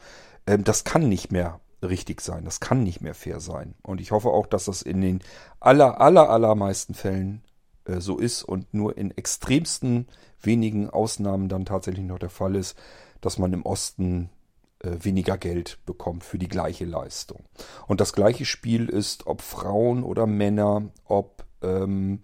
äh, 0.46 0.58
das 0.58 0.84
kann 0.84 1.08
nicht 1.08 1.30
mehr 1.30 1.60
richtig 1.82 2.20
sein. 2.20 2.44
Das 2.44 2.60
kann 2.60 2.82
nicht 2.82 3.00
mehr 3.00 3.14
fair 3.14 3.40
sein. 3.40 3.74
Und 3.82 4.00
ich 4.00 4.12
hoffe 4.12 4.28
auch, 4.28 4.46
dass 4.46 4.66
das 4.66 4.82
in 4.82 5.00
den 5.00 5.20
aller, 5.60 6.00
aller, 6.00 6.30
allermeisten 6.30 6.94
Fällen 6.94 7.42
äh, 7.84 8.00
so 8.00 8.18
ist 8.18 8.42
und 8.42 8.72
nur 8.72 8.96
in 8.96 9.10
extremsten 9.10 10.06
wenigen 10.40 10.90
Ausnahmen 10.90 11.48
dann 11.48 11.64
tatsächlich 11.64 12.04
noch 12.04 12.18
der 12.18 12.30
Fall 12.30 12.56
ist, 12.56 12.76
dass 13.20 13.38
man 13.38 13.52
im 13.52 13.64
Osten 13.64 14.30
äh, 14.80 14.90
weniger 15.00 15.38
Geld 15.38 15.78
bekommt 15.86 16.24
für 16.24 16.38
die 16.38 16.48
gleiche 16.48 16.84
Leistung. 16.84 17.44
Und 17.86 18.00
das 18.00 18.12
gleiche 18.12 18.44
Spiel 18.44 18.88
ist, 18.88 19.26
ob 19.26 19.42
Frauen 19.42 20.02
oder 20.02 20.26
Männer, 20.26 20.90
ob 21.04 21.44
ähm, 21.62 22.20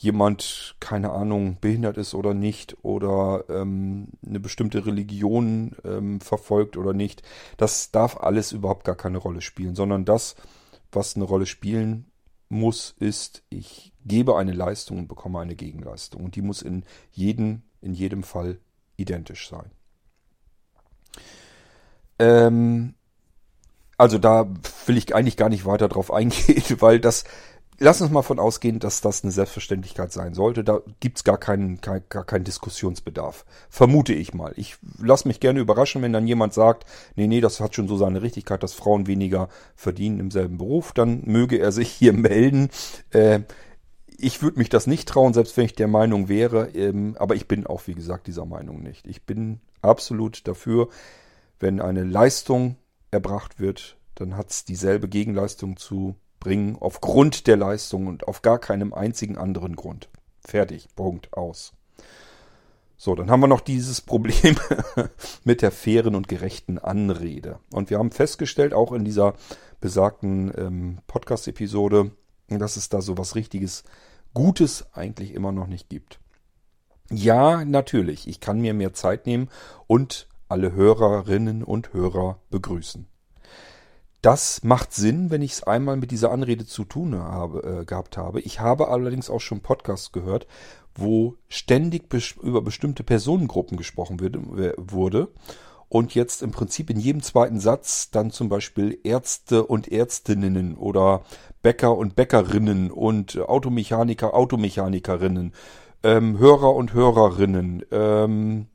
jemand, 0.00 0.76
keine 0.80 1.10
Ahnung, 1.10 1.58
behindert 1.60 1.98
ist 1.98 2.14
oder 2.14 2.32
nicht 2.32 2.74
oder 2.82 3.44
ähm, 3.50 4.08
eine 4.26 4.40
bestimmte 4.40 4.86
Religion 4.86 5.76
ähm, 5.84 6.22
verfolgt 6.22 6.78
oder 6.78 6.94
nicht, 6.94 7.22
das 7.58 7.90
darf 7.90 8.16
alles 8.16 8.52
überhaupt 8.52 8.84
gar 8.84 8.94
keine 8.94 9.18
Rolle 9.18 9.42
spielen, 9.42 9.74
sondern 9.74 10.06
das, 10.06 10.36
was 10.90 11.16
eine 11.16 11.26
Rolle 11.26 11.44
spielen 11.44 12.06
muss, 12.48 12.94
ist, 12.98 13.42
ich 13.50 13.92
gebe 14.06 14.38
eine 14.38 14.52
Leistung 14.52 15.00
und 15.00 15.08
bekomme 15.08 15.38
eine 15.38 15.54
Gegenleistung. 15.54 16.24
Und 16.24 16.34
die 16.34 16.42
muss 16.42 16.62
in 16.62 16.84
jedem, 17.12 17.60
in 17.82 17.92
jedem 17.92 18.22
Fall 18.22 18.58
identisch 18.96 19.50
sein. 19.50 19.70
Ähm, 22.18 22.94
also 23.98 24.16
da 24.16 24.48
will 24.86 24.96
ich 24.96 25.14
eigentlich 25.14 25.36
gar 25.36 25.50
nicht 25.50 25.66
weiter 25.66 25.88
drauf 25.88 26.10
eingehen, 26.10 26.64
weil 26.80 27.00
das 27.00 27.24
lass 27.80 28.00
uns 28.00 28.10
mal 28.10 28.22
von 28.22 28.38
ausgehen, 28.38 28.78
dass 28.78 29.00
das 29.00 29.24
eine 29.24 29.32
Selbstverständlichkeit 29.32 30.12
sein 30.12 30.34
sollte. 30.34 30.62
Da 30.62 30.80
gibt's 31.00 31.24
gar 31.24 31.38
keinen, 31.38 31.80
kein, 31.80 32.02
gar 32.10 32.24
keinen 32.24 32.44
Diskussionsbedarf. 32.44 33.44
Vermute 33.70 34.12
ich 34.12 34.34
mal. 34.34 34.52
Ich 34.56 34.76
lasse 34.98 35.26
mich 35.26 35.40
gerne 35.40 35.60
überraschen, 35.60 36.02
wenn 36.02 36.12
dann 36.12 36.26
jemand 36.26 36.52
sagt, 36.52 36.84
nee, 37.16 37.26
nee, 37.26 37.40
das 37.40 37.58
hat 37.58 37.74
schon 37.74 37.88
so 37.88 37.96
seine 37.96 38.22
Richtigkeit, 38.22 38.62
dass 38.62 38.74
Frauen 38.74 39.06
weniger 39.06 39.48
verdienen 39.74 40.20
im 40.20 40.30
selben 40.30 40.58
Beruf, 40.58 40.92
dann 40.92 41.22
möge 41.24 41.58
er 41.58 41.72
sich 41.72 41.90
hier 41.90 42.12
melden. 42.14 42.68
Äh, 43.10 43.40
ich 44.18 44.42
würde 44.42 44.58
mich 44.58 44.68
das 44.68 44.86
nicht 44.86 45.08
trauen, 45.08 45.32
selbst 45.32 45.56
wenn 45.56 45.64
ich 45.64 45.74
der 45.74 45.88
Meinung 45.88 46.28
wäre, 46.28 46.68
ähm, 46.74 47.16
aber 47.18 47.34
ich 47.34 47.48
bin 47.48 47.66
auch, 47.66 47.86
wie 47.86 47.94
gesagt, 47.94 48.26
dieser 48.26 48.44
Meinung 48.44 48.82
nicht. 48.82 49.06
Ich 49.06 49.24
bin 49.24 49.60
absolut 49.80 50.46
dafür, 50.46 50.88
wenn 51.58 51.80
eine 51.80 52.04
Leistung 52.04 52.76
erbracht 53.10 53.58
wird, 53.58 53.96
dann 54.14 54.36
hat's 54.36 54.66
dieselbe 54.66 55.08
Gegenleistung 55.08 55.78
zu 55.78 56.16
bringen 56.40 56.76
aufgrund 56.80 57.46
der 57.46 57.56
Leistung 57.56 58.06
und 58.06 58.26
auf 58.26 58.42
gar 58.42 58.58
keinem 58.58 58.92
einzigen 58.92 59.38
anderen 59.38 59.76
Grund. 59.76 60.08
Fertig, 60.44 60.88
Punkt, 60.96 61.32
aus. 61.34 61.72
So, 62.96 63.14
dann 63.14 63.30
haben 63.30 63.40
wir 63.40 63.46
noch 63.46 63.60
dieses 63.60 64.00
Problem 64.02 64.56
mit 65.44 65.62
der 65.62 65.70
fairen 65.70 66.14
und 66.14 66.28
gerechten 66.28 66.78
Anrede. 66.78 67.58
Und 67.72 67.90
wir 67.90 67.98
haben 67.98 68.10
festgestellt, 68.10 68.74
auch 68.74 68.92
in 68.92 69.04
dieser 69.04 69.34
besagten 69.80 70.52
ähm, 70.56 70.98
Podcast-Episode, 71.06 72.10
dass 72.48 72.76
es 72.76 72.88
da 72.88 73.00
so 73.00 73.16
was 73.16 73.36
richtiges 73.36 73.84
Gutes 74.34 74.86
eigentlich 74.92 75.34
immer 75.34 75.52
noch 75.52 75.66
nicht 75.66 75.88
gibt. 75.88 76.20
Ja, 77.10 77.64
natürlich, 77.64 78.28
ich 78.28 78.40
kann 78.40 78.60
mir 78.60 78.74
mehr 78.74 78.92
Zeit 78.92 79.26
nehmen 79.26 79.48
und 79.86 80.28
alle 80.48 80.72
Hörerinnen 80.72 81.64
und 81.64 81.92
Hörer 81.92 82.38
begrüßen. 82.50 83.09
Das 84.22 84.62
macht 84.62 84.92
Sinn, 84.92 85.30
wenn 85.30 85.42
ich 85.42 85.52
es 85.52 85.62
einmal 85.62 85.96
mit 85.96 86.10
dieser 86.10 86.30
Anrede 86.30 86.66
zu 86.66 86.84
tun 86.84 87.14
habe, 87.16 87.80
äh, 87.80 87.84
gehabt 87.84 88.16
habe. 88.16 88.40
Ich 88.40 88.60
habe 88.60 88.88
allerdings 88.88 89.30
auch 89.30 89.40
schon 89.40 89.60
Podcasts 89.60 90.12
gehört, 90.12 90.46
wo 90.94 91.36
ständig 91.48 92.08
bes 92.08 92.32
über 92.42 92.60
bestimmte 92.60 93.04
Personengruppen 93.04 93.76
gesprochen 93.76 94.20
wird, 94.20 94.36
wurde 94.76 95.28
und 95.88 96.14
jetzt 96.14 96.42
im 96.42 96.52
Prinzip 96.52 96.88
in 96.88 97.00
jedem 97.00 97.22
zweiten 97.22 97.58
Satz 97.58 98.10
dann 98.10 98.30
zum 98.30 98.48
Beispiel 98.48 98.98
Ärzte 99.02 99.64
und 99.64 99.90
Ärztinnen 99.90 100.76
oder 100.76 101.22
Bäcker 101.62 101.96
und 101.96 102.14
Bäckerinnen 102.14 102.90
und 102.90 103.38
Automechaniker, 103.38 104.32
Automechanikerinnen, 104.34 105.52
ähm, 106.02 106.38
Hörer 106.38 106.74
und 106.74 106.94
Hörerinnen, 106.94 107.84
ähm, 107.90 108.68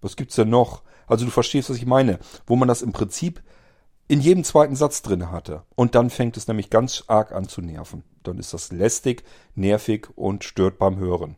was 0.00 0.16
gibt's 0.16 0.36
denn 0.36 0.48
noch? 0.48 0.82
Also 1.06 1.26
du 1.26 1.30
verstehst, 1.30 1.68
was 1.68 1.76
ich 1.76 1.86
meine, 1.86 2.18
wo 2.46 2.56
man 2.56 2.68
das 2.68 2.80
im 2.80 2.92
Prinzip 2.92 3.42
in 4.10 4.20
jedem 4.20 4.42
zweiten 4.42 4.74
Satz 4.74 5.02
drin 5.02 5.30
hatte. 5.30 5.62
Und 5.76 5.94
dann 5.94 6.10
fängt 6.10 6.36
es 6.36 6.48
nämlich 6.48 6.68
ganz 6.68 7.04
arg 7.06 7.30
an 7.30 7.46
zu 7.46 7.62
nerven. 7.62 8.02
Dann 8.24 8.38
ist 8.38 8.52
das 8.52 8.72
lästig, 8.72 9.22
nervig 9.54 10.08
und 10.16 10.42
stört 10.42 10.78
beim 10.78 10.98
Hören. 10.98 11.36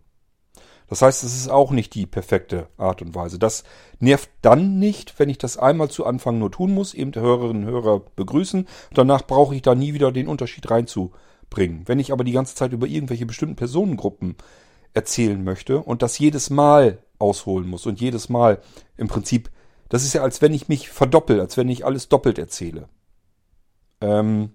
Das 0.88 1.02
heißt, 1.02 1.22
es 1.22 1.36
ist 1.36 1.50
auch 1.50 1.70
nicht 1.70 1.94
die 1.94 2.06
perfekte 2.06 2.68
Art 2.78 3.02
und 3.02 3.14
Weise. 3.14 3.38
Das 3.38 3.64
nervt 4.00 4.30
dann 4.40 4.78
nicht, 4.78 5.18
wenn 5.18 5.28
ich 5.28 5.36
das 5.36 5.58
einmal 5.58 5.90
zu 5.90 6.06
Anfang 6.06 6.38
nur 6.38 6.50
tun 6.50 6.72
muss, 6.72 6.94
eben 6.94 7.14
Hörerinnen 7.14 7.64
und 7.64 7.70
Hörer 7.70 8.00
begrüßen. 8.16 8.66
Danach 8.94 9.26
brauche 9.26 9.54
ich 9.54 9.60
da 9.60 9.74
nie 9.74 9.92
wieder 9.92 10.10
den 10.10 10.26
Unterschied 10.26 10.70
reinzubringen. 10.70 11.82
Wenn 11.84 11.98
ich 11.98 12.10
aber 12.10 12.24
die 12.24 12.32
ganze 12.32 12.54
Zeit 12.54 12.72
über 12.72 12.86
irgendwelche 12.86 13.26
bestimmten 13.26 13.56
Personengruppen 13.56 14.36
erzählen 14.94 15.44
möchte 15.44 15.82
und 15.82 16.00
das 16.00 16.18
jedes 16.18 16.48
Mal 16.48 17.02
ausholen 17.18 17.68
muss 17.68 17.84
und 17.84 18.00
jedes 18.00 18.30
Mal 18.30 18.62
im 18.96 19.08
Prinzip 19.08 19.50
das 19.92 20.04
ist 20.04 20.14
ja, 20.14 20.22
als 20.22 20.40
wenn 20.40 20.54
ich 20.54 20.68
mich 20.68 20.88
verdoppel, 20.88 21.38
als 21.38 21.58
wenn 21.58 21.68
ich 21.68 21.84
alles 21.84 22.08
doppelt 22.08 22.38
erzähle. 22.38 22.88
Ähm, 24.00 24.52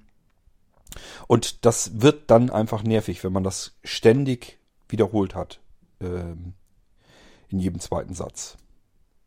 und 1.28 1.64
das 1.64 2.02
wird 2.02 2.32
dann 2.32 2.50
einfach 2.50 2.82
nervig, 2.82 3.24
wenn 3.24 3.34
man 3.34 3.44
das 3.44 3.78
ständig 3.84 4.58
wiederholt 4.90 5.36
hat. 5.36 5.60
Ähm, 6.02 6.54
in 7.50 7.60
jedem 7.60 7.80
zweiten 7.80 8.16
Satz. 8.16 8.58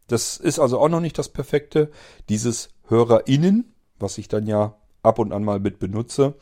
Das 0.08 0.36
ist 0.36 0.58
also 0.58 0.80
auch 0.80 0.88
noch 0.88 0.98
nicht 0.98 1.16
das 1.16 1.28
Perfekte. 1.28 1.92
Dieses 2.28 2.70
HörerInnen, 2.88 3.72
was 4.00 4.18
ich 4.18 4.26
dann 4.26 4.48
ja 4.48 4.74
ab 5.04 5.20
und 5.20 5.32
an 5.32 5.44
mal 5.44 5.61
mit 5.61 5.78
benutze, 5.78 6.34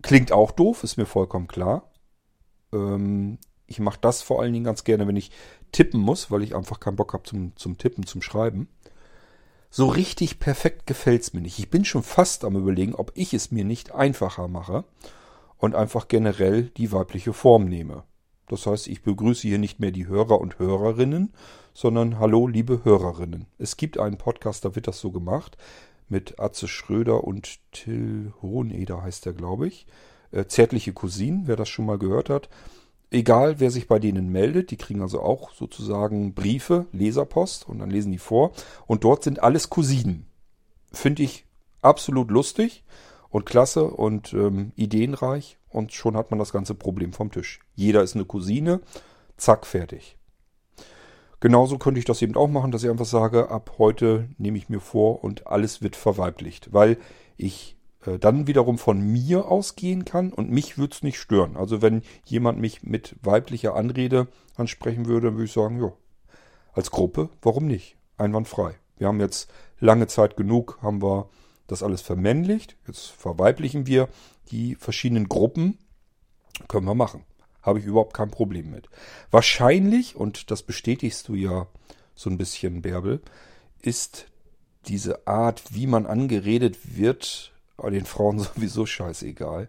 klingt 0.00 0.32
auch 0.32 0.50
doof, 0.50 0.82
ist 0.82 0.96
mir 0.96 1.04
vollkommen 1.04 1.46
klar. 1.46 1.90
Ähm, 2.72 3.36
ich 3.68 3.78
mache 3.78 3.98
das 4.00 4.22
vor 4.22 4.40
allen 4.40 4.52
Dingen 4.52 4.64
ganz 4.64 4.82
gerne, 4.82 5.06
wenn 5.06 5.16
ich 5.16 5.30
tippen 5.70 6.00
muss, 6.00 6.30
weil 6.30 6.42
ich 6.42 6.56
einfach 6.56 6.80
keinen 6.80 6.96
Bock 6.96 7.12
habe 7.12 7.22
zum, 7.22 7.54
zum 7.54 7.78
Tippen, 7.78 8.06
zum 8.06 8.22
Schreiben 8.22 8.68
so 9.70 9.86
richtig 9.86 10.38
perfekt 10.38 10.86
gefällt's 10.86 11.34
mir 11.34 11.42
nicht. 11.42 11.58
Ich 11.58 11.70
bin 11.70 11.84
schon 11.84 12.02
fast 12.02 12.44
am 12.44 12.56
überlegen, 12.56 12.94
ob 12.94 13.12
ich 13.14 13.34
es 13.34 13.50
mir 13.50 13.64
nicht 13.64 13.94
einfacher 13.94 14.48
mache 14.48 14.84
und 15.58 15.74
einfach 15.74 16.08
generell 16.08 16.64
die 16.76 16.90
weibliche 16.90 17.34
Form 17.34 17.66
nehme. 17.66 18.04
Das 18.48 18.66
heißt, 18.66 18.88
ich 18.88 19.02
begrüße 19.02 19.46
hier 19.46 19.58
nicht 19.58 19.78
mehr 19.78 19.90
die 19.90 20.06
Hörer 20.06 20.40
und 20.40 20.58
Hörerinnen, 20.58 21.34
sondern 21.74 22.18
hallo, 22.18 22.46
liebe 22.46 22.82
Hörerinnen. 22.82 23.44
Es 23.58 23.76
gibt 23.76 23.98
einen 23.98 24.16
Podcast, 24.16 24.64
da 24.64 24.74
wird 24.74 24.88
das 24.88 25.00
so 25.00 25.10
gemacht, 25.10 25.58
mit 26.08 26.40
Atze 26.40 26.66
Schröder 26.66 27.24
und 27.24 27.58
Till 27.72 28.32
Hoheneder 28.40 29.02
heißt 29.02 29.26
der, 29.26 29.34
glaube 29.34 29.68
ich. 29.68 29.86
Äh, 30.30 30.46
Zärtliche 30.46 30.94
Cousinen, 30.94 31.42
wer 31.46 31.56
das 31.56 31.68
schon 31.68 31.84
mal 31.84 31.98
gehört 31.98 32.30
hat 32.30 32.48
egal 33.10 33.60
wer 33.60 33.70
sich 33.70 33.88
bei 33.88 33.98
denen 33.98 34.30
meldet, 34.30 34.70
die 34.70 34.76
kriegen 34.76 35.02
also 35.02 35.20
auch 35.20 35.52
sozusagen 35.52 36.34
Briefe, 36.34 36.86
Leserpost 36.92 37.68
und 37.68 37.78
dann 37.78 37.90
lesen 37.90 38.12
die 38.12 38.18
vor. 38.18 38.52
Und 38.86 39.04
dort 39.04 39.24
sind 39.24 39.42
alles 39.42 39.70
Cousinen. 39.70 40.26
Finde 40.92 41.22
ich 41.22 41.46
absolut 41.82 42.30
lustig 42.30 42.84
und 43.30 43.46
klasse 43.46 43.84
und 43.84 44.32
ähm, 44.32 44.72
ideenreich 44.76 45.58
und 45.68 45.92
schon 45.92 46.16
hat 46.16 46.30
man 46.30 46.38
das 46.38 46.52
ganze 46.52 46.74
Problem 46.74 47.12
vom 47.12 47.30
Tisch. 47.30 47.60
Jeder 47.74 48.02
ist 48.02 48.14
eine 48.14 48.24
Cousine, 48.24 48.80
zack, 49.36 49.66
fertig. 49.66 50.16
Genauso 51.40 51.78
könnte 51.78 52.00
ich 52.00 52.04
das 52.04 52.20
eben 52.20 52.36
auch 52.36 52.48
machen, 52.48 52.72
dass 52.72 52.82
ich 52.82 52.90
einfach 52.90 53.04
sage, 53.04 53.50
ab 53.50 53.76
heute 53.78 54.28
nehme 54.38 54.58
ich 54.58 54.68
mir 54.68 54.80
vor 54.80 55.22
und 55.22 55.46
alles 55.46 55.82
wird 55.82 55.94
verweiblicht, 55.94 56.72
weil 56.72 56.98
ich 57.36 57.77
äh, 58.08 58.18
dann 58.18 58.46
wiederum 58.46 58.78
von 58.78 59.00
mir 59.00 59.46
ausgehen 59.46 60.04
kann 60.04 60.32
und 60.32 60.50
mich 60.50 60.78
würde 60.78 60.94
es 60.94 61.02
nicht 61.02 61.18
stören. 61.18 61.56
Also 61.56 61.82
wenn 61.82 62.02
jemand 62.24 62.58
mich 62.58 62.82
mit 62.82 63.16
weiblicher 63.22 63.74
Anrede 63.74 64.28
ansprechen 64.56 65.06
würde, 65.06 65.28
dann 65.28 65.34
würde 65.34 65.44
ich 65.44 65.52
sagen, 65.52 65.80
ja, 65.80 65.92
als 66.72 66.90
Gruppe, 66.90 67.28
warum 67.42 67.66
nicht? 67.66 67.96
Einwandfrei. 68.16 68.74
Wir 68.96 69.08
haben 69.08 69.20
jetzt 69.20 69.50
lange 69.80 70.06
Zeit 70.06 70.36
genug, 70.36 70.78
haben 70.82 71.02
wir 71.02 71.28
das 71.66 71.82
alles 71.82 72.02
vermännlicht. 72.02 72.76
Jetzt 72.86 73.06
verweiblichen 73.06 73.86
wir 73.86 74.08
die 74.50 74.74
verschiedenen 74.74 75.28
Gruppen. 75.28 75.78
Können 76.66 76.86
wir 76.86 76.94
machen. 76.94 77.24
Habe 77.62 77.78
ich 77.78 77.84
überhaupt 77.84 78.14
kein 78.14 78.30
Problem 78.30 78.70
mit. 78.70 78.88
Wahrscheinlich, 79.30 80.16
und 80.16 80.50
das 80.50 80.62
bestätigst 80.62 81.28
du 81.28 81.34
ja 81.34 81.66
so 82.14 82.30
ein 82.30 82.38
bisschen, 82.38 82.82
Bärbel, 82.82 83.20
ist 83.80 84.26
diese 84.86 85.26
Art, 85.26 85.74
wie 85.74 85.86
man 85.86 86.06
angeredet 86.06 86.96
wird, 86.96 87.52
aber 87.78 87.90
den 87.90 88.04
Frauen 88.04 88.38
sowieso 88.38 88.84
scheißegal. 88.84 89.68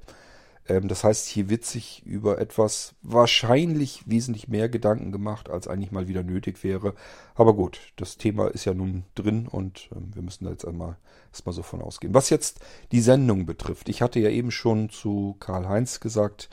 Ähm, 0.70 0.88
das 0.88 1.04
heißt, 1.04 1.28
hier 1.28 1.50
wird 1.50 1.66
sich 1.66 2.06
über 2.06 2.40
etwas 2.40 2.96
wahrscheinlich 3.02 4.04
wesentlich 4.06 4.48
mehr 4.48 4.70
Gedanken 4.70 5.12
gemacht, 5.12 5.50
als 5.50 5.68
eigentlich 5.68 5.92
mal 5.92 6.08
wieder 6.08 6.24
nötig 6.24 6.64
wäre. 6.64 6.94
Aber 7.36 7.56
gut, 7.56 7.94
das 7.96 8.18
Thema 8.18 8.48
ist 8.48 8.66
ja 8.66 8.74
nun 8.74 9.04
drin 9.16 9.48
und 9.48 9.90
ähm, 9.96 10.12
wir 10.14 10.22
müssen 10.22 10.46
da 10.46 10.52
jetzt 10.52 10.66
einmal 10.66 10.98
erstmal 11.32 11.54
so 11.54 11.64
von 11.64 11.82
ausgehen. 11.82 12.14
Was 12.14 12.30
jetzt 12.30 12.60
die 12.92 13.02
Sendung 13.02 13.46
betrifft, 13.46 13.90
ich 13.90 14.02
hatte 14.02 14.20
ja 14.20 14.30
eben 14.30 14.52
schon 14.52 14.90
zu 14.90 15.36
Karl-Heinz 15.40 16.00
gesagt, 16.00 16.50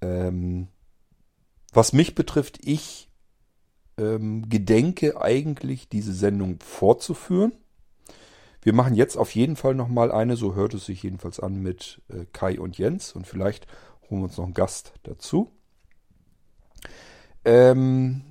ähm, 0.00 0.68
was 1.72 1.92
mich 1.92 2.14
betrifft, 2.14 2.60
ich 2.62 3.10
ähm, 3.96 4.48
gedenke 4.48 5.20
eigentlich 5.20 5.88
diese 5.88 6.12
Sendung 6.12 6.58
fortzuführen. 6.60 7.52
Wir 8.64 8.72
machen 8.72 8.94
jetzt 8.94 9.16
auf 9.18 9.34
jeden 9.34 9.56
Fall 9.56 9.74
nochmal 9.74 10.10
eine, 10.10 10.36
so 10.36 10.54
hört 10.54 10.72
es 10.72 10.86
sich 10.86 11.02
jedenfalls 11.02 11.38
an, 11.38 11.60
mit 11.60 12.00
äh, 12.08 12.24
Kai 12.32 12.58
und 12.58 12.78
Jens. 12.78 13.12
Und 13.12 13.26
vielleicht 13.26 13.66
holen 14.08 14.22
wir 14.22 14.24
uns 14.24 14.38
noch 14.38 14.46
einen 14.46 14.54
Gast 14.54 14.94
dazu. 15.02 15.52
Ähm, 17.44 18.22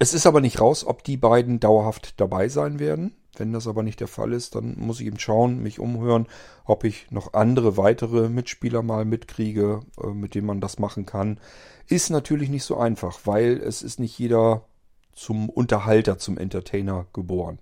es 0.00 0.12
ist 0.12 0.26
aber 0.26 0.40
nicht 0.40 0.60
raus, 0.60 0.84
ob 0.84 1.04
die 1.04 1.16
beiden 1.16 1.60
dauerhaft 1.60 2.20
dabei 2.20 2.48
sein 2.48 2.80
werden. 2.80 3.14
Wenn 3.36 3.52
das 3.52 3.68
aber 3.68 3.84
nicht 3.84 4.00
der 4.00 4.08
Fall 4.08 4.32
ist, 4.32 4.56
dann 4.56 4.74
muss 4.76 4.98
ich 4.98 5.06
eben 5.06 5.20
schauen, 5.20 5.62
mich 5.62 5.78
umhören, 5.78 6.26
ob 6.64 6.82
ich 6.82 7.08
noch 7.12 7.34
andere 7.34 7.76
weitere 7.76 8.28
Mitspieler 8.28 8.82
mal 8.82 9.04
mitkriege, 9.04 9.82
äh, 10.02 10.08
mit 10.08 10.34
denen 10.34 10.48
man 10.48 10.60
das 10.60 10.80
machen 10.80 11.06
kann. 11.06 11.38
Ist 11.86 12.10
natürlich 12.10 12.48
nicht 12.48 12.64
so 12.64 12.76
einfach, 12.76 13.20
weil 13.24 13.58
es 13.58 13.82
ist 13.82 14.00
nicht 14.00 14.18
jeder 14.18 14.64
zum 15.12 15.48
Unterhalter, 15.48 16.18
zum 16.18 16.38
Entertainer 16.38 17.06
geboren. 17.12 17.60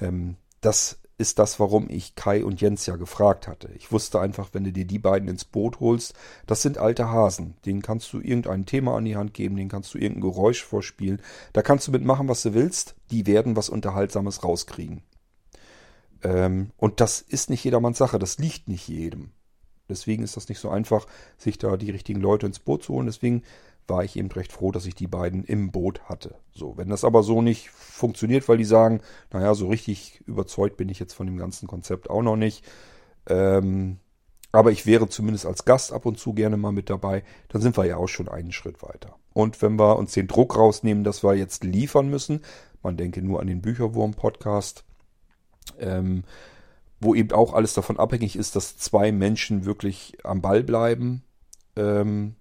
Ähm, 0.00 0.36
das 0.62 0.98
ist 1.18 1.40
das, 1.40 1.58
warum 1.58 1.90
ich 1.90 2.14
Kai 2.14 2.44
und 2.44 2.60
Jens 2.60 2.86
ja 2.86 2.94
gefragt 2.94 3.48
hatte. 3.48 3.68
Ich 3.76 3.90
wusste 3.90 4.20
einfach, 4.20 4.50
wenn 4.52 4.62
du 4.62 4.72
dir 4.72 4.84
die 4.84 5.00
beiden 5.00 5.28
ins 5.28 5.44
Boot 5.44 5.80
holst, 5.80 6.14
das 6.46 6.62
sind 6.62 6.78
alte 6.78 7.10
Hasen. 7.10 7.56
Denen 7.66 7.82
kannst 7.82 8.12
du 8.12 8.20
irgendein 8.20 8.66
Thema 8.66 8.96
an 8.96 9.04
die 9.04 9.16
Hand 9.16 9.34
geben, 9.34 9.56
denen 9.56 9.68
kannst 9.68 9.92
du 9.92 9.98
irgendein 9.98 10.30
Geräusch 10.30 10.62
vorspielen. 10.62 11.20
Da 11.52 11.62
kannst 11.62 11.88
du 11.88 11.92
mitmachen, 11.92 12.28
was 12.28 12.42
du 12.42 12.54
willst. 12.54 12.94
Die 13.10 13.26
werden 13.26 13.56
was 13.56 13.68
Unterhaltsames 13.68 14.44
rauskriegen. 14.44 15.02
Ähm, 16.22 16.70
und 16.76 17.00
das 17.00 17.20
ist 17.20 17.50
nicht 17.50 17.64
jedermanns 17.64 17.98
Sache. 17.98 18.20
Das 18.20 18.38
liegt 18.38 18.68
nicht 18.68 18.86
jedem. 18.86 19.32
Deswegen 19.88 20.22
ist 20.22 20.36
das 20.36 20.48
nicht 20.48 20.60
so 20.60 20.70
einfach, 20.70 21.06
sich 21.36 21.58
da 21.58 21.76
die 21.76 21.90
richtigen 21.90 22.20
Leute 22.20 22.46
ins 22.46 22.60
Boot 22.60 22.84
zu 22.84 22.94
holen. 22.94 23.06
Deswegen 23.06 23.42
war 23.88 24.04
ich 24.04 24.16
eben 24.16 24.30
recht 24.30 24.52
froh, 24.52 24.70
dass 24.70 24.86
ich 24.86 24.94
die 24.94 25.06
beiden 25.06 25.44
im 25.44 25.70
Boot 25.70 26.02
hatte. 26.04 26.36
So, 26.52 26.76
wenn 26.76 26.88
das 26.88 27.04
aber 27.04 27.22
so 27.22 27.42
nicht 27.42 27.70
funktioniert, 27.70 28.48
weil 28.48 28.58
die 28.58 28.64
sagen, 28.64 29.00
naja, 29.32 29.54
so 29.54 29.68
richtig 29.68 30.22
überzeugt 30.26 30.76
bin 30.76 30.88
ich 30.88 30.98
jetzt 30.98 31.14
von 31.14 31.26
dem 31.26 31.38
ganzen 31.38 31.66
Konzept 31.66 32.10
auch 32.10 32.22
noch 32.22 32.36
nicht. 32.36 32.64
Ähm, 33.28 33.98
aber 34.52 34.72
ich 34.72 34.86
wäre 34.86 35.08
zumindest 35.08 35.46
als 35.46 35.64
Gast 35.64 35.92
ab 35.92 36.06
und 36.06 36.18
zu 36.18 36.32
gerne 36.32 36.56
mal 36.56 36.72
mit 36.72 36.90
dabei, 36.90 37.22
dann 37.48 37.60
sind 37.60 37.76
wir 37.76 37.84
ja 37.84 37.96
auch 37.96 38.08
schon 38.08 38.28
einen 38.28 38.52
Schritt 38.52 38.82
weiter. 38.82 39.16
Und 39.34 39.60
wenn 39.62 39.78
wir 39.78 39.98
uns 39.98 40.12
den 40.12 40.26
Druck 40.26 40.56
rausnehmen, 40.56 41.04
dass 41.04 41.22
wir 41.22 41.34
jetzt 41.34 41.64
liefern 41.64 42.08
müssen, 42.08 42.42
man 42.82 42.96
denke 42.96 43.22
nur 43.22 43.40
an 43.40 43.46
den 43.46 43.60
Bücherwurm-Podcast, 43.60 44.84
ähm, 45.78 46.24
wo 47.00 47.14
eben 47.14 47.32
auch 47.32 47.52
alles 47.52 47.74
davon 47.74 47.98
abhängig 47.98 48.36
ist, 48.36 48.56
dass 48.56 48.76
zwei 48.78 49.12
Menschen 49.12 49.64
wirklich 49.64 50.16
am 50.24 50.40
Ball 50.40 50.62
bleiben, 50.62 51.22
ähm, 51.76 52.34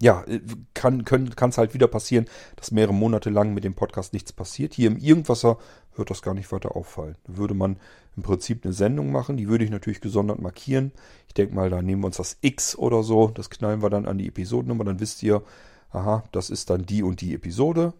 ja, 0.00 0.24
äh, 0.24 0.40
kann 0.74 1.04
es 1.06 1.58
halt 1.58 1.74
wieder 1.74 1.88
passieren, 1.88 2.26
dass 2.56 2.70
mehrere 2.70 2.94
Monate 2.94 3.30
lang 3.30 3.52
mit 3.52 3.64
dem 3.64 3.74
Podcast 3.74 4.12
nichts 4.12 4.32
passiert. 4.32 4.74
Hier 4.74 4.88
im 4.88 4.96
Irgendwasser 4.96 5.58
wird 5.94 6.10
das 6.10 6.22
gar 6.22 6.34
nicht 6.34 6.50
weiter 6.52 6.74
auffallen. 6.74 7.16
Da 7.24 7.36
würde 7.36 7.54
man 7.54 7.78
im 8.16 8.22
Prinzip 8.22 8.64
eine 8.64 8.72
Sendung 8.72 9.12
machen, 9.12 9.36
die 9.36 9.48
würde 9.48 9.64
ich 9.64 9.70
natürlich 9.70 10.00
gesondert 10.00 10.40
markieren. 10.40 10.92
Ich 11.28 11.34
denke 11.34 11.54
mal, 11.54 11.70
da 11.70 11.82
nehmen 11.82 12.02
wir 12.02 12.06
uns 12.06 12.16
das 12.16 12.38
X 12.40 12.76
oder 12.76 13.02
so, 13.02 13.28
das 13.28 13.50
knallen 13.50 13.82
wir 13.82 13.90
dann 13.90 14.06
an 14.06 14.18
die 14.18 14.28
Episodennummer, 14.28 14.84
dann 14.84 15.00
wisst 15.00 15.22
ihr, 15.22 15.42
aha, 15.90 16.24
das 16.32 16.50
ist 16.50 16.70
dann 16.70 16.86
die 16.86 17.02
und 17.02 17.20
die 17.20 17.34
Episode. 17.34 17.92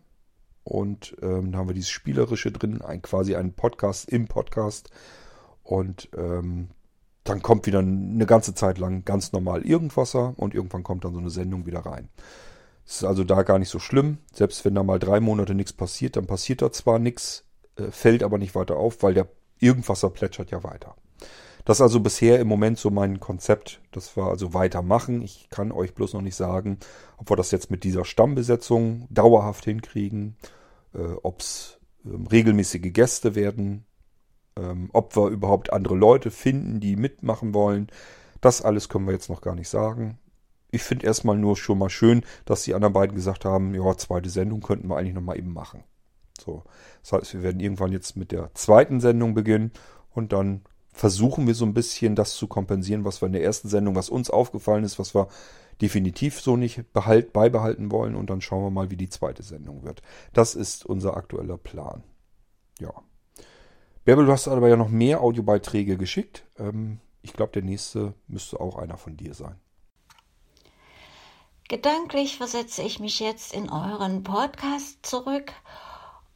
Und 0.65 1.17
ähm, 1.23 1.53
da 1.53 1.59
haben 1.59 1.69
wir 1.69 1.75
dieses 1.75 1.91
Spielerische 1.91 2.53
drin, 2.53 2.83
ein, 2.83 3.03
quasi 3.03 3.35
einen 3.35 3.53
Podcast 3.53 4.09
im 4.09 4.27
Podcast. 4.27 4.91
Und 5.63 6.09
ähm, 6.17 6.69
dann 7.25 7.43
kommt 7.43 7.67
wieder 7.67 7.81
eine 7.81 8.27
ganze 8.27 8.55
Zeit 8.55 8.79
lang 8.79 9.05
ganz 9.05 9.33
normal 9.33 9.63
Irgendwasser 9.63 10.35
und 10.37 10.55
irgendwann 10.55 10.83
kommt 10.83 11.05
dann 11.05 11.13
so 11.13 11.21
eine 11.21 11.31
Sendung 11.31 11.67
wieder 11.67 11.81
rein. 11.81 12.09
Es 12.87 12.97
ist 12.97 13.05
also 13.05 13.25
da 13.25 13.43
gar 13.43 13.59
nicht 13.59 13.69
so 13.69 13.79
schlimm. 13.79 14.19
Selbst 14.33 14.65
wenn 14.65 14.75
da 14.75 14.83
mal 14.83 14.99
drei 14.99 15.21
Monate 15.21 15.55
nichts 15.55 15.73
passiert, 15.73 16.17
dann 16.17 16.27
passiert 16.27 16.63
da 16.63 16.73
zwar 16.73 16.99
nichts, 16.99 17.45
äh, 17.77 17.91
fällt 17.91 18.23
aber 18.23 18.39
nicht 18.39 18.55
weiter 18.55 18.77
auf, 18.77 19.03
weil 19.03 19.15
der 19.15 19.29
Irgendwasser 19.59 20.09
plätschert 20.11 20.51
ja 20.51 20.65
weiter. 20.65 20.97
Das 21.65 21.77
ist 21.77 21.83
also 21.83 22.01
bisher 22.01 22.41
im 22.41 22.49
Moment 22.49 22.79
so 22.79 22.91
mein 22.91 23.21
Konzept, 23.21 23.81
dass 23.93 24.17
wir 24.17 24.25
also 24.25 24.55
weitermachen. 24.55 25.23
Ich 25.23 25.49
kann 25.51 25.71
euch 25.71 25.95
bloß 25.95 26.15
noch 26.15 26.23
nicht 26.23 26.35
sagen, 26.35 26.79
ob 27.19 27.31
wir 27.31 27.37
das 27.37 27.51
jetzt 27.51 27.71
mit 27.71 27.85
dieser 27.85 28.05
Stammbesetzung 28.05 29.07
dauerhaft 29.11 29.67
hinkriegen, 29.67 30.37
äh, 30.95 31.13
ob 31.23 31.41
es 31.41 31.79
äh, 32.05 32.09
regelmäßige 32.31 32.93
Gäste 32.93 33.35
werden, 33.35 33.85
ähm, 34.57 34.91
ob 34.93 35.17
wir 35.17 35.29
überhaupt 35.29 35.73
andere 35.73 35.97
Leute 35.97 36.31
finden, 36.31 36.81
die 36.81 36.97
mitmachen 36.97 37.55
wollen. 37.55 37.89
Das 38.41 38.63
alles 38.63 38.89
können 38.89 39.07
wir 39.07 39.13
jetzt 39.13 39.29
noch 39.29 39.41
gar 39.41 39.55
nicht 39.55 39.69
sagen. 39.69 40.19
Ich 40.71 40.83
finde 40.83 41.07
erstmal 41.07 41.37
nur 41.37 41.57
schon 41.57 41.79
mal 41.79 41.91
schön, 41.91 42.23
dass 42.45 42.63
die 42.63 42.75
anderen 42.75 42.93
beiden 42.95 43.17
gesagt 43.17 43.45
haben, 43.45 43.75
ja, 43.75 43.97
zweite 43.97 44.31
Sendung 44.31 44.61
könnten 44.61 44.89
wir 44.89 44.97
eigentlich 44.97 45.15
noch 45.15 45.23
mal 45.23 45.37
eben 45.37 45.53
machen. 45.53 45.83
So, 46.41 46.63
das 47.03 47.13
heißt, 47.13 47.35
wir 47.35 47.43
werden 47.43 47.61
irgendwann 47.61 47.93
jetzt 47.93 48.17
mit 48.17 48.33
der 48.33 48.51
zweiten 48.55 49.01
Sendung 49.01 49.35
beginnen 49.35 49.73
und 50.11 50.33
dann 50.33 50.63
versuchen 50.93 51.47
wir 51.47 51.55
so 51.55 51.65
ein 51.65 51.75
bisschen 51.75 52.15
das 52.15 52.35
zu 52.35 52.47
kompensieren, 52.47 53.05
was 53.05 53.23
wir 53.23 53.27
in 53.27 53.33
der 53.33 53.45
ersten 53.45 53.69
Sendung, 53.69 53.95
was 53.95 54.09
uns 54.09 54.31
aufgefallen 54.31 54.85
ist, 54.85 54.99
was 54.99 55.15
wir 55.15 55.29
definitiv 55.81 56.41
so 56.41 56.57
nicht 56.57 56.93
behalt, 56.93 57.33
beibehalten 57.33 57.91
wollen 57.91 58.15
und 58.15 58.29
dann 58.31 58.41
schauen 58.41 58.65
wir 58.65 58.71
mal, 58.71 58.91
wie 58.91 58.97
die 58.97 59.09
zweite 59.09 59.43
Sendung 59.43 59.83
wird. 59.83 60.03
Das 60.33 60.55
ist 60.55 60.85
unser 60.85 61.17
aktueller 61.17 61.57
Plan. 61.57 62.03
Ja. 62.79 62.93
Bärbel, 64.05 64.27
du 64.27 64.33
hast 64.33 64.49
aber 64.49 64.69
ja 64.69 64.77
noch 64.77 64.89
mehr 64.89 65.21
Audiobeiträge 65.21 65.97
geschickt. 65.99 66.47
Ähm, 66.59 67.01
ich 67.23 67.35
glaube, 67.35 67.53
der 67.53 67.63
nächste 67.63 68.15
müsste 68.29 68.59
auch 68.59 68.77
einer 68.77 68.97
von 68.97 69.17
dir 69.17 69.35
sein. 69.35 69.61
Gedanklich 71.69 72.37
versetze 72.37 72.83
ich 72.83 72.99
mich 72.99 73.21
jetzt 73.21 73.53
in 73.53 73.71
euren 73.71 74.25
Podcast 74.25 75.05
zurück 75.07 75.53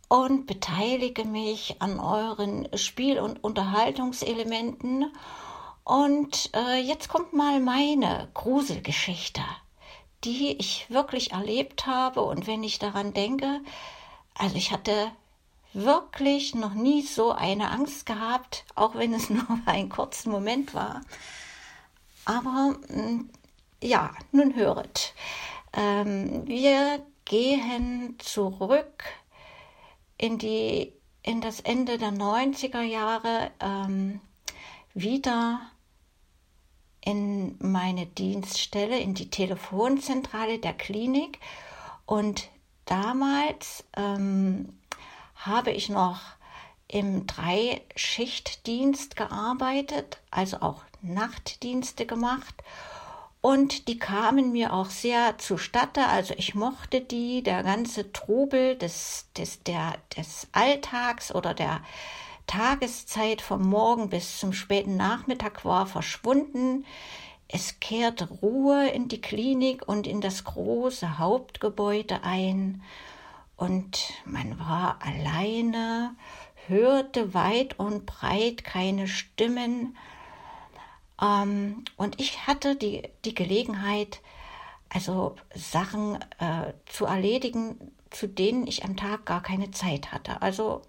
und 0.08 0.46
beteilige 0.46 1.24
mich 1.24 1.80
an 1.80 1.98
euren 1.98 2.68
Spiel- 2.76 3.18
und 3.18 3.42
Unterhaltungselementen. 3.42 5.10
Und 5.82 6.50
äh, 6.54 6.80
jetzt 6.80 7.08
kommt 7.08 7.32
mal 7.32 7.60
meine 7.60 8.28
Gruselgeschichte, 8.34 9.42
die 10.22 10.56
ich 10.58 10.88
wirklich 10.90 11.32
erlebt 11.32 11.86
habe. 11.86 12.20
Und 12.20 12.46
wenn 12.46 12.62
ich 12.62 12.78
daran 12.78 13.12
denke, 13.12 13.60
also 14.34 14.54
ich 14.54 14.70
hatte 14.70 15.10
wirklich 15.74 16.54
noch 16.54 16.74
nie 16.74 17.02
so 17.02 17.32
eine 17.32 17.70
Angst 17.70 18.06
gehabt, 18.06 18.64
auch 18.74 18.94
wenn 18.94 19.12
es 19.12 19.30
nur 19.30 19.46
einen 19.66 19.88
kurzen 19.88 20.30
Moment 20.30 20.74
war. 20.74 21.02
Aber 22.24 22.76
hm, 22.88 23.30
ja, 23.82 24.12
nun 24.32 24.54
höret. 24.54 25.14
Ähm, 25.72 26.46
wir 26.46 27.04
gehen 27.24 28.16
zurück 28.18 29.04
in, 30.16 30.38
die, 30.38 30.92
in 31.22 31.40
das 31.40 31.60
Ende 31.60 31.98
der 31.98 32.12
90er 32.12 32.82
Jahre 32.82 33.50
ähm, 33.60 34.20
wieder 34.94 35.60
in 37.00 37.56
meine 37.58 38.06
Dienststelle, 38.06 38.98
in 38.98 39.14
die 39.14 39.28
Telefonzentrale 39.28 40.58
der 40.58 40.72
Klinik. 40.72 41.38
Und 42.06 42.48
damals 42.86 43.84
ähm, 43.96 44.78
habe 45.46 45.70
ich 45.70 45.88
noch 45.88 46.20
im 46.88 47.26
Dreischichtdienst 47.26 49.16
gearbeitet, 49.16 50.18
also 50.30 50.58
auch 50.60 50.82
Nachtdienste 51.02 52.06
gemacht 52.06 52.54
und 53.44 53.88
die 53.88 53.98
kamen 53.98 54.52
mir 54.52 54.72
auch 54.72 54.88
sehr 54.88 55.36
zustatte. 55.36 56.06
Also 56.06 56.32
ich 56.38 56.54
mochte 56.54 57.02
die, 57.02 57.42
der 57.42 57.62
ganze 57.62 58.10
Trubel 58.10 58.74
des, 58.74 59.26
des, 59.36 59.62
der, 59.64 59.98
des 60.16 60.46
Alltags 60.52 61.30
oder 61.34 61.52
der 61.52 61.82
Tageszeit 62.46 63.42
vom 63.42 63.68
Morgen 63.68 64.08
bis 64.08 64.38
zum 64.38 64.54
späten 64.54 64.96
Nachmittag 64.96 65.62
war 65.66 65.84
verschwunden. 65.84 66.86
Es 67.46 67.80
kehrte 67.80 68.30
Ruhe 68.30 68.88
in 68.88 69.08
die 69.08 69.20
Klinik 69.20 69.86
und 69.86 70.06
in 70.06 70.22
das 70.22 70.44
große 70.44 71.18
Hauptgebäude 71.18 72.22
ein. 72.22 72.82
Und 73.56 74.12
man 74.24 74.58
war 74.58 74.98
alleine, 75.02 76.16
hörte 76.66 77.34
weit 77.34 77.78
und 77.78 78.06
breit 78.06 78.64
keine 78.64 79.06
Stimmen, 79.06 79.96
ähm, 81.20 81.84
und 81.96 82.20
ich 82.20 82.46
hatte 82.46 82.76
die, 82.76 83.02
die 83.24 83.34
Gelegenheit, 83.34 84.20
also 84.88 85.36
Sachen 85.54 86.20
äh, 86.38 86.72
zu 86.86 87.06
erledigen, 87.06 87.92
zu 88.10 88.28
denen 88.28 88.66
ich 88.66 88.84
am 88.84 88.96
Tag 88.96 89.26
gar 89.26 89.42
keine 89.42 89.70
Zeit 89.70 90.12
hatte. 90.12 90.40
Also 90.42 90.82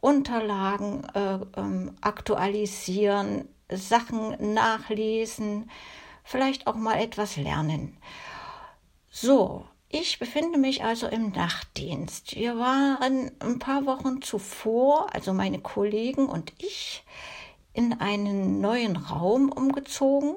Unterlagen 0.00 1.04
äh, 1.14 1.38
ähm, 1.56 1.96
aktualisieren, 2.00 3.48
Sachen 3.70 4.54
nachlesen, 4.54 5.70
vielleicht 6.24 6.66
auch 6.66 6.74
mal 6.76 6.98
etwas 7.00 7.36
lernen. 7.36 7.96
So, 9.10 9.66
ich 9.90 10.18
befinde 10.18 10.58
mich 10.58 10.84
also 10.84 11.06
im 11.06 11.30
Nachtdienst. 11.30 12.36
Wir 12.36 12.58
waren 12.58 13.30
ein 13.40 13.58
paar 13.58 13.86
Wochen 13.86 14.20
zuvor, 14.20 15.14
also 15.14 15.32
meine 15.32 15.60
Kollegen 15.60 16.26
und 16.26 16.52
ich, 16.58 17.04
in 17.72 17.94
einen 18.00 18.60
neuen 18.60 18.96
Raum 18.96 19.50
umgezogen. 19.50 20.34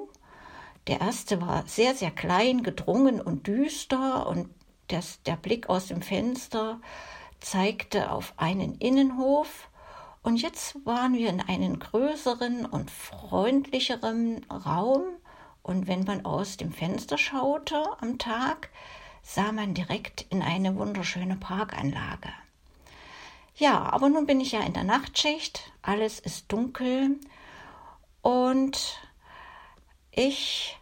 Der 0.86 1.00
erste 1.00 1.40
war 1.40 1.66
sehr, 1.66 1.94
sehr 1.94 2.10
klein, 2.10 2.62
gedrungen 2.62 3.20
und 3.20 3.46
düster 3.46 4.26
und 4.26 4.48
das, 4.88 5.22
der 5.22 5.36
Blick 5.36 5.68
aus 5.68 5.86
dem 5.86 6.02
Fenster 6.02 6.80
zeigte 7.40 8.10
auf 8.10 8.34
einen 8.36 8.76
Innenhof. 8.78 9.68
Und 10.22 10.40
jetzt 10.40 10.76
waren 10.86 11.14
wir 11.14 11.28
in 11.28 11.40
einem 11.40 11.78
größeren 11.78 12.64
und 12.64 12.90
freundlicheren 12.90 14.44
Raum. 14.44 15.02
Und 15.62 15.86
wenn 15.86 16.04
man 16.04 16.24
aus 16.24 16.56
dem 16.56 16.72
Fenster 16.72 17.18
schaute 17.18 17.82
am 18.00 18.18
Tag, 18.18 18.70
sah 19.22 19.52
man 19.52 19.74
direkt 19.74 20.26
in 20.30 20.42
eine 20.42 20.76
wunderschöne 20.76 21.36
Parkanlage. 21.36 22.28
Ja, 23.56 23.80
aber 23.92 24.08
nun 24.08 24.26
bin 24.26 24.40
ich 24.40 24.52
ja 24.52 24.60
in 24.60 24.72
der 24.72 24.84
Nachtschicht, 24.84 25.72
alles 25.82 26.18
ist 26.20 26.50
dunkel 26.50 27.18
und 28.22 29.00
ich 30.10 30.78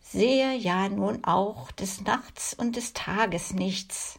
sehe 0.00 0.54
ja 0.54 0.88
nun 0.88 1.24
auch 1.24 1.70
des 1.72 2.00
Nachts 2.00 2.54
und 2.54 2.76
des 2.76 2.94
Tages 2.94 3.52
nichts. 3.52 4.18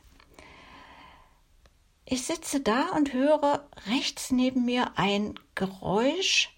Ich 2.06 2.24
sitze 2.24 2.60
da 2.60 2.90
und 2.96 3.14
höre 3.14 3.68
rechts 3.88 4.32
neben 4.32 4.66
mir 4.66 4.92
ein 4.98 5.40
Geräusch, 5.56 6.56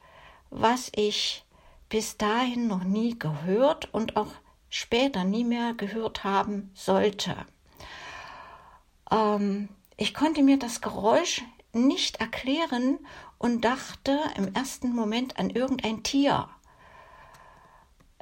was 0.50 0.92
ich 0.96 1.46
bis 1.90 2.18
dahin 2.18 2.68
noch 2.68 2.84
nie 2.84 3.20
gehört 3.20 3.94
und 3.94 4.16
auch 4.16 4.32
später 4.72 5.24
nie 5.26 5.44
mehr 5.44 5.76
gehört 5.76 6.24
haben 6.24 6.72
sollte. 6.74 7.36
Ähm, 9.12 9.70
ich 9.98 10.16
konnte 10.16 10.42
mir 10.42 10.58
das 10.58 10.82
Geräusch 10.82 11.44
nicht 11.74 12.20
erklären 12.20 12.98
und 13.38 13.62
dachte 13.62 14.20
im 14.36 14.54
ersten 14.56 14.96
Moment 14.96 15.38
an 15.38 15.52
irgendein 15.52 16.02
Tier. 16.02 16.50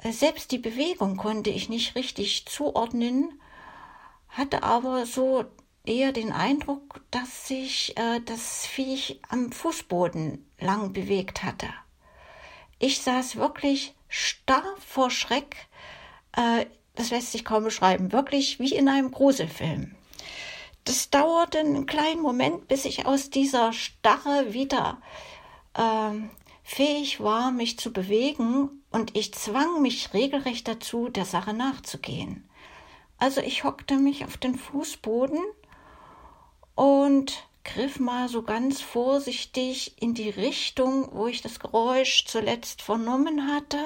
Selbst 0.02 0.50
die 0.50 0.58
Bewegung 0.58 1.16
konnte 1.16 1.50
ich 1.50 1.68
nicht 1.68 1.94
richtig 1.94 2.46
zuordnen, 2.46 3.40
hatte 4.28 4.62
aber 4.62 5.06
so 5.06 5.44
eher 5.84 6.12
den 6.12 6.32
Eindruck, 6.32 7.02
dass 7.10 7.46
sich 7.46 7.96
äh, 7.96 8.20
das 8.20 8.66
Viech 8.66 9.20
am 9.28 9.52
Fußboden 9.52 10.50
lang 10.58 10.92
bewegt 10.92 11.42
hatte. 11.42 11.68
Ich 12.78 13.02
saß 13.02 13.36
wirklich 13.36 13.94
starr 14.08 14.74
vor 14.78 15.10
Schreck, 15.10 15.68
äh, 16.36 16.66
das 16.94 17.10
lässt 17.10 17.32
sich 17.32 17.44
kaum 17.44 17.64
beschreiben, 17.64 18.12
wirklich 18.12 18.58
wie 18.58 18.74
in 18.74 18.88
einem 18.88 19.10
Gruselfilm. 19.10 19.94
Das 20.84 21.10
dauerte 21.10 21.58
einen 21.58 21.86
kleinen 21.86 22.22
Moment, 22.22 22.68
bis 22.68 22.84
ich 22.84 23.06
aus 23.06 23.30
dieser 23.30 23.72
Starre 23.72 24.52
wieder 24.52 25.00
ähm, 25.76 26.30
fähig 26.62 27.20
war, 27.20 27.50
mich 27.50 27.78
zu 27.78 27.92
bewegen, 27.92 28.80
und 28.90 29.16
ich 29.16 29.32
zwang 29.34 29.82
mich 29.82 30.12
regelrecht 30.14 30.66
dazu, 30.66 31.08
der 31.08 31.24
Sache 31.24 31.54
nachzugehen. 31.54 32.48
Also 33.18 33.40
ich 33.40 33.64
hockte 33.64 33.96
mich 33.96 34.24
auf 34.24 34.36
den 34.36 34.56
Fußboden 34.56 35.38
und 36.74 37.46
griff 37.64 38.00
mal 38.00 38.28
so 38.28 38.42
ganz 38.42 38.80
vorsichtig 38.80 40.00
in 40.00 40.14
die 40.14 40.30
Richtung, 40.30 41.08
wo 41.12 41.26
ich 41.26 41.42
das 41.42 41.60
Geräusch 41.60 42.24
zuletzt 42.26 42.82
vernommen 42.82 43.46
hatte, 43.46 43.78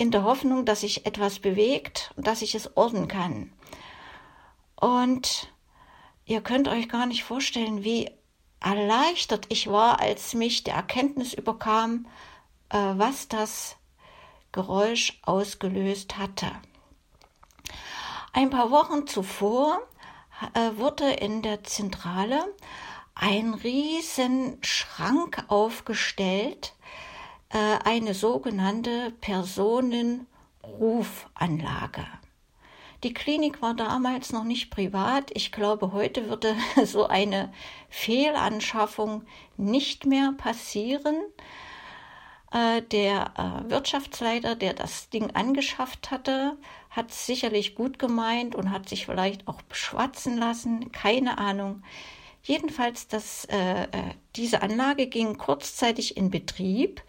in 0.00 0.10
der 0.10 0.24
Hoffnung, 0.24 0.64
dass 0.64 0.80
sich 0.80 1.06
etwas 1.06 1.38
bewegt 1.38 2.12
und 2.16 2.26
dass 2.26 2.42
ich 2.42 2.54
es 2.54 2.76
orten 2.76 3.06
kann. 3.06 3.52
Und 4.76 5.50
Ihr 6.30 6.42
könnt 6.42 6.68
euch 6.68 6.88
gar 6.88 7.06
nicht 7.06 7.24
vorstellen, 7.24 7.82
wie 7.82 8.08
erleichtert 8.60 9.46
ich 9.48 9.68
war, 9.68 9.98
als 9.98 10.32
mich 10.32 10.62
die 10.62 10.70
Erkenntnis 10.70 11.34
überkam, 11.34 12.06
äh, 12.68 12.78
was 12.78 13.26
das 13.26 13.74
Geräusch 14.52 15.18
ausgelöst 15.22 16.18
hatte. 16.18 16.52
Ein 18.32 18.48
paar 18.48 18.70
Wochen 18.70 19.08
zuvor 19.08 19.80
äh, 20.54 20.70
wurde 20.76 21.10
in 21.10 21.42
der 21.42 21.64
Zentrale 21.64 22.54
ein 23.16 23.54
riesen 23.54 24.58
Schrank 24.62 25.42
aufgestellt, 25.48 26.74
eine 27.52 28.14
sogenannte 28.14 29.12
Personenrufanlage. 29.20 32.06
Die 33.02 33.14
Klinik 33.14 33.62
war 33.62 33.74
damals 33.74 34.32
noch 34.32 34.44
nicht 34.44 34.70
privat. 34.70 35.30
Ich 35.34 35.52
glaube, 35.52 35.92
heute 35.92 36.28
würde 36.28 36.54
so 36.84 37.06
eine 37.06 37.52
Fehlanschaffung 37.88 39.24
nicht 39.56 40.04
mehr 40.04 40.34
passieren. 40.36 41.16
Äh, 42.52 42.82
der 42.82 43.62
äh, 43.66 43.70
Wirtschaftsleiter, 43.70 44.54
der 44.54 44.74
das 44.74 45.08
Ding 45.08 45.30
angeschafft 45.30 46.10
hatte, 46.10 46.58
hat 46.90 47.12
sicherlich 47.12 47.74
gut 47.74 47.98
gemeint 47.98 48.54
und 48.54 48.70
hat 48.70 48.88
sich 48.88 49.06
vielleicht 49.06 49.48
auch 49.48 49.62
beschwatzen 49.62 50.36
lassen. 50.36 50.92
Keine 50.92 51.38
Ahnung. 51.38 51.82
Jedenfalls, 52.42 53.08
das, 53.08 53.46
äh, 53.46 53.84
äh 53.84 53.86
diese 54.36 54.62
Anlage 54.62 55.06
ging 55.06 55.38
kurzzeitig 55.38 56.16
in 56.16 56.30
Betrieb. 56.30 57.02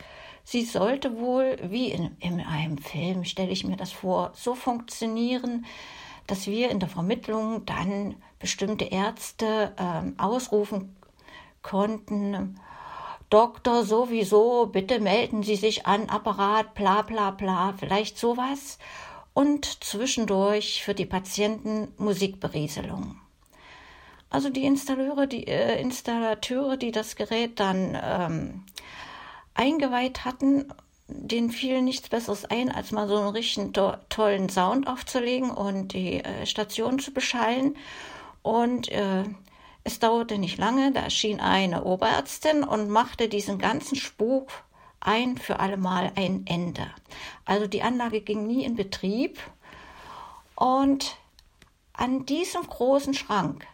Sie 0.43 0.65
sollte 0.65 1.19
wohl, 1.19 1.57
wie 1.63 1.91
in, 1.91 2.15
in 2.19 2.39
einem 2.41 2.77
Film, 2.77 3.23
stelle 3.23 3.51
ich 3.51 3.65
mir 3.65 3.77
das 3.77 3.91
vor, 3.91 4.31
so 4.33 4.55
funktionieren, 4.55 5.65
dass 6.27 6.47
wir 6.47 6.69
in 6.69 6.79
der 6.79 6.89
Vermittlung 6.89 7.65
dann 7.65 8.15
bestimmte 8.39 8.85
Ärzte 8.85 9.73
äh, 9.77 10.21
ausrufen 10.21 10.95
konnten, 11.61 12.59
Doktor 13.31 13.85
sowieso, 13.85 14.67
bitte 14.67 14.99
melden 14.99 15.41
Sie 15.41 15.55
sich 15.55 15.87
an, 15.87 16.09
Apparat, 16.09 16.73
bla 16.73 17.01
bla 17.01 17.31
bla, 17.31 17.73
vielleicht 17.77 18.17
sowas. 18.17 18.77
Und 19.33 19.83
zwischendurch 19.85 20.83
für 20.83 20.93
die 20.93 21.05
Patienten 21.05 21.93
Musikberieselung. 21.97 23.21
Also 24.29 24.49
die 24.49 24.65
Installateure, 24.65 25.27
die, 25.27 25.47
äh, 25.47 25.79
Installateure, 25.79 26.75
die 26.75 26.91
das 26.91 27.15
Gerät 27.15 27.61
dann 27.61 27.97
ähm, 28.03 28.63
eingeweiht 29.61 30.25
hatten, 30.25 30.73
denen 31.07 31.51
fiel 31.51 31.81
nichts 31.83 32.09
Besseres 32.09 32.45
ein, 32.45 32.71
als 32.71 32.91
mal 32.91 33.07
so 33.07 33.17
einen 33.17 33.29
richtig 33.29 33.73
to 33.73 33.93
tollen 34.09 34.49
Sound 34.49 34.87
aufzulegen 34.87 35.51
und 35.51 35.93
die 35.93 36.23
äh, 36.23 36.45
Station 36.47 36.97
zu 36.97 37.11
beschallen. 37.13 37.77
Und 38.41 38.89
äh, 38.89 39.23
es 39.83 39.99
dauerte 39.99 40.39
nicht 40.39 40.57
lange, 40.57 40.91
da 40.91 41.01
erschien 41.01 41.39
eine 41.39 41.83
Oberärztin 41.83 42.63
und 42.63 42.89
machte 42.89 43.29
diesen 43.29 43.59
ganzen 43.59 43.95
Spuk 43.95 44.49
ein 44.99 45.37
für 45.37 45.59
allemal 45.59 46.11
ein 46.15 46.45
Ende. 46.47 46.87
Also 47.45 47.67
die 47.67 47.83
Anlage 47.83 48.21
ging 48.21 48.47
nie 48.47 48.63
in 48.63 48.75
Betrieb 48.75 49.39
und 50.55 51.17
an 51.93 52.25
diesem 52.25 52.63
großen 52.63 53.13
Schrank 53.13 53.67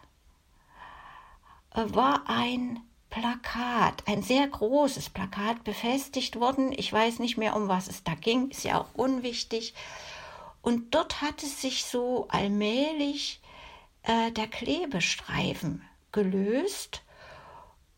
äh, 1.74 1.84
war 1.88 2.24
ein 2.26 2.80
Plakat, 3.18 4.04
ein 4.06 4.22
sehr 4.22 4.46
großes 4.46 5.10
Plakat 5.10 5.64
befestigt 5.64 6.38
worden. 6.38 6.72
Ich 6.72 6.92
weiß 6.92 7.18
nicht 7.18 7.36
mehr, 7.36 7.56
um 7.56 7.68
was 7.68 7.88
es 7.88 8.04
da 8.04 8.14
ging, 8.14 8.50
ist 8.50 8.64
ja 8.64 8.80
auch 8.80 8.94
unwichtig. 8.94 9.74
Und 10.62 10.94
dort 10.94 11.20
hatte 11.20 11.46
sich 11.46 11.84
so 11.84 12.28
allmählich 12.28 13.40
äh, 14.02 14.30
der 14.32 14.46
Klebestreifen 14.46 15.82
gelöst 16.12 17.02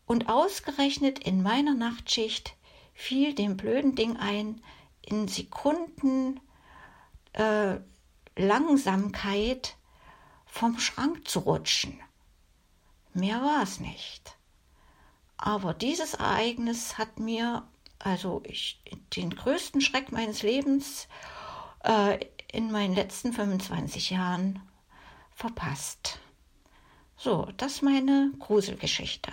und 0.05 0.29
ausgerechnet 0.29 1.19
in 1.19 1.43
meiner 1.43 1.73
Nachtschicht 1.73 2.55
fiel 2.93 3.33
dem 3.33 3.57
blöden 3.57 3.95
Ding 3.95 4.17
ein, 4.17 4.61
in 5.01 5.27
Sekunden 5.27 6.39
äh, 7.33 7.77
Langsamkeit 8.35 9.75
vom 10.45 10.79
Schrank 10.79 11.27
zu 11.27 11.39
rutschen. 11.39 11.99
Mehr 13.13 13.41
war 13.41 13.63
es 13.63 13.79
nicht. 13.79 14.35
Aber 15.41 15.73
dieses 15.73 16.13
Ereignis 16.13 16.97
hat 16.97 17.19
mir 17.19 17.63
also 18.03 18.41
ich, 18.45 18.81
den 19.15 19.31
größten 19.31 19.81
Schreck 19.81 20.11
meines 20.11 20.43
Lebens 20.43 21.07
äh, 21.83 22.19
in 22.51 22.71
meinen 22.71 22.95
letzten 22.95 23.33
25 23.33 24.11
Jahren 24.11 24.59
verpasst. 25.31 26.19
So, 27.17 27.47
das 27.57 27.73
ist 27.73 27.81
meine 27.83 28.31
Gruselgeschichte. 28.39 29.31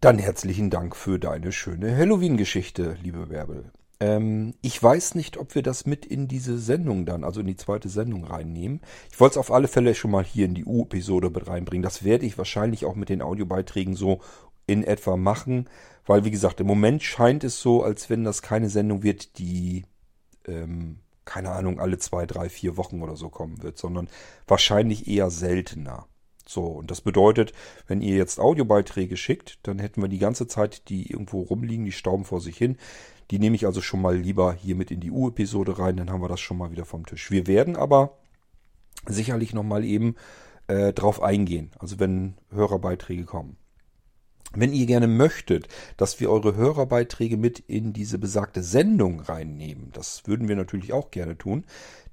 Dann 0.00 0.18
herzlichen 0.18 0.70
Dank 0.70 0.96
für 0.96 1.18
deine 1.18 1.52
schöne 1.52 1.94
Halloween-Geschichte, 1.94 2.96
liebe 3.02 3.26
Bärbel. 3.26 3.70
Ähm, 4.00 4.54
ich 4.62 4.82
weiß 4.82 5.14
nicht, 5.14 5.36
ob 5.36 5.54
wir 5.54 5.62
das 5.62 5.86
mit 5.86 6.06
in 6.06 6.26
diese 6.26 6.58
Sendung 6.58 7.06
dann, 7.06 7.22
also 7.22 7.40
in 7.40 7.46
die 7.46 7.56
zweite 7.56 7.88
Sendung 7.88 8.24
reinnehmen. 8.24 8.80
Ich 9.12 9.20
wollte 9.20 9.34
es 9.34 9.38
auf 9.38 9.52
alle 9.52 9.68
Fälle 9.68 9.94
schon 9.94 10.10
mal 10.10 10.24
hier 10.24 10.46
in 10.46 10.54
die 10.54 10.64
U-Episode 10.64 11.30
mit 11.30 11.46
reinbringen. 11.46 11.82
Das 11.82 12.02
werde 12.04 12.26
ich 12.26 12.38
wahrscheinlich 12.38 12.84
auch 12.86 12.94
mit 12.94 13.10
den 13.10 13.22
Audiobeiträgen 13.22 13.94
so 13.94 14.20
in 14.66 14.84
etwa 14.84 15.16
machen, 15.16 15.68
weil 16.06 16.24
wie 16.24 16.30
gesagt, 16.30 16.60
im 16.60 16.66
Moment 16.66 17.02
scheint 17.02 17.44
es 17.44 17.60
so, 17.60 17.82
als 17.82 18.08
wenn 18.08 18.24
das 18.24 18.40
keine 18.42 18.68
Sendung 18.70 19.02
wird, 19.02 19.38
die 19.38 19.84
ähm, 20.46 21.00
keine 21.24 21.50
Ahnung, 21.50 21.78
alle 21.78 21.98
zwei, 21.98 22.26
drei, 22.26 22.48
vier 22.48 22.76
Wochen 22.76 23.02
oder 23.02 23.14
so 23.14 23.28
kommen 23.28 23.62
wird, 23.62 23.78
sondern 23.78 24.08
wahrscheinlich 24.48 25.06
eher 25.06 25.30
seltener. 25.30 26.06
So, 26.44 26.64
und 26.64 26.90
das 26.90 27.00
bedeutet, 27.02 27.52
wenn 27.86 28.02
ihr 28.02 28.16
jetzt 28.16 28.40
Audiobeiträge 28.40 29.16
schickt, 29.16 29.60
dann 29.62 29.78
hätten 29.78 30.02
wir 30.02 30.08
die 30.08 30.18
ganze 30.18 30.48
Zeit 30.48 30.88
die 30.88 31.08
irgendwo 31.08 31.42
rumliegen, 31.42 31.84
die 31.84 31.92
stauben 31.92 32.24
vor 32.24 32.40
sich 32.40 32.56
hin. 32.56 32.78
Die 33.30 33.38
nehme 33.38 33.56
ich 33.56 33.66
also 33.66 33.80
schon 33.80 34.02
mal 34.02 34.16
lieber 34.16 34.52
hier 34.54 34.74
mit 34.74 34.90
in 34.90 35.00
die 35.00 35.10
U-Episode 35.10 35.78
rein, 35.78 35.96
dann 35.96 36.10
haben 36.10 36.22
wir 36.22 36.28
das 36.28 36.40
schon 36.40 36.58
mal 36.58 36.70
wieder 36.72 36.84
vom 36.84 37.06
Tisch. 37.06 37.30
Wir 37.30 37.46
werden 37.46 37.76
aber 37.76 38.18
sicherlich 39.06 39.54
nochmal 39.54 39.84
eben 39.84 40.16
äh, 40.66 40.92
drauf 40.92 41.22
eingehen, 41.22 41.70
also 41.78 41.98
wenn 41.98 42.34
Hörerbeiträge 42.50 43.24
kommen. 43.24 43.56
Wenn 44.52 44.72
ihr 44.72 44.86
gerne 44.86 45.06
möchtet, 45.06 45.68
dass 45.96 46.18
wir 46.18 46.28
eure 46.28 46.56
Hörerbeiträge 46.56 47.36
mit 47.36 47.60
in 47.60 47.92
diese 47.92 48.18
besagte 48.18 48.64
Sendung 48.64 49.20
reinnehmen, 49.20 49.90
das 49.92 50.26
würden 50.26 50.48
wir 50.48 50.56
natürlich 50.56 50.92
auch 50.92 51.12
gerne 51.12 51.38
tun, 51.38 51.64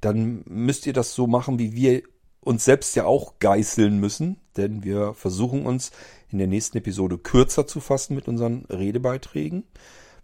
dann 0.02 0.44
müsst 0.46 0.86
ihr 0.86 0.94
das 0.94 1.16
so 1.16 1.26
machen, 1.26 1.58
wie 1.58 1.74
wir 1.74 2.04
uns 2.42 2.64
selbst 2.64 2.96
ja 2.96 3.06
auch 3.06 3.40
geißeln 3.40 4.00
müssen, 4.00 4.38
denn 4.56 4.84
wir 4.84 5.16
versuchen 5.16 5.66
uns 5.66 5.92
in 6.30 6.38
der 6.38 6.48
nächsten 6.48 6.78
Episode 6.78 7.18
kürzer 7.18 7.66
zu 7.66 7.80
fassen 7.80 8.16
mit 8.16 8.28
unseren 8.28 8.66
Redebeiträgen, 8.70 9.64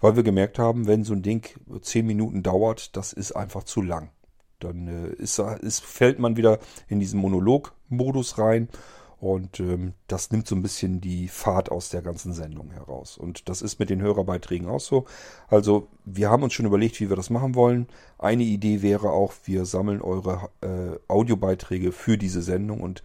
weil 0.04 0.18
wir 0.18 0.24
gemerkt 0.24 0.60
haben, 0.60 0.86
wenn 0.86 1.06
so 1.06 1.14
ein 1.14 1.22
Ding 1.22 1.47
zehn 1.80 2.06
Minuten 2.06 2.43
dauert, 2.43 2.97
das 2.97 3.14
ist 3.14 3.32
einfach 3.32 3.64
zu 3.64 3.82
lang. 3.82 4.10
Dann 4.60 4.89
äh, 4.89 5.14
ist, 5.14 5.39
ist, 5.39 5.80
fällt 5.80 6.20
man 6.20 6.36
wieder 6.36 6.60
in 6.89 6.99
diesen 6.99 7.22
Monolog-Modus 7.22 8.38
rein 8.38 8.68
und 9.22 9.62
ähm, 9.62 9.93
das 10.08 10.30
nimmt 10.30 10.45
so 10.45 10.56
ein 10.56 10.62
bisschen 10.62 10.99
die 10.99 11.30
Fahrt 11.30 11.72
aus 11.72 11.88
der 11.88 12.01
ganzen 12.01 12.34
Sendung 12.34 12.72
heraus. 12.72 13.18
Und 13.18 13.47
das 13.47 13.62
ist 13.62 13.80
mit 13.80 13.89
den 13.89 14.01
Hörerbeiträgen 14.01 14.68
auch 14.68 14.82
so. 14.82 15.06
Also 15.47 15.88
wir 16.04 16.30
haben 16.30 16.43
uns 16.43 16.51
schon 16.51 16.66
überlegt, 16.66 16.99
wie 16.99 17.08
wir 17.08 17.16
das 17.16 17.30
machen 17.30 17.56
wollen. 17.56 17.88
Eine 18.20 18.43
Idee 18.43 18.82
wäre 18.82 19.12
auch, 19.12 19.32
wir 19.45 19.64
sammeln 19.64 20.01
eure 20.01 20.49
äh, 20.60 20.99
Audiobeiträge 21.08 21.93
für 21.93 22.18
diese 22.18 22.41
Sendung 22.41 22.82
und 22.82 23.04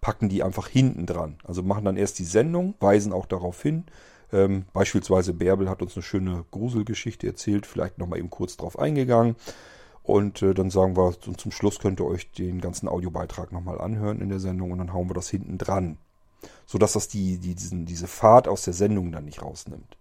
packen 0.00 0.30
die 0.30 0.42
einfach 0.42 0.68
hinten 0.68 1.04
dran. 1.04 1.36
Also 1.44 1.62
machen 1.62 1.84
dann 1.84 1.98
erst 1.98 2.18
die 2.18 2.24
Sendung, 2.24 2.76
weisen 2.80 3.12
auch 3.12 3.26
darauf 3.26 3.60
hin. 3.60 3.84
Ähm, 4.32 4.64
beispielsweise 4.72 5.34
Bärbel 5.34 5.68
hat 5.68 5.82
uns 5.82 5.96
eine 5.96 6.02
schöne 6.02 6.44
Gruselgeschichte 6.50 7.26
erzählt, 7.26 7.66
vielleicht 7.66 7.98
nochmal 7.98 8.18
eben 8.18 8.30
kurz 8.30 8.56
drauf 8.56 8.78
eingegangen. 8.78 9.36
Und 10.02 10.42
äh, 10.42 10.54
dann 10.54 10.70
sagen 10.70 10.96
wir, 10.96 11.14
zum 11.20 11.52
Schluss 11.52 11.78
könnt 11.78 12.00
ihr 12.00 12.06
euch 12.06 12.30
den 12.32 12.60
ganzen 12.60 12.88
Audiobeitrag 12.88 13.52
nochmal 13.52 13.80
anhören 13.80 14.20
in 14.20 14.28
der 14.28 14.40
Sendung 14.40 14.72
und 14.72 14.78
dann 14.78 14.92
hauen 14.92 15.08
wir 15.08 15.14
das 15.14 15.28
hinten 15.28 15.58
dran. 15.58 15.98
Sodass 16.66 16.94
das 16.94 17.08
die, 17.08 17.38
die, 17.38 17.54
diesen, 17.54 17.86
diese 17.86 18.06
Fahrt 18.06 18.48
aus 18.48 18.62
der 18.62 18.72
Sendung 18.72 19.12
dann 19.12 19.26
nicht 19.26 19.42
rausnimmt. 19.42 19.96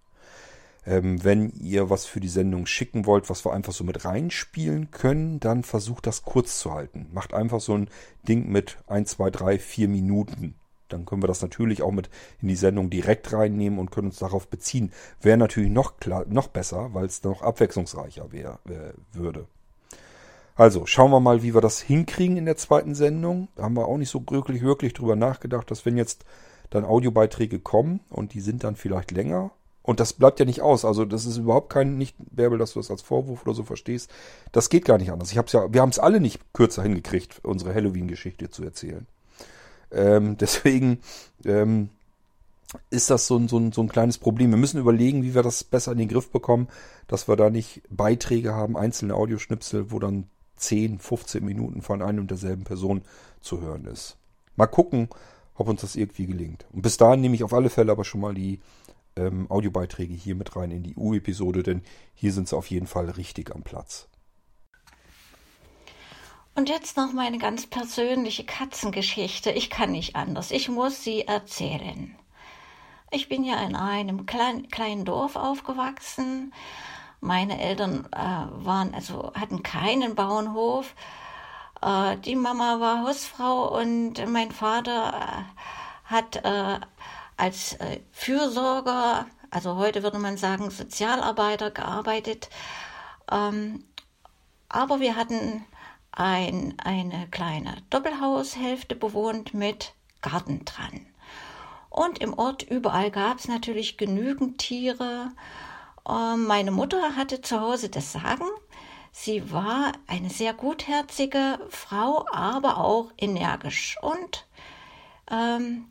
Ähm, 0.85 1.23
wenn 1.23 1.49
ihr 1.51 1.89
was 1.89 2.05
für 2.05 2.19
die 2.19 2.29
Sendung 2.29 2.65
schicken 2.65 3.05
wollt, 3.05 3.29
was 3.29 3.45
wir 3.45 3.53
einfach 3.53 3.73
so 3.73 3.83
mit 3.83 4.05
reinspielen 4.05 4.89
können, 4.91 5.39
dann 5.39 5.63
versucht 5.63 6.07
das 6.07 6.23
kurz 6.23 6.59
zu 6.59 6.73
halten. 6.73 7.07
Macht 7.11 7.33
einfach 7.33 7.59
so 7.59 7.75
ein 7.75 7.89
Ding 8.27 8.49
mit 8.49 8.77
1, 8.87 9.11
2, 9.11 9.29
3, 9.29 9.59
4 9.59 9.87
Minuten. 9.89 10.55
Dann 10.89 11.05
können 11.05 11.23
wir 11.23 11.27
das 11.27 11.41
natürlich 11.41 11.81
auch 11.81 11.91
mit 11.91 12.09
in 12.41 12.47
die 12.47 12.55
Sendung 12.55 12.89
direkt 12.89 13.31
reinnehmen 13.33 13.79
und 13.79 13.91
können 13.91 14.07
uns 14.07 14.19
darauf 14.19 14.47
beziehen. 14.47 14.91
Wäre 15.21 15.37
natürlich 15.37 15.71
noch, 15.71 15.97
klar, 15.97 16.25
noch 16.27 16.47
besser, 16.47 16.89
weil 16.93 17.05
es 17.05 17.23
noch 17.23 17.41
abwechslungsreicher 17.41 18.31
wär, 18.31 18.59
äh, 18.67 18.93
würde. 19.13 19.47
Also, 20.59 20.85
schauen 20.85 21.11
wir 21.11 21.21
mal, 21.21 21.41
wie 21.41 21.53
wir 21.53 21.61
das 21.61 21.79
hinkriegen 21.79 22.35
in 22.35 22.43
der 22.43 22.57
zweiten 22.57 22.93
Sendung. 22.93 23.47
Da 23.55 23.63
haben 23.63 23.77
wir 23.77 23.87
auch 23.87 23.97
nicht 23.97 24.09
so 24.09 24.21
wirklich, 24.29 24.61
wirklich 24.61 24.93
drüber 24.93 25.15
nachgedacht, 25.15 25.71
dass 25.71 25.85
wenn 25.85 25.95
jetzt 25.95 26.25
dann 26.69 26.83
Audiobeiträge 26.83 27.59
kommen 27.59 28.01
und 28.09 28.33
die 28.33 28.41
sind 28.41 28.65
dann 28.65 28.75
vielleicht 28.75 29.11
länger. 29.11 29.51
Und 29.83 30.01
das 30.01 30.11
bleibt 30.11 30.37
ja 30.37 30.45
nicht 30.45 30.61
aus. 30.61 30.83
Also, 30.83 31.05
das 31.05 31.25
ist 31.25 31.37
überhaupt 31.37 31.71
kein, 31.71 31.97
nicht, 31.97 32.17
Bärbel, 32.19 32.57
dass 32.57 32.73
du 32.73 32.79
das 32.79 32.91
als 32.91 33.01
Vorwurf 33.01 33.43
oder 33.43 33.53
so 33.53 33.63
verstehst. 33.63 34.11
Das 34.51 34.69
geht 34.69 34.83
gar 34.83 34.97
nicht 34.97 35.13
anders. 35.13 35.31
Ich 35.31 35.37
hab's 35.37 35.53
ja, 35.53 35.73
wir 35.73 35.79
haben 35.79 35.89
es 35.91 35.97
alle 35.97 36.19
nicht 36.19 36.53
kürzer 36.53 36.83
hingekriegt, 36.83 37.39
unsere 37.43 37.73
Halloween-Geschichte 37.73 38.49
zu 38.49 38.63
erzählen. 38.65 39.07
Ähm, 39.91 40.37
deswegen, 40.39 40.99
ähm, 41.45 41.89
ist 42.89 43.09
das 43.09 43.25
so 43.27 43.35
ein, 43.37 43.47
so, 43.47 43.57
ein, 43.57 43.71
so 43.71 43.81
ein 43.81 43.89
kleines 43.89 44.17
Problem. 44.17 44.51
Wir 44.51 44.57
müssen 44.57 44.79
überlegen, 44.79 45.23
wie 45.23 45.33
wir 45.33 45.41
das 45.41 45.63
besser 45.63 45.91
in 45.91 45.97
den 45.97 46.07
Griff 46.07 46.29
bekommen, 46.29 46.67
dass 47.07 47.27
wir 47.27 47.35
da 47.35 47.49
nicht 47.49 47.81
Beiträge 47.89 48.53
haben, 48.53 48.77
einzelne 48.77 49.15
Audioschnipsel, 49.15 49.91
wo 49.91 49.99
dann 49.99 50.29
10, 50.57 50.99
15 50.99 51.43
Minuten 51.43 51.81
von 51.81 52.01
einer 52.01 52.21
und 52.21 52.29
derselben 52.29 52.65
Person 52.65 53.01
zu 53.41 53.61
hören 53.61 53.85
ist. 53.85 54.17
Mal 54.55 54.67
gucken, 54.67 55.09
ob 55.55 55.67
uns 55.67 55.81
das 55.81 55.95
irgendwie 55.95 56.27
gelingt. 56.27 56.65
Und 56.71 56.81
bis 56.81 56.97
dahin 56.97 57.21
nehme 57.21 57.35
ich 57.35 57.43
auf 57.43 57.53
alle 57.53 57.69
Fälle 57.69 57.91
aber 57.91 58.03
schon 58.03 58.21
mal 58.21 58.33
die 58.33 58.59
ähm, 59.15 59.49
Audiobeiträge 59.49 60.13
hier 60.13 60.35
mit 60.35 60.55
rein 60.55 60.71
in 60.71 60.83
die 60.83 60.95
U-Episode, 60.95 61.63
denn 61.63 61.81
hier 62.13 62.33
sind 62.33 62.47
sie 62.47 62.55
auf 62.55 62.69
jeden 62.69 62.87
Fall 62.87 63.09
richtig 63.09 63.55
am 63.55 63.63
Platz. 63.63 64.07
Und 66.59 66.67
jetzt 66.67 66.97
noch 66.97 67.13
meine 67.13 67.37
ganz 67.37 67.67
persönliche 67.67 68.43
Katzengeschichte. 68.43 69.49
Ich 69.49 69.69
kann 69.69 69.93
nicht 69.93 70.17
anders. 70.17 70.51
Ich 70.51 70.67
muss 70.67 71.01
sie 71.01 71.21
erzählen. 71.21 72.13
Ich 73.11 73.29
bin 73.29 73.45
ja 73.45 73.61
in 73.61 73.77
einem 73.77 74.25
klein, 74.25 74.67
kleinen 74.67 75.05
Dorf 75.05 75.37
aufgewachsen. 75.37 76.53
Meine 77.21 77.61
Eltern 77.61 78.09
äh, 78.11 78.17
waren 78.17 78.93
also 78.93 79.31
hatten 79.35 79.63
keinen 79.63 80.15
Bauernhof. 80.15 80.95
Äh, 81.81 82.17
die 82.17 82.35
Mama 82.35 82.81
war 82.81 83.07
Hausfrau 83.07 83.79
und 83.79 84.15
mein 84.27 84.51
Vater 84.51 85.13
äh, 85.13 86.11
hat 86.11 86.43
äh, 86.43 86.81
als 87.37 87.75
äh, 87.75 88.01
Fürsorger, 88.11 89.27
also 89.49 89.77
heute 89.77 90.03
würde 90.03 90.19
man 90.19 90.35
sagen 90.35 90.69
Sozialarbeiter, 90.71 91.71
gearbeitet. 91.71 92.49
Ähm, 93.31 93.85
aber 94.67 94.99
wir 94.99 95.15
hatten 95.15 95.63
ein, 96.19 96.73
eine 96.83 97.27
kleine 97.31 97.77
Doppelhaushälfte 97.89 98.95
bewohnt 98.95 99.53
mit 99.53 99.93
Garten 100.21 100.65
dran. 100.65 101.05
Und 101.89 102.19
im 102.19 102.37
Ort 102.37 102.61
überall 102.61 103.09
gab 103.09 103.39
es 103.39 103.47
natürlich 103.47 103.97
genügend 103.97 104.57
Tiere. 104.57 105.31
Ähm, 106.07 106.45
meine 106.45 106.71
Mutter 106.71 107.15
hatte 107.15 107.41
zu 107.41 107.61
Hause 107.61 107.89
das 107.89 108.11
Sagen. 108.11 108.45
Sie 109.11 109.51
war 109.51 109.93
eine 110.07 110.29
sehr 110.29 110.53
gutherzige 110.53 111.59
Frau, 111.69 112.25
aber 112.31 112.77
auch 112.77 113.11
energisch 113.17 113.97
und 114.01 114.45
ähm, 115.31 115.87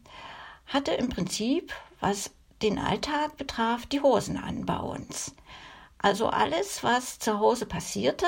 hatte 0.66 0.92
im 0.92 1.08
Prinzip, 1.08 1.72
was 2.00 2.30
den 2.60 2.78
Alltag 2.78 3.38
betraf, 3.38 3.86
die 3.86 4.02
Hosen 4.02 4.36
an 4.36 4.66
bei 4.66 4.78
uns. 4.78 5.34
Also 5.98 6.28
alles, 6.28 6.84
was 6.84 7.18
zu 7.18 7.38
Hause 7.40 7.64
passierte, 7.66 8.26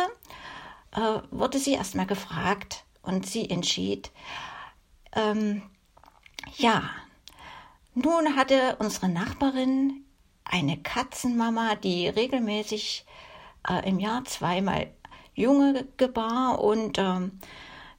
äh, 0.93 1.21
wurde 1.31 1.59
sie 1.59 1.75
erstmal 1.75 2.07
gefragt 2.07 2.85
und 3.03 3.27
sie 3.27 3.49
entschied, 3.49 4.11
ähm, 5.13 5.63
ja, 6.57 6.83
nun 7.95 8.37
hatte 8.37 8.77
unsere 8.79 9.09
Nachbarin 9.09 10.05
eine 10.45 10.77
Katzenmama, 10.77 11.75
die 11.77 12.09
regelmäßig 12.09 13.05
äh, 13.69 13.89
im 13.89 13.99
Jahr 13.99 14.25
zweimal 14.25 14.91
Junge 15.35 15.87
gebar 15.97 16.61
und 16.61 16.99
äh, 16.99 17.31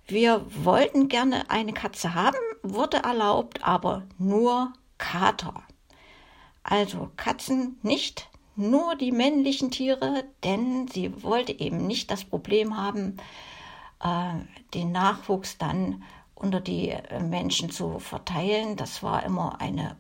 wir 0.08 0.46
wollten 0.50 1.08
gerne 1.08 1.50
eine 1.50 1.74
Katze 1.74 2.14
haben, 2.14 2.38
wurde 2.64 2.98
erlaubt, 2.98 3.64
aber 3.64 4.04
nur 4.18 4.74
Kater. 4.98 5.64
Also 6.64 7.12
Katzen 7.16 7.80
nicht, 7.82 8.30
nur 8.56 8.96
die 8.96 9.12
männlichen 9.12 9.72
Tiere, 9.72 10.24
denn 10.44 10.88
sie 10.88 11.24
wollte 11.24 11.58
eben 11.60 11.88
nicht 11.88 12.12
das 12.12 12.24
Problem 12.24 12.78
haben, 12.78 13.18
äh, 14.04 14.34
den 14.74 14.92
Nachwuchs 14.92 15.58
dann 15.58 16.04
unter 16.36 16.60
die 16.60 16.90
äh, 16.90 17.20
Menschen 17.20 17.72
zu 17.72 18.00
verteilen. 18.00 18.76
Das 18.76 19.04
war 19.04 19.24
immer 19.24 19.62
eine, 19.62 19.98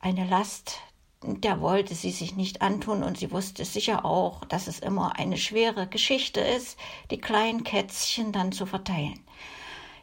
eine 0.00 0.26
Last, 0.26 0.80
der 1.22 1.60
wollte 1.60 1.94
sie 1.94 2.10
sich 2.10 2.36
nicht 2.36 2.62
antun 2.62 3.02
und 3.02 3.18
sie 3.18 3.32
wusste 3.32 3.64
sicher 3.64 4.04
auch, 4.04 4.44
dass 4.44 4.68
es 4.68 4.78
immer 4.78 5.16
eine 5.18 5.36
schwere 5.36 5.86
Geschichte 5.86 6.40
ist, 6.40 6.78
die 7.10 7.18
kleinen 7.18 7.64
Kätzchen 7.64 8.32
dann 8.32 8.52
zu 8.52 8.66
verteilen. 8.66 9.20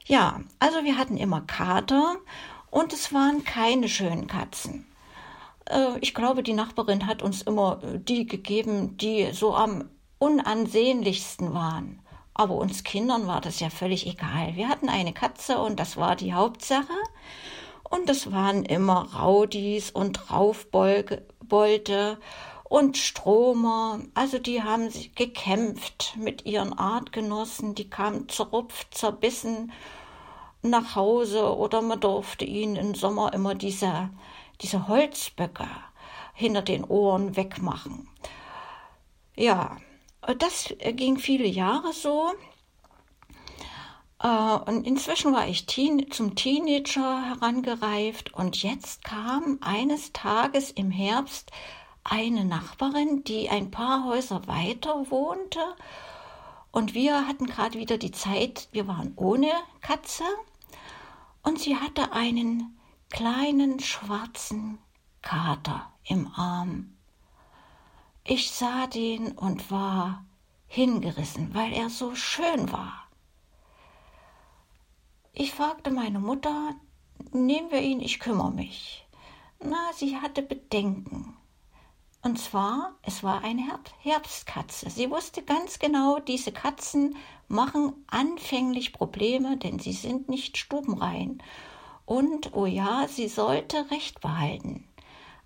Ja, 0.05 0.41
also 0.59 0.83
wir 0.83 0.97
hatten 0.97 1.17
immer 1.17 1.41
Kater 1.41 2.17
und 2.69 2.91
es 2.91 3.13
waren 3.13 3.43
keine 3.45 3.87
schönen 3.87 4.27
Katzen. 4.27 4.85
Äh, 5.69 5.97
ich 6.01 6.13
glaube, 6.13 6.43
die 6.43 6.53
Nachbarin 6.53 7.07
hat 7.07 7.21
uns 7.21 7.41
immer 7.41 7.79
die 7.83 8.25
gegeben, 8.25 8.97
die 8.97 9.31
so 9.31 9.55
am 9.55 9.89
unansehnlichsten 10.19 11.53
waren. 11.53 12.01
Aber 12.33 12.55
uns 12.55 12.83
Kindern 12.83 13.27
war 13.27 13.41
das 13.41 13.59
ja 13.59 13.69
völlig 13.69 14.07
egal. 14.07 14.55
Wir 14.55 14.69
hatten 14.69 14.89
eine 14.89 15.13
Katze 15.13 15.59
und 15.59 15.79
das 15.79 15.97
war 15.97 16.15
die 16.15 16.33
Hauptsache. 16.33 16.93
Und 17.83 18.09
es 18.09 18.31
waren 18.31 18.65
immer 18.65 19.13
Raudis 19.13 19.91
und 19.91 20.31
Raufbolte 20.31 22.17
und 22.63 22.97
Stromer. 22.97 23.99
Also 24.15 24.39
die 24.39 24.63
haben 24.63 24.89
sich 24.89 25.13
gekämpft 25.13 26.15
mit 26.17 26.45
ihren 26.45 26.73
Artgenossen. 26.73 27.75
Die 27.75 27.87
kamen 27.87 28.29
zerrupft, 28.29 28.95
zerbissen 28.95 29.71
nach 30.63 30.95
Hause 30.95 31.55
oder 31.55 31.81
man 31.81 31.99
durfte 31.99 32.45
ihnen 32.45 32.77
im 32.77 32.95
Sommer 32.95 33.33
immer 33.33 33.53
diese, 33.53 34.09
diese 34.61 34.87
Holzböcke 34.87 35.67
hinter 36.33 36.61
den 36.61 36.83
Ohren 36.83 37.35
wegmachen. 37.35 38.07
Ja, 39.35 39.77
das 40.39 40.73
ging 40.79 41.17
viele 41.17 41.47
Jahre 41.47 41.93
so. 41.93 42.31
Äh, 44.19 44.27
und 44.27 44.87
inzwischen 44.87 45.33
war 45.33 45.47
ich 45.47 45.65
teen, 45.65 46.11
zum 46.11 46.35
Teenager 46.35 47.23
herangereift 47.25 48.33
und 48.33 48.61
jetzt 48.63 49.03
kam 49.03 49.59
eines 49.61 50.13
Tages 50.13 50.71
im 50.71 50.91
Herbst 50.91 51.51
eine 52.03 52.45
Nachbarin, 52.45 53.23
die 53.23 53.49
ein 53.49 53.71
paar 53.71 54.05
Häuser 54.05 54.47
weiter 54.47 55.09
wohnte. 55.09 55.61
Und 56.71 56.93
wir 56.93 57.27
hatten 57.27 57.45
gerade 57.45 57.77
wieder 57.77 57.97
die 57.97 58.11
Zeit, 58.11 58.67
wir 58.71 58.87
waren 58.87 59.13
ohne 59.15 59.51
Katze. 59.81 60.23
Und 61.43 61.59
sie 61.59 61.75
hatte 61.75 62.13
einen 62.13 62.77
kleinen 63.13 63.79
schwarzen 63.79 64.79
Kater 65.21 65.93
im 66.03 66.31
Arm. 66.35 66.97
Ich 68.23 68.49
sah 68.49 68.87
den 68.87 69.33
und 69.33 69.69
war 69.69 70.25
hingerissen, 70.65 71.53
weil 71.53 71.73
er 71.73 71.91
so 71.91 72.15
schön 72.15 72.71
war. 72.71 73.07
Ich 75.31 75.53
fragte 75.53 75.91
meine 75.91 76.17
Mutter, 76.17 76.73
nehmen 77.31 77.69
wir 77.69 77.81
ihn, 77.81 77.99
ich 77.99 78.19
kümmere 78.19 78.49
mich. 78.49 79.05
Na, 79.59 79.93
sie 79.93 80.17
hatte 80.17 80.41
Bedenken. 80.41 81.37
Und 82.23 82.39
zwar, 82.39 82.95
es 83.03 83.21
war 83.21 83.43
eine 83.43 83.79
Herbstkatze. 83.99 84.89
Sie 84.89 85.11
wusste 85.11 85.43
ganz 85.43 85.77
genau, 85.77 86.17
diese 86.17 86.51
Katzen 86.51 87.15
machen 87.47 87.93
anfänglich 88.07 88.91
Probleme, 88.91 89.57
denn 89.57 89.77
sie 89.77 89.93
sind 89.93 90.29
nicht 90.29 90.57
stubenrein. 90.57 91.43
Und, 92.13 92.53
oh 92.53 92.67
ja, 92.67 93.07
sie 93.07 93.27
sollte 93.27 93.89
Recht 93.89 94.21
behalten. 94.21 94.87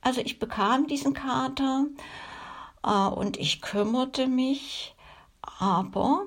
Also 0.02 0.20
ich 0.20 0.38
bekam 0.38 0.86
diesen 0.88 1.14
Kater 1.14 1.86
äh, 2.84 3.08
und 3.08 3.38
ich 3.38 3.62
kümmerte 3.62 4.28
mich, 4.28 4.94
aber 5.60 6.26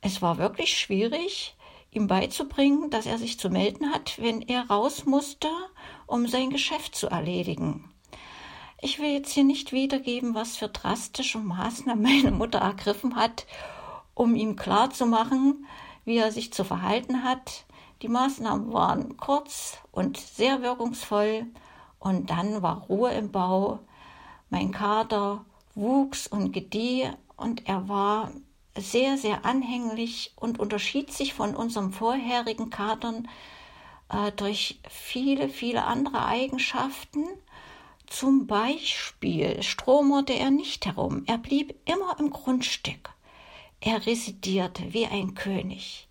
es 0.00 0.22
war 0.22 0.38
wirklich 0.38 0.78
schwierig, 0.78 1.58
ihm 1.90 2.06
beizubringen, 2.06 2.88
dass 2.88 3.04
er 3.04 3.18
sich 3.18 3.38
zu 3.38 3.50
melden 3.50 3.92
hat, 3.92 4.18
wenn 4.18 4.40
er 4.40 4.66
raus 4.66 5.04
musste, 5.04 5.50
um 6.06 6.26
sein 6.26 6.48
Geschäft 6.48 6.94
zu 6.94 7.08
erledigen. 7.08 7.92
Ich 8.80 8.98
will 8.98 9.10
jetzt 9.10 9.32
hier 9.32 9.44
nicht 9.44 9.72
wiedergeben, 9.72 10.34
was 10.34 10.56
für 10.56 10.68
drastische 10.68 11.36
Maßnahmen 11.36 12.02
meine 12.24 12.30
Mutter 12.30 12.60
ergriffen 12.60 13.14
hat, 13.14 13.46
um 14.14 14.36
ihm 14.36 14.56
klarzumachen, 14.56 15.66
wie 16.06 16.16
er 16.16 16.32
sich 16.32 16.50
zu 16.54 16.64
verhalten 16.64 17.24
hat. 17.24 17.65
Die 18.02 18.08
Maßnahmen 18.08 18.72
waren 18.72 19.16
kurz 19.16 19.78
und 19.90 20.18
sehr 20.18 20.60
wirkungsvoll 20.60 21.46
und 21.98 22.28
dann 22.28 22.60
war 22.62 22.82
Ruhe 22.82 23.12
im 23.12 23.32
Bau. 23.32 23.78
Mein 24.50 24.70
Kater 24.70 25.44
wuchs 25.74 26.26
und 26.26 26.52
gedieh 26.52 27.10
und 27.36 27.66
er 27.66 27.88
war 27.88 28.32
sehr, 28.76 29.16
sehr 29.16 29.44
anhänglich 29.46 30.34
und 30.36 30.58
unterschied 30.58 31.10
sich 31.10 31.32
von 31.32 31.56
unserem 31.56 31.92
vorherigen 31.92 32.68
Katern 32.68 33.28
äh, 34.10 34.30
durch 34.32 34.80
viele, 34.88 35.48
viele 35.48 35.84
andere 35.84 36.26
Eigenschaften. 36.26 37.24
Zum 38.06 38.46
Beispiel 38.46 39.62
stromerte 39.62 40.34
er 40.34 40.50
nicht 40.50 40.86
herum, 40.86 41.24
er 41.26 41.38
blieb 41.38 41.74
immer 41.88 42.18
im 42.20 42.30
Grundstück. 42.30 43.10
Er 43.80 44.06
residierte 44.06 44.92
wie 44.92 45.06
ein 45.06 45.34
König. 45.34 46.05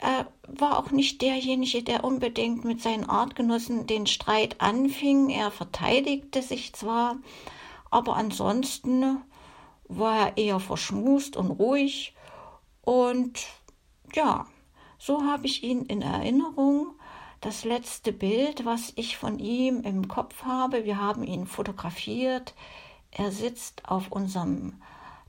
Er 0.00 0.28
war 0.48 0.78
auch 0.78 0.90
nicht 0.90 1.20
derjenige, 1.20 1.82
der 1.82 2.04
unbedingt 2.04 2.64
mit 2.64 2.80
seinen 2.80 3.08
Artgenossen 3.08 3.86
den 3.86 4.06
Streit 4.06 4.60
anfing. 4.60 5.28
Er 5.28 5.50
verteidigte 5.50 6.40
sich 6.40 6.72
zwar, 6.72 7.16
aber 7.90 8.16
ansonsten 8.16 9.18
war 9.88 10.18
er 10.18 10.36
eher 10.38 10.60
verschmust 10.60 11.36
und 11.36 11.50
ruhig. 11.50 12.14
Und 12.82 13.46
ja, 14.14 14.46
so 14.98 15.24
habe 15.24 15.46
ich 15.46 15.62
ihn 15.62 15.84
in 15.84 16.02
Erinnerung. 16.02 16.94
das 17.42 17.64
letzte 17.64 18.12
Bild, 18.12 18.66
was 18.66 18.92
ich 18.96 19.16
von 19.16 19.38
ihm 19.38 19.80
im 19.80 20.08
Kopf 20.08 20.44
habe. 20.44 20.84
Wir 20.84 21.00
haben 21.00 21.24
ihn 21.24 21.46
fotografiert. 21.46 22.54
Er 23.10 23.32
sitzt 23.32 23.88
auf 23.88 24.12
unserem 24.12 24.74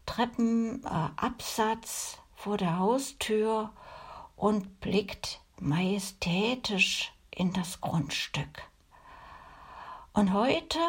Treppenabsatz 0.06 2.18
äh, 2.18 2.42
vor 2.42 2.58
der 2.58 2.80
Haustür 2.80 3.72
und 4.42 4.80
blickt 4.80 5.40
majestätisch 5.60 7.14
in 7.30 7.54
das 7.54 7.80
Grundstück. 7.80 8.64
Und 10.14 10.34
heute, 10.34 10.80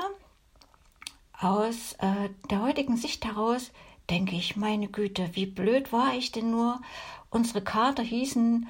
aus 1.39 1.93
äh, 1.99 2.31
der 2.51 2.63
heutigen 2.63 2.97
Sicht 2.97 3.27
heraus, 3.27 3.71
denke 4.09 4.37
ich, 4.37 4.57
meine 4.57 4.89
Güte, 4.89 5.37
wie 5.37 5.45
blöd 5.45 5.93
war 5.93 6.15
ich 6.15 6.33
denn 6.33 6.51
nur? 6.51 6.81
Unsere 7.29 7.63
Kater 7.63 8.03
hießen 8.03 8.69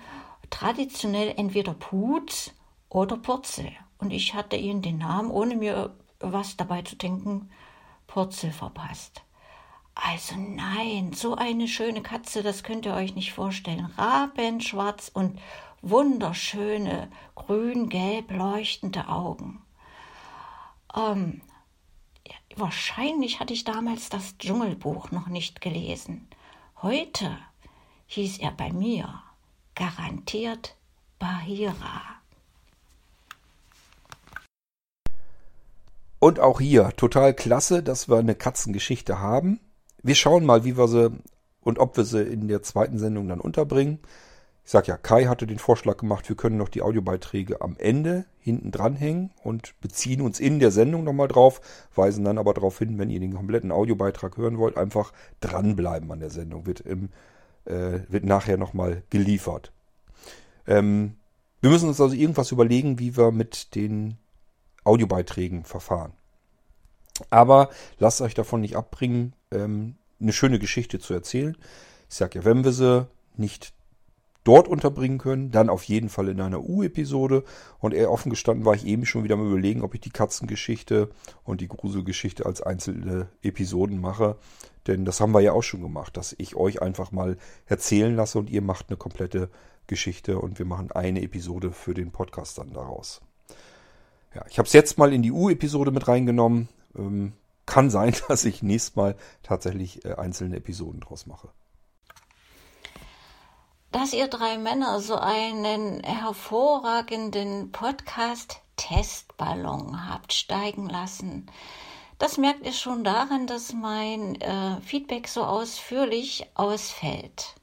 traditionell 0.50 1.32
entweder 1.36 1.74
Putz 1.74 2.50
oder 2.88 3.16
Purzel. 3.16 3.70
Und 3.98 4.10
ich 4.10 4.34
hatte 4.34 4.56
ihnen 4.56 4.82
den 4.82 4.98
Namen, 4.98 5.30
ohne 5.30 5.54
mir 5.54 5.96
was 6.18 6.56
dabei 6.56 6.82
zu 6.82 6.96
denken, 6.96 7.50
Purzel 8.08 8.50
verpasst. 8.50 9.22
Also 9.94 10.36
nein, 10.36 11.12
so 11.12 11.34
eine 11.34 11.68
schöne 11.68 12.02
Katze, 12.02 12.42
das 12.42 12.62
könnt 12.62 12.86
ihr 12.86 12.94
euch 12.94 13.14
nicht 13.14 13.32
vorstellen. 13.32 13.92
Rabenschwarz 13.96 15.10
und 15.12 15.38
wunderschöne 15.82 17.10
grün-gelb 17.34 18.30
leuchtende 18.30 19.08
Augen. 19.08 19.62
Ähm, 20.94 21.42
wahrscheinlich 22.56 23.40
hatte 23.40 23.52
ich 23.52 23.64
damals 23.64 24.08
das 24.08 24.38
Dschungelbuch 24.38 25.10
noch 25.10 25.26
nicht 25.26 25.60
gelesen. 25.60 26.28
Heute 26.80 27.36
hieß 28.06 28.38
er 28.38 28.52
bei 28.52 28.72
mir 28.72 29.22
garantiert 29.74 30.76
Bahira. 31.18 32.02
Und 36.18 36.38
auch 36.38 36.60
hier 36.60 36.94
total 36.96 37.34
klasse, 37.34 37.82
dass 37.82 38.08
wir 38.08 38.18
eine 38.18 38.34
Katzengeschichte 38.34 39.18
haben. 39.18 39.58
Wir 40.02 40.14
schauen 40.14 40.44
mal, 40.44 40.64
wie 40.64 40.76
wir 40.76 40.88
sie 40.88 41.12
und 41.60 41.78
ob 41.78 41.96
wir 41.96 42.04
sie 42.04 42.22
in 42.22 42.48
der 42.48 42.62
zweiten 42.62 42.98
Sendung 42.98 43.28
dann 43.28 43.40
unterbringen. 43.40 44.00
Ich 44.64 44.70
sag 44.70 44.86
ja, 44.86 44.96
Kai 44.96 45.24
hatte 45.24 45.46
den 45.46 45.58
Vorschlag 45.58 45.96
gemacht, 45.96 46.28
wir 46.28 46.36
können 46.36 46.56
noch 46.56 46.68
die 46.68 46.82
Audiobeiträge 46.82 47.60
am 47.60 47.76
Ende 47.78 48.26
hinten 48.38 48.70
dranhängen 48.70 49.30
und 49.42 49.74
beziehen 49.80 50.20
uns 50.20 50.38
in 50.38 50.60
der 50.60 50.70
Sendung 50.70 51.02
nochmal 51.02 51.28
drauf, 51.28 51.60
weisen 51.94 52.24
dann 52.24 52.38
aber 52.38 52.54
darauf 52.54 52.78
hin, 52.78 52.98
wenn 52.98 53.10
ihr 53.10 53.18
den 53.18 53.34
kompletten 53.34 53.72
Audiobeitrag 53.72 54.36
hören 54.36 54.58
wollt, 54.58 54.76
einfach 54.76 55.12
dranbleiben 55.40 56.10
an 56.12 56.20
der 56.20 56.30
Sendung. 56.30 56.66
Wird, 56.66 56.80
im, 56.80 57.10
äh, 57.64 58.00
wird 58.08 58.24
nachher 58.24 58.56
nochmal 58.56 59.02
geliefert. 59.10 59.72
Ähm, 60.66 61.16
wir 61.60 61.70
müssen 61.70 61.88
uns 61.88 62.00
also 62.00 62.14
irgendwas 62.14 62.52
überlegen, 62.52 62.98
wie 63.00 63.16
wir 63.16 63.32
mit 63.32 63.74
den 63.74 64.16
Audiobeiträgen 64.84 65.64
verfahren. 65.64 66.12
Aber 67.30 67.70
lasst 67.98 68.20
euch 68.20 68.34
davon 68.34 68.60
nicht 68.60 68.76
abbringen, 68.76 69.34
ähm, 69.52 69.96
eine 70.20 70.32
schöne 70.32 70.58
Geschichte 70.58 70.98
zu 70.98 71.14
erzählen. 71.14 71.56
Ich 72.08 72.16
sag 72.16 72.34
ja, 72.34 72.44
wenn 72.44 72.64
wir 72.64 72.72
sie 72.72 73.06
nicht 73.36 73.72
dort 74.44 74.66
unterbringen 74.66 75.18
können, 75.18 75.50
dann 75.50 75.68
auf 75.68 75.84
jeden 75.84 76.08
Fall 76.08 76.28
in 76.28 76.40
einer 76.40 76.62
U-Episode. 76.62 77.44
Und 77.78 77.94
eher 77.94 78.10
offen 78.10 78.30
gestanden 78.30 78.64
war 78.64 78.74
ich 78.74 78.84
eben 78.86 79.06
schon 79.06 79.24
wieder 79.24 79.36
mal 79.36 79.46
überlegen, 79.46 79.82
ob 79.82 79.94
ich 79.94 80.00
die 80.00 80.10
Katzengeschichte 80.10 81.10
und 81.44 81.60
die 81.60 81.68
Gruselgeschichte 81.68 82.44
als 82.46 82.60
einzelne 82.60 83.28
Episoden 83.42 84.00
mache. 84.00 84.36
Denn 84.86 85.04
das 85.04 85.20
haben 85.20 85.32
wir 85.32 85.40
ja 85.40 85.52
auch 85.52 85.62
schon 85.62 85.82
gemacht, 85.82 86.16
dass 86.16 86.34
ich 86.38 86.56
euch 86.56 86.82
einfach 86.82 87.12
mal 87.12 87.36
erzählen 87.66 88.16
lasse 88.16 88.38
und 88.38 88.50
ihr 88.50 88.62
macht 88.62 88.86
eine 88.88 88.96
komplette 88.96 89.48
Geschichte 89.86 90.38
und 90.38 90.58
wir 90.58 90.66
machen 90.66 90.90
eine 90.90 91.22
Episode 91.22 91.70
für 91.70 91.94
den 91.94 92.10
Podcast 92.10 92.58
dann 92.58 92.72
daraus. 92.72 93.20
Ja, 94.34 94.44
ich 94.48 94.58
habe 94.58 94.66
es 94.66 94.72
jetzt 94.72 94.98
mal 94.98 95.12
in 95.12 95.22
die 95.22 95.32
U-Episode 95.32 95.90
mit 95.90 96.08
reingenommen. 96.08 96.68
Ähm, 96.96 97.32
kann 97.66 97.90
sein, 97.90 98.14
dass 98.28 98.44
ich 98.44 98.62
nächstes 98.62 98.96
Mal 98.96 99.16
tatsächlich 99.42 100.04
äh, 100.04 100.14
einzelne 100.14 100.56
Episoden 100.56 101.00
draus 101.00 101.26
mache 101.26 101.48
dass 103.92 104.12
ihr 104.14 104.26
drei 104.26 104.58
Männer 104.58 104.98
so 105.00 105.14
einen 105.16 106.02
hervorragenden 106.02 107.70
Podcast-Testballon 107.72 110.08
habt 110.08 110.32
steigen 110.32 110.88
lassen. 110.88 111.50
Das 112.18 112.38
merkt 112.38 112.64
ihr 112.64 112.72
schon 112.72 113.04
daran, 113.04 113.46
dass 113.46 113.74
mein 113.74 114.40
äh, 114.40 114.80
Feedback 114.80 115.28
so 115.28 115.44
ausführlich 115.44 116.46
ausfällt. 116.54 117.54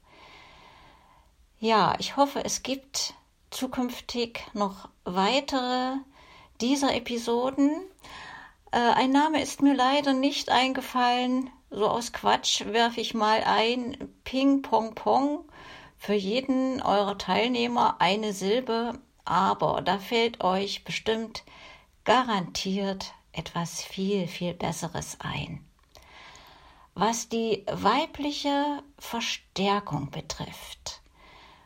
Ja, 1.58 1.96
ich 1.98 2.16
hoffe, 2.16 2.44
es 2.44 2.62
gibt 2.62 3.14
zukünftig 3.50 4.38
noch 4.52 4.88
weitere 5.04 5.96
dieser 6.60 6.94
Episoden. 6.94 7.72
Äh, 8.72 8.78
ein 8.78 9.10
Name 9.10 9.42
ist 9.42 9.62
mir 9.62 9.74
leider 9.74 10.12
nicht 10.12 10.48
eingefallen. 10.48 11.50
So 11.70 11.88
aus 11.88 12.12
Quatsch 12.12 12.64
werfe 12.66 13.00
ich 13.00 13.14
mal 13.14 13.42
ein 13.44 13.96
Ping 14.24 14.62
Pong 14.62 14.94
Pong 14.94 15.44
für 15.98 16.14
jeden 16.14 16.82
eurer 16.82 17.18
Teilnehmer 17.18 17.96
eine 18.00 18.32
Silbe, 18.32 18.98
aber 19.24 19.82
da 19.82 19.98
fällt 19.98 20.42
euch 20.42 20.84
bestimmt 20.84 21.44
garantiert 22.04 23.12
etwas 23.32 23.82
viel, 23.82 24.26
viel 24.26 24.54
Besseres 24.54 25.18
ein. 25.20 25.64
Was 26.94 27.28
die 27.28 27.64
weibliche 27.70 28.82
Verstärkung 28.98 30.10
betrifft. 30.10 31.00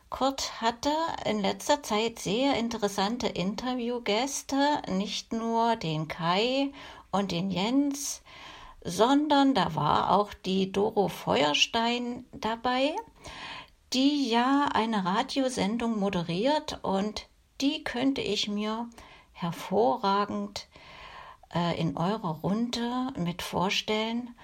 Kurt 0.09 0.61
hatte 0.61 0.93
in 1.25 1.41
letzter 1.41 1.83
Zeit 1.83 2.19
sehr 2.19 2.55
interessante 2.55 3.27
Interviewgäste, 3.27 4.81
nicht 4.87 5.33
nur 5.33 5.75
den 5.75 6.07
Kai 6.07 6.71
und 7.15 7.31
den 7.31 7.51
Jens, 7.51 8.21
sondern 8.83 9.53
da 9.53 9.75
war 9.75 10.11
auch 10.11 10.33
die 10.33 10.71
Doro 10.71 11.07
Feuerstein 11.07 12.25
dabei 12.31 12.95
die 13.95 14.29
ja 14.29 14.67
eine 14.73 15.05
Radiosendung 15.05 15.99
moderiert 15.99 16.79
und 16.81 17.29
die 17.61 17.83
könnte 17.83 18.21
ich 18.21 18.49
mir 18.49 18.89
hervorragend 19.31 20.67
äh, 21.53 21.79
in 21.79 21.95
eurer 21.95 22.39
Runde 22.41 23.13
mit 23.17 23.41
vorstellen 23.41 24.35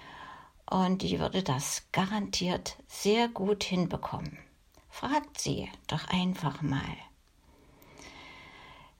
und 0.69 1.01
die 1.01 1.19
würde 1.19 1.43
das 1.43 1.83
garantiert 1.91 2.77
sehr 2.87 3.27
gut 3.27 3.63
hinbekommen. 3.63 4.37
Fragt 4.89 5.41
sie 5.41 5.69
doch 5.87 6.07
einfach 6.07 6.61
mal. 6.61 6.97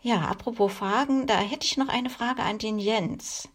Ja, 0.01 0.21
apropos 0.21 0.73
Fragen, 0.73 1.27
da 1.27 1.37
hätte 1.37 1.65
ich 1.65 1.77
noch 1.77 1.87
eine 1.87 2.09
Frage 2.09 2.43
an 2.43 2.57
den 2.57 2.77
Jens. 2.77 3.47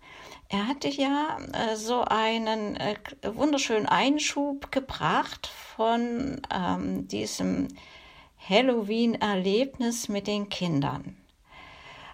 Er 0.49 0.69
hatte 0.69 0.89
ja 0.89 1.39
äh, 1.53 1.77
so 1.77 2.03
einen 2.03 2.77
äh, 2.77 2.95
wunderschönen 3.25 3.87
Einschub 3.87 4.71
gebracht 4.71 5.49
von 5.77 6.41
ähm, 6.55 7.09
diesem 7.09 7.69
Halloween-Erlebnis 8.49 10.09
mit 10.09 10.29
den 10.29 10.49
Kindern. 10.49 11.17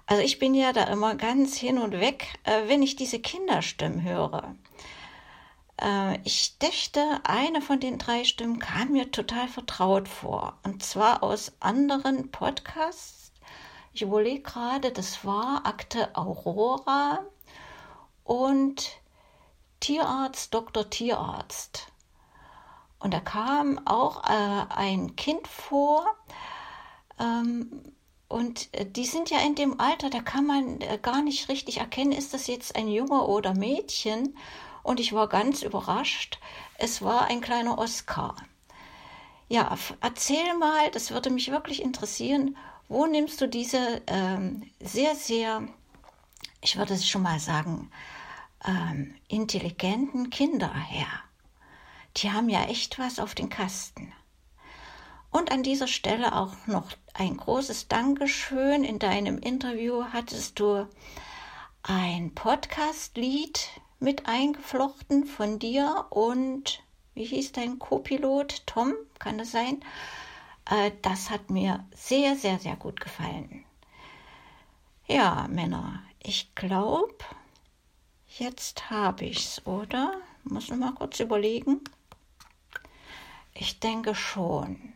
Also 0.06 0.22
ich 0.22 0.38
bin 0.38 0.54
ja 0.54 0.72
da 0.72 0.84
immer 0.84 1.14
ganz 1.14 1.56
hin 1.56 1.78
und 1.78 1.92
weg, 1.92 2.26
äh, 2.44 2.68
wenn 2.68 2.82
ich 2.82 2.96
diese 2.96 3.18
Kinderstimmen 3.18 4.02
höre. 4.02 4.54
Äh, 5.80 6.18
ich 6.24 6.58
dächte, 6.58 7.20
eine 7.24 7.60
von 7.60 7.80
den 7.80 7.98
drei 7.98 8.24
Stimmen 8.24 8.58
kam 8.58 8.92
mir 8.92 9.10
total 9.10 9.46
vertraut 9.46 10.08
vor. 10.08 10.58
Und 10.64 10.82
zwar 10.82 11.22
aus 11.22 11.52
anderen 11.60 12.30
Podcasts. 12.30 13.32
Ich 13.92 14.00
überlege 14.00 14.40
gerade, 14.40 14.90
das 14.90 15.22
war 15.26 15.66
Akte 15.66 16.16
Aurora 16.16 17.26
und 18.32 18.98
Tierarzt, 19.80 20.54
Dr. 20.54 20.88
Tierarzt. 20.88 21.88
Und 22.98 23.12
da 23.12 23.20
kam 23.20 23.86
auch 23.86 24.24
äh, 24.24 24.64
ein 24.74 25.16
Kind 25.16 25.46
vor. 25.46 26.06
Ähm, 27.20 27.82
und 28.28 28.72
äh, 28.72 28.86
die 28.86 29.04
sind 29.04 29.28
ja 29.28 29.40
in 29.40 29.54
dem 29.54 29.78
Alter, 29.78 30.08
da 30.08 30.20
kann 30.22 30.46
man 30.46 30.80
äh, 30.80 30.98
gar 31.02 31.20
nicht 31.20 31.50
richtig 31.50 31.76
erkennen, 31.76 32.12
ist 32.12 32.32
das 32.32 32.46
jetzt 32.46 32.74
ein 32.74 32.88
Junge 32.88 33.26
oder 33.26 33.52
Mädchen. 33.52 34.34
Und 34.82 34.98
ich 34.98 35.12
war 35.12 35.28
ganz 35.28 35.62
überrascht. 35.62 36.38
Es 36.78 37.02
war 37.02 37.26
ein 37.26 37.42
kleiner 37.42 37.76
Oscar. 37.76 38.34
Ja, 39.50 39.76
erzähl 40.00 40.56
mal, 40.58 40.90
das 40.92 41.10
würde 41.10 41.28
mich 41.28 41.50
wirklich 41.50 41.82
interessieren. 41.82 42.56
Wo 42.88 43.04
nimmst 43.04 43.42
du 43.42 43.46
diese 43.46 44.00
ähm, 44.06 44.62
sehr, 44.80 45.14
sehr, 45.16 45.68
ich 46.62 46.78
würde 46.78 46.94
es 46.94 47.06
schon 47.06 47.22
mal 47.22 47.38
sagen, 47.38 47.90
ähm, 48.64 49.14
intelligenten 49.28 50.30
Kinder 50.30 50.72
her. 50.72 51.06
Die 52.18 52.30
haben 52.30 52.48
ja 52.48 52.64
echt 52.64 52.98
was 52.98 53.18
auf 53.18 53.34
den 53.34 53.48
Kasten. 53.48 54.12
Und 55.30 55.50
an 55.50 55.62
dieser 55.62 55.88
Stelle 55.88 56.34
auch 56.34 56.66
noch 56.66 56.92
ein 57.14 57.38
großes 57.38 57.88
Dankeschön. 57.88 58.84
In 58.84 58.98
deinem 58.98 59.38
Interview 59.38 60.04
hattest 60.12 60.60
du 60.60 60.86
ein 61.82 62.34
Podcast-Lied 62.34 63.68
mit 63.98 64.26
eingeflochten 64.26 65.24
von 65.24 65.58
dir 65.58 66.06
und 66.10 66.82
wie 67.14 67.24
hieß 67.24 67.52
dein 67.52 67.78
Co-Pilot? 67.78 68.66
Tom, 68.66 68.94
kann 69.18 69.38
das 69.38 69.52
sein? 69.52 69.80
Äh, 70.70 70.92
das 71.02 71.30
hat 71.30 71.50
mir 71.50 71.84
sehr, 71.94 72.36
sehr, 72.36 72.58
sehr 72.58 72.76
gut 72.76 73.00
gefallen. 73.00 73.64
Ja, 75.06 75.46
Männer, 75.48 76.02
ich 76.22 76.54
glaube, 76.54 77.14
jetzt 78.38 78.90
habe 78.90 79.24
ich's, 79.24 79.66
oder? 79.66 80.20
Muss 80.44 80.68
noch 80.68 80.76
mal 80.76 80.92
kurz 80.92 81.20
überlegen. 81.20 81.80
Ich 83.54 83.80
denke 83.80 84.14
schon. 84.14 84.92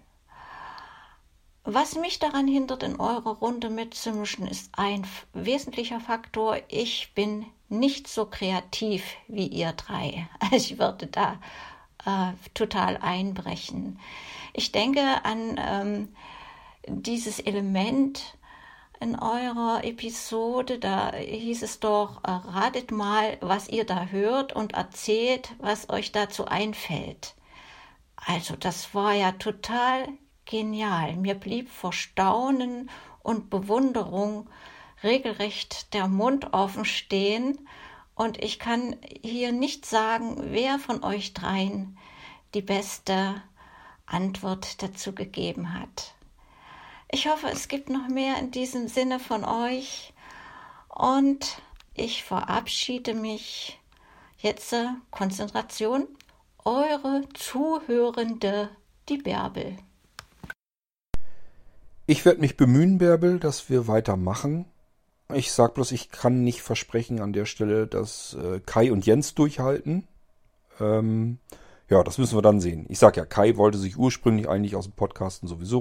Was 1.64 1.96
mich 1.96 2.20
daran 2.20 2.46
hindert, 2.46 2.84
in 2.84 3.00
eurer 3.00 3.36
Runde 3.38 3.70
mitzumischen, 3.70 4.46
ist 4.46 4.70
ein 4.78 5.06
wesentlicher 5.32 5.98
Faktor. 5.98 6.58
Ich 6.68 7.12
bin 7.14 7.44
nicht 7.68 8.06
so 8.06 8.26
kreativ 8.26 9.02
wie 9.28 9.48
ihr 9.48 9.72
drei. 9.72 10.28
Ich 10.52 10.78
würde 10.78 11.08
da 11.08 11.40
äh, 12.04 12.32
total 12.54 12.96
einbrechen. 12.98 13.98
Ich 14.52 14.70
denke 14.72 15.24
an 15.24 15.60
ähm, 15.60 16.08
dieses 16.86 17.40
Element 17.40 18.35
in 19.00 19.18
eurer 19.18 19.84
Episode, 19.84 20.78
da 20.78 21.12
hieß 21.14 21.62
es 21.62 21.80
doch, 21.80 22.24
äh, 22.24 22.30
ratet 22.30 22.90
mal, 22.90 23.38
was 23.40 23.68
ihr 23.68 23.84
da 23.84 24.06
hört 24.06 24.52
und 24.54 24.74
erzählt, 24.74 25.54
was 25.58 25.90
euch 25.90 26.12
dazu 26.12 26.46
einfällt. 26.46 27.34
Also 28.16 28.56
das 28.56 28.94
war 28.94 29.12
ja 29.12 29.32
total 29.32 30.08
genial. 30.44 31.16
Mir 31.16 31.34
blieb 31.34 31.68
vor 31.68 31.92
Staunen 31.92 32.90
und 33.22 33.50
Bewunderung 33.50 34.48
regelrecht 35.02 35.92
der 35.94 36.08
Mund 36.08 36.54
offen 36.54 36.84
stehen 36.84 37.68
und 38.14 38.42
ich 38.42 38.58
kann 38.58 38.96
hier 39.22 39.52
nicht 39.52 39.84
sagen, 39.84 40.38
wer 40.52 40.78
von 40.78 41.04
euch 41.04 41.34
dreien 41.34 41.98
die 42.54 42.62
beste 42.62 43.42
Antwort 44.06 44.82
dazu 44.82 45.14
gegeben 45.14 45.74
hat. 45.74 46.15
Ich 47.10 47.28
hoffe, 47.28 47.46
es 47.52 47.68
gibt 47.68 47.88
noch 47.88 48.08
mehr 48.08 48.38
in 48.38 48.50
diesem 48.50 48.88
Sinne 48.88 49.20
von 49.20 49.44
euch 49.44 50.12
und 50.88 51.62
ich 51.94 52.24
verabschiede 52.24 53.14
mich 53.14 53.78
jetzt 54.38 54.74
Konzentration, 55.10 56.08
eure 56.64 57.22
Zuhörende, 57.34 58.70
die 59.08 59.18
Bärbel. 59.18 59.76
Ich 62.06 62.24
werde 62.24 62.40
mich 62.40 62.56
bemühen, 62.56 62.98
Bärbel, 62.98 63.38
dass 63.38 63.70
wir 63.70 63.86
weitermachen. 63.86 64.66
Ich 65.32 65.52
sag 65.52 65.74
bloß, 65.74 65.92
ich 65.92 66.10
kann 66.10 66.42
nicht 66.42 66.62
versprechen 66.62 67.20
an 67.20 67.32
der 67.32 67.46
Stelle, 67.46 67.86
dass 67.86 68.34
äh, 68.34 68.60
Kai 68.64 68.90
und 68.90 69.06
Jens 69.06 69.34
durchhalten. 69.34 70.06
Ähm, 70.80 71.38
ja, 71.88 72.02
das 72.02 72.18
müssen 72.18 72.36
wir 72.36 72.42
dann 72.42 72.60
sehen. 72.60 72.86
Ich 72.88 72.98
sag 72.98 73.16
ja, 73.16 73.24
Kai 73.24 73.56
wollte 73.56 73.78
sich 73.78 73.96
ursprünglich 73.96 74.48
eigentlich 74.48 74.74
aus 74.74 74.84
dem 74.84 74.92
Podcasten 74.92 75.48
sowieso 75.48 75.80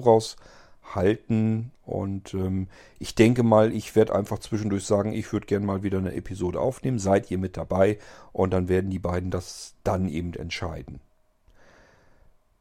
raushalten. 0.96 1.72
Und 1.86 2.34
ähm, 2.34 2.68
ich 3.00 3.16
denke 3.16 3.44
mal, 3.44 3.72
ich 3.72 3.96
werde 3.96 4.16
einfach 4.16 4.40
zwischendurch 4.40 4.86
sagen, 4.86 5.14
ich 5.14 5.32
würde 5.32 5.46
gerne 5.46 5.66
mal 5.66 5.84
wieder 5.84 6.00
eine 6.00 6.16
Episode 6.16 6.60
aufnehmen. 6.60 7.00
Seid 7.00 7.30
ihr 7.30 7.38
mit 7.38 7.58
dabei? 7.58 8.00
Und 8.34 8.54
dann 8.54 8.70
werden 8.70 8.90
die 8.90 9.00
beiden 9.00 9.32
das 9.32 9.76
dann 9.84 10.10
eben 10.10 10.34
entscheiden. 10.34 11.00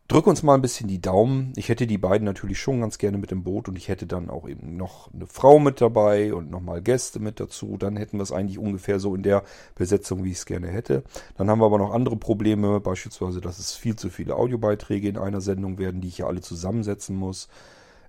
Drück 0.06 0.26
uns 0.26 0.42
mal 0.42 0.54
ein 0.54 0.60
bisschen 0.60 0.86
die 0.86 1.00
Daumen. 1.00 1.54
Ich 1.56 1.70
hätte 1.70 1.86
die 1.86 1.96
beiden 1.96 2.26
natürlich 2.26 2.58
schon 2.58 2.82
ganz 2.82 2.98
gerne 2.98 3.16
mit 3.16 3.32
im 3.32 3.42
Boot 3.42 3.70
und 3.70 3.78
ich 3.78 3.88
hätte 3.88 4.06
dann 4.06 4.28
auch 4.28 4.46
eben 4.46 4.76
noch 4.76 5.10
eine 5.14 5.26
Frau 5.26 5.58
mit 5.58 5.80
dabei 5.80 6.34
und 6.34 6.50
nochmal 6.50 6.82
Gäste 6.82 7.20
mit 7.20 7.40
dazu. 7.40 7.78
Dann 7.78 7.96
hätten 7.96 8.18
wir 8.18 8.22
es 8.22 8.30
eigentlich 8.30 8.58
ungefähr 8.58 9.00
so 9.00 9.14
in 9.14 9.22
der 9.22 9.44
Besetzung, 9.74 10.22
wie 10.22 10.32
ich 10.32 10.36
es 10.36 10.46
gerne 10.46 10.68
hätte. 10.68 11.04
Dann 11.38 11.48
haben 11.48 11.58
wir 11.58 11.64
aber 11.64 11.78
noch 11.78 11.94
andere 11.94 12.16
Probleme, 12.16 12.80
beispielsweise, 12.80 13.40
dass 13.40 13.58
es 13.58 13.72
viel 13.72 13.96
zu 13.96 14.10
viele 14.10 14.36
Audiobeiträge 14.36 15.08
in 15.08 15.16
einer 15.16 15.40
Sendung 15.40 15.78
werden, 15.78 16.02
die 16.02 16.08
ich 16.08 16.18
ja 16.18 16.26
alle 16.26 16.42
zusammensetzen 16.42 17.16
muss. 17.16 17.48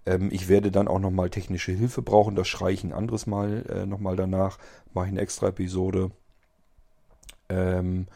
Ähm, 0.05 0.29
ich 0.31 0.47
werde 0.47 0.71
dann 0.71 0.87
auch 0.87 0.99
nochmal 0.99 1.29
technische 1.29 1.71
Hilfe 1.71 2.01
brauchen. 2.01 2.35
Das 2.35 2.47
schreie 2.47 2.73
ich 2.73 2.83
ein 2.83 2.93
anderes 2.93 3.27
Mal 3.27 3.65
äh, 3.69 3.85
nochmal 3.85 4.15
danach. 4.15 4.57
Mache 4.93 5.05
ich 5.07 5.11
eine 5.11 5.21
extra 5.21 5.47
Episode. 5.47 6.11
Ähm, 7.49 8.07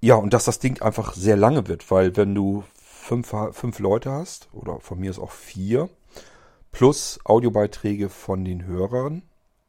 ja, 0.00 0.14
und 0.16 0.32
dass 0.32 0.44
das 0.44 0.58
Ding 0.58 0.82
einfach 0.82 1.14
sehr 1.14 1.36
lange 1.36 1.68
wird, 1.68 1.90
weil 1.90 2.16
wenn 2.16 2.34
du 2.34 2.64
fünf, 2.74 3.34
fünf 3.52 3.78
Leute 3.78 4.10
hast, 4.10 4.48
oder 4.52 4.80
von 4.80 4.98
mir 4.98 5.10
ist 5.10 5.18
auch 5.18 5.30
vier, 5.30 5.88
plus 6.72 7.18
Audiobeiträge 7.24 8.08
von 8.08 8.44
den 8.44 8.66
Hörern, 8.66 9.22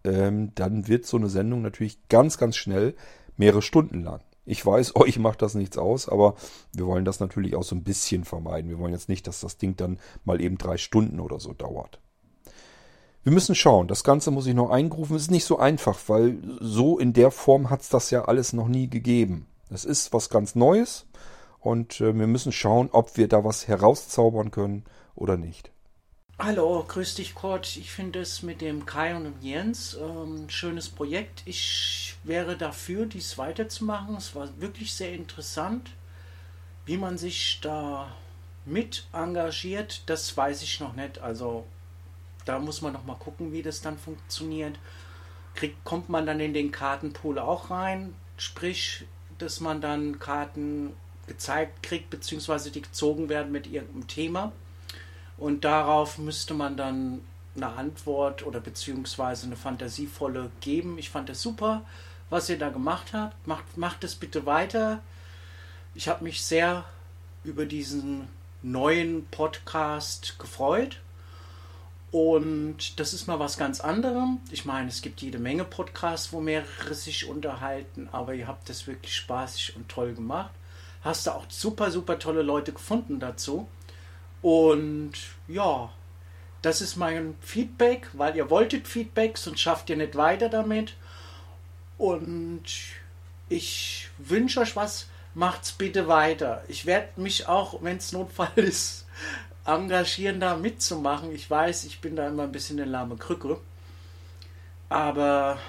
ähm, 0.04 0.54
dann 0.56 0.88
wird 0.88 1.06
so 1.06 1.18
eine 1.18 1.30
Sendung 1.30 1.62
natürlich 1.62 2.08
ganz, 2.10 2.38
ganz 2.38 2.56
schnell 2.58 2.96
mehrere 3.38 3.62
Stunden 3.62 4.04
lang. 4.04 4.22
Ich 4.48 4.66
weiß, 4.66 4.96
euch 4.96 5.20
macht 5.20 5.42
das 5.44 5.54
nichts 5.54 5.78
aus, 5.78 6.10
aber 6.10 6.36
wir 6.74 6.88
wollen 6.88 7.06
das 7.06 7.20
natürlich 7.20 7.56
auch 7.56 7.64
so 7.64 7.76
ein 7.76 7.84
bisschen 7.84 8.24
vermeiden. 8.24 8.70
Wir 8.72 8.80
wollen 8.80 8.94
jetzt 8.94 9.10
nicht, 9.10 9.28
dass 9.28 9.42
das 9.42 9.58
Ding 9.58 9.76
dann 9.76 10.00
mal 10.26 10.42
eben 10.42 10.58
drei 10.58 10.78
Stunden 10.78 11.20
oder 11.20 11.40
so 11.40 11.54
dauert. 11.54 12.00
Wir 13.24 13.34
müssen 13.34 13.56
schauen. 13.56 13.90
Das 13.90 14.06
Ganze 14.06 14.32
muss 14.32 14.48
ich 14.48 14.56
noch 14.56 14.70
eingrufen. 14.70 15.18
Ist 15.18 15.30
nicht 15.32 15.44
so 15.44 15.60
einfach, 15.60 16.00
weil 16.08 16.38
so 16.62 16.98
in 16.98 17.12
der 17.12 17.30
Form 17.30 17.70
hat 17.70 17.82
es 17.82 17.90
das 17.90 18.10
ja 18.10 18.24
alles 18.24 18.54
noch 18.54 18.70
nie 18.70 18.90
gegeben. 18.90 19.48
Es 19.70 19.84
ist 19.84 20.14
was 20.14 20.30
ganz 20.30 20.56
Neues. 20.56 21.06
Und 21.60 22.00
äh, 22.00 22.18
wir 22.18 22.28
müssen 22.28 22.54
schauen, 22.54 22.88
ob 22.94 23.18
wir 23.18 23.28
da 23.28 23.44
was 23.44 23.68
herauszaubern 23.68 24.52
können 24.52 24.86
oder 25.14 25.36
nicht. 25.36 25.72
Hallo, 26.40 26.86
grüß 26.88 27.16
dich 27.16 27.34
Kurt. 27.34 27.78
Ich 27.78 27.92
finde 27.92 28.20
es 28.20 28.44
mit 28.44 28.62
dem 28.62 28.86
Kai 28.86 29.16
und 29.16 29.24
dem 29.24 29.42
Jens 29.42 29.96
ähm, 29.96 30.46
ein 30.46 30.50
schönes 30.52 30.88
Projekt. 30.88 31.42
Ich 31.46 32.16
wäre 32.24 32.56
dafür, 32.56 33.08
dies 33.08 33.40
weiterzumachen. 33.40 34.16
Es 34.18 34.36
war 34.36 34.48
wirklich 34.62 34.94
sehr 34.94 35.14
interessant. 35.14 35.90
Wie 36.86 36.98
man 36.98 37.18
sich 37.18 37.58
da 37.64 38.16
mit 38.66 39.08
engagiert, 39.14 40.04
das 40.06 40.38
weiß 40.38 40.62
ich 40.62 40.80
noch 40.80 40.94
nicht. 40.94 41.18
Also 41.18 41.66
da 42.46 42.60
muss 42.60 42.84
man 42.84 42.94
noch 42.94 43.06
mal 43.06 43.16
gucken, 43.16 43.52
wie 43.52 43.64
das 43.64 43.82
dann 43.82 43.98
funktioniert. 43.98 44.78
Kriegt, 45.56 45.84
kommt 45.86 46.08
man 46.08 46.28
dann 46.28 46.40
in 46.40 46.54
den 46.54 46.72
Kartenpool 46.72 47.40
auch 47.40 47.72
rein? 47.72 48.14
Sprich, 48.38 49.08
dass 49.40 49.60
man 49.60 49.82
dann 49.82 50.20
Karten 50.20 50.94
gezeigt 51.26 51.82
kriegt, 51.82 52.12
beziehungsweise 52.12 52.70
die 52.70 52.84
gezogen 52.84 53.28
werden 53.28 53.52
mit 53.52 53.66
irgendeinem 53.66 54.08
Thema. 54.08 54.52
Und 55.38 55.66
darauf 55.66 56.18
müsste 56.18 56.54
man 56.54 56.78
dann 56.78 57.22
eine 57.56 57.70
Antwort 57.70 58.46
oder 58.46 58.60
beziehungsweise 58.60 59.46
eine 59.46 59.56
fantasievolle 59.56 60.52
geben. 60.62 60.98
Ich 60.98 61.10
fand 61.10 61.30
es 61.30 61.42
super, 61.42 61.84
was 62.30 62.50
ihr 62.50 62.58
da 62.58 62.70
gemacht 62.70 63.14
habt. 63.14 63.48
Macht, 63.48 63.78
macht 63.78 64.04
es 64.04 64.16
bitte 64.16 64.46
weiter. 64.46 65.02
Ich 65.96 66.08
habe 66.08 66.24
mich 66.24 66.44
sehr 66.44 66.86
über 67.44 67.66
diesen 67.66 68.28
neuen 68.62 69.26
Podcast 69.28 70.38
gefreut. 70.40 71.00
Und 72.12 73.00
das 73.00 73.14
ist 73.14 73.28
mal 73.28 73.40
was 73.40 73.58
ganz 73.58 73.82
anderem. 73.82 74.40
Ich 74.50 74.66
meine, 74.66 74.88
es 74.88 75.02
gibt 75.02 75.22
jede 75.22 75.40
Menge 75.40 75.66
Podcasts, 75.66 76.32
wo 76.32 76.40
mehrere 76.40 76.94
sich 76.94 77.28
unterhalten, 77.28 78.08
aber 78.12 78.34
ihr 78.34 78.48
habt 78.48 78.70
das 78.70 78.88
wirklich 78.88 79.14
spaßig 79.14 79.76
und 79.76 79.90
toll 79.90 80.14
gemacht 80.14 80.52
hast 81.08 81.28
du 81.28 81.32
auch 81.32 81.46
super, 81.50 81.90
super 81.90 82.20
tolle 82.20 82.42
Leute 82.42 82.74
gefunden 82.74 83.20
dazu. 83.20 83.68
Und 84.42 85.14
ja, 85.48 85.92
das 86.62 86.82
ist 86.82 86.96
mein 86.96 87.36
Feedback, 87.42 88.10
weil 88.14 88.36
ihr 88.36 88.50
wolltet 88.50 88.88
Feedback, 88.88 89.38
sonst 89.38 89.62
schafft 89.62 89.90
ihr 89.90 89.98
nicht 89.98 90.16
weiter 90.16 90.50
damit. 90.50 90.96
Und 91.98 92.64
ich 93.50 94.10
wünsche 94.18 94.60
euch 94.62 94.76
was, 94.76 95.08
macht's 95.34 95.72
bitte 95.72 96.08
weiter. 96.08 96.64
Ich 96.68 96.86
werde 96.86 97.22
mich 97.22 97.48
auch, 97.48 97.82
wenn 97.82 97.98
es 97.98 98.12
Notfall 98.12 98.52
ist, 98.56 99.06
engagieren, 99.66 100.40
da 100.40 100.56
mitzumachen. 100.56 101.34
Ich 101.34 101.50
weiß, 101.50 101.86
ich 101.86 102.02
bin 102.02 102.16
da 102.16 102.28
immer 102.28 102.44
ein 102.44 102.52
bisschen 102.52 102.80
eine 102.80 102.90
lahme 102.90 103.18
Krücke. 103.18 103.60
Aber 104.90 105.60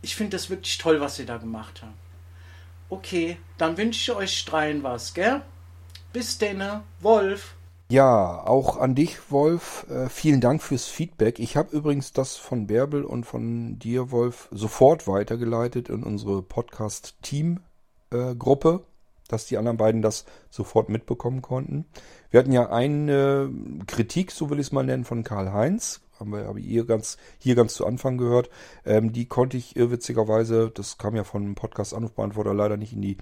ich 0.00 0.16
finde 0.16 0.36
das 0.36 0.50
wirklich 0.50 0.78
toll, 0.78 1.00
was 1.00 1.18
ihr 1.18 1.26
da 1.26 1.36
gemacht 1.36 1.82
habt. 1.82 1.92
Okay, 2.88 3.38
dann 3.58 3.76
wünsche 3.76 4.12
ich 4.12 4.16
euch 4.16 4.44
dreien 4.44 4.82
was, 4.82 5.14
gell? 5.14 5.42
Bis 6.12 6.36
denne, 6.38 6.82
Wolf. 7.00 7.54
Ja, 7.92 8.42
auch 8.46 8.78
an 8.78 8.94
dich, 8.94 9.30
Wolf. 9.30 9.86
Äh, 9.90 10.08
vielen 10.08 10.40
Dank 10.40 10.62
fürs 10.62 10.86
Feedback. 10.86 11.38
Ich 11.38 11.58
habe 11.58 11.76
übrigens 11.76 12.14
das 12.14 12.38
von 12.38 12.66
Bärbel 12.66 13.04
und 13.04 13.26
von 13.26 13.78
dir, 13.78 14.10
Wolf, 14.10 14.48
sofort 14.50 15.06
weitergeleitet 15.06 15.90
in 15.90 16.02
unsere 16.02 16.40
Podcast-Team-Gruppe, 16.40 18.80
äh, 18.82 18.86
dass 19.28 19.44
die 19.44 19.58
anderen 19.58 19.76
beiden 19.76 20.00
das 20.00 20.24
sofort 20.48 20.88
mitbekommen 20.88 21.42
konnten. 21.42 21.84
Wir 22.30 22.40
hatten 22.40 22.52
ja 22.52 22.70
eine 22.70 23.50
Kritik, 23.86 24.30
so 24.30 24.48
will 24.48 24.58
ich 24.58 24.68
es 24.68 24.72
mal 24.72 24.84
nennen, 24.84 25.04
von 25.04 25.22
Karl-Heinz 25.22 26.00
haben 26.18 26.30
wir 26.30 26.46
habe 26.46 26.60
hier 26.60 26.86
ganz 26.86 27.18
hier 27.36 27.54
ganz 27.56 27.74
zu 27.74 27.84
Anfang 27.84 28.16
gehört. 28.16 28.48
Ähm, 28.86 29.12
die 29.12 29.26
konnte 29.26 29.58
ich 29.58 29.76
irrwitzigerweise, 29.76 30.70
das 30.72 30.96
kam 30.96 31.14
ja 31.14 31.24
von 31.24 31.42
einem 31.42 31.56
Podcast 31.56 31.92
Anrufbeantworter 31.92 32.54
leider 32.54 32.78
nicht 32.78 32.94
in 32.94 33.02
die 33.02 33.18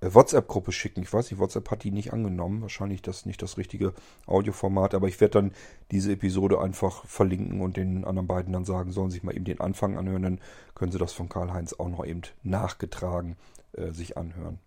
WhatsApp-Gruppe 0.00 0.72
schicken. 0.72 1.02
Ich 1.02 1.12
weiß 1.12 1.30
nicht, 1.30 1.40
WhatsApp 1.40 1.70
hat 1.70 1.84
die 1.84 1.90
nicht 1.90 2.12
angenommen. 2.12 2.62
Wahrscheinlich 2.62 3.02
das 3.02 3.26
nicht 3.26 3.42
das 3.42 3.58
richtige 3.58 3.92
Audioformat, 4.26 4.94
aber 4.94 5.08
ich 5.08 5.20
werde 5.20 5.32
dann 5.32 5.52
diese 5.90 6.12
Episode 6.12 6.60
einfach 6.60 7.04
verlinken 7.04 7.60
und 7.60 7.76
den 7.76 8.04
anderen 8.04 8.26
beiden 8.26 8.52
dann 8.52 8.64
sagen, 8.64 8.92
sollen 8.92 9.10
sich 9.10 9.22
mal 9.22 9.34
eben 9.34 9.44
den 9.44 9.60
Anfang 9.60 9.98
anhören, 9.98 10.22
dann 10.22 10.40
können 10.74 10.92
sie 10.92 10.98
das 10.98 11.12
von 11.12 11.28
Karl-Heinz 11.28 11.74
auch 11.74 11.88
noch 11.88 12.04
eben 12.04 12.22
nachgetragen 12.42 13.36
äh, 13.72 13.92
sich 13.92 14.16
anhören. 14.16 14.58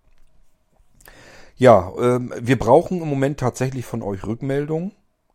Ja, 1.55 1.91
ähm, 1.99 2.33
wir 2.39 2.57
brauchen 2.57 3.01
im 3.01 3.07
Moment 3.07 3.39
tatsächlich 3.39 3.85
von 3.85 4.01
euch 4.01 4.25
Rückmeldungen. 4.25 4.91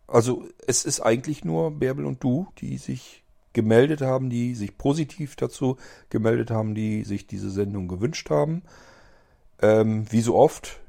Also 0.07 0.47
es 0.67 0.85
ist 0.85 1.01
eigentlich 1.01 1.45
nur 1.45 1.71
Bärbel 1.73 2.07
und 2.07 2.23
du, 2.23 2.49
die 2.59 2.79
sich 2.79 3.25
gemeldet 3.53 4.01
haben, 4.01 4.31
die 4.31 4.55
sich 4.55 4.79
positiv 4.79 5.37
dazu 5.37 5.77
gemeldet 6.11 6.51
haben, 6.51 6.75
die 6.75 7.05
sich 7.05 7.27
diese 7.27 7.51
Sendung 7.51 7.89
gewünscht 7.89 8.31
haben. 8.31 8.63
Ähm, 9.61 10.11
wie 10.11 10.21
so 10.21 10.37
oft, 10.37 10.81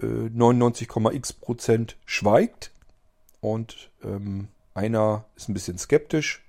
äh, 0.00 0.06
99,x 0.06 1.32
Prozent 1.34 1.96
schweigt 2.06 2.72
und 3.40 3.90
ähm, 4.02 4.48
einer 4.74 5.24
ist 5.36 5.48
ein 5.48 5.54
bisschen 5.54 5.78
skeptisch. 5.78 6.44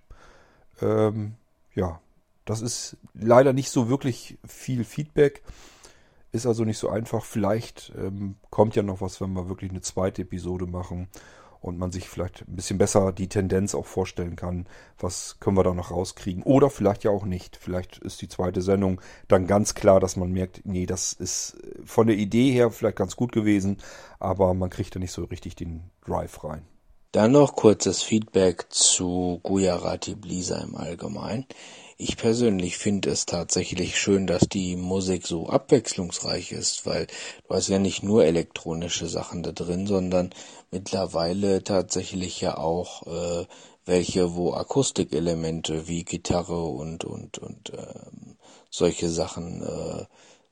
Ähm, 0.81 1.35
ja, 1.73 1.99
das 2.45 2.61
ist 2.61 2.97
leider 3.13 3.53
nicht 3.53 3.69
so 3.69 3.89
wirklich 3.89 4.37
viel 4.47 4.83
Feedback. 4.83 5.43
Ist 6.31 6.45
also 6.45 6.63
nicht 6.63 6.77
so 6.77 6.89
einfach. 6.89 7.25
Vielleicht 7.25 7.91
ähm, 7.97 8.35
kommt 8.51 8.75
ja 8.75 8.83
noch 8.83 9.01
was, 9.01 9.19
wenn 9.19 9.33
wir 9.33 9.49
wirklich 9.49 9.71
eine 9.71 9.81
zweite 9.81 10.21
Episode 10.21 10.67
machen 10.67 11.09
und 11.61 11.77
man 11.77 11.91
sich 11.91 12.07
vielleicht 12.07 12.47
ein 12.47 12.55
bisschen 12.55 12.77
besser 12.77 13.11
die 13.11 13.27
Tendenz 13.27 13.75
auch 13.75 13.85
vorstellen 13.85 14.35
kann, 14.35 14.65
was 14.97 15.37
können 15.39 15.57
wir 15.57 15.63
da 15.63 15.73
noch 15.73 15.91
rauskriegen. 15.91 16.43
Oder 16.43 16.69
vielleicht 16.69 17.03
ja 17.03 17.11
auch 17.11 17.25
nicht. 17.25 17.57
Vielleicht 17.57 17.97
ist 17.97 18.21
die 18.21 18.29
zweite 18.29 18.61
Sendung 18.61 19.01
dann 19.27 19.47
ganz 19.47 19.75
klar, 19.75 19.99
dass 19.99 20.15
man 20.15 20.31
merkt, 20.31 20.61
nee, 20.65 20.85
das 20.85 21.13
ist 21.13 21.57
von 21.83 22.07
der 22.07 22.17
Idee 22.17 22.51
her 22.51 22.71
vielleicht 22.71 22.97
ganz 22.97 23.15
gut 23.15 23.31
gewesen, 23.31 23.77
aber 24.19 24.53
man 24.53 24.69
kriegt 24.69 24.95
da 24.95 24.99
nicht 24.99 25.11
so 25.11 25.23
richtig 25.25 25.55
den 25.55 25.89
Drive 26.05 26.43
rein. 26.43 26.65
Dann 27.11 27.31
noch 27.31 27.55
kurzes 27.55 28.03
Feedback 28.03 28.67
zu 28.69 29.39
Gujarati 29.41 30.13
Blisa 30.13 30.59
im 30.59 30.75
Allgemeinen. 30.75 31.45
Ich 32.01 32.15
persönlich 32.15 32.77
finde 32.77 33.09
es 33.09 33.25
tatsächlich 33.25 33.99
schön, 33.99 34.25
dass 34.25 34.47
die 34.47 34.77
Musik 34.77 35.27
so 35.27 35.49
abwechslungsreich 35.49 36.53
ist, 36.53 36.85
weil 36.85 37.07
du 37.45 37.53
hast 37.53 37.67
ja 37.67 37.77
nicht 37.77 38.03
nur 38.03 38.23
elektronische 38.23 39.09
Sachen 39.09 39.43
da 39.43 39.51
drin, 39.51 39.85
sondern 39.85 40.29
mittlerweile 40.71 41.61
tatsächlich 41.61 42.39
ja 42.39 42.57
auch 42.57 43.05
äh, 43.05 43.45
welche, 43.83 44.33
wo 44.33 44.53
Akustikelemente 44.53 45.89
wie 45.89 46.05
Gitarre 46.05 46.63
und 46.63 47.03
und 47.03 47.37
und 47.37 47.73
ähm, 47.73 48.37
solche 48.69 49.09
Sachen 49.09 49.61
äh, 49.61 50.05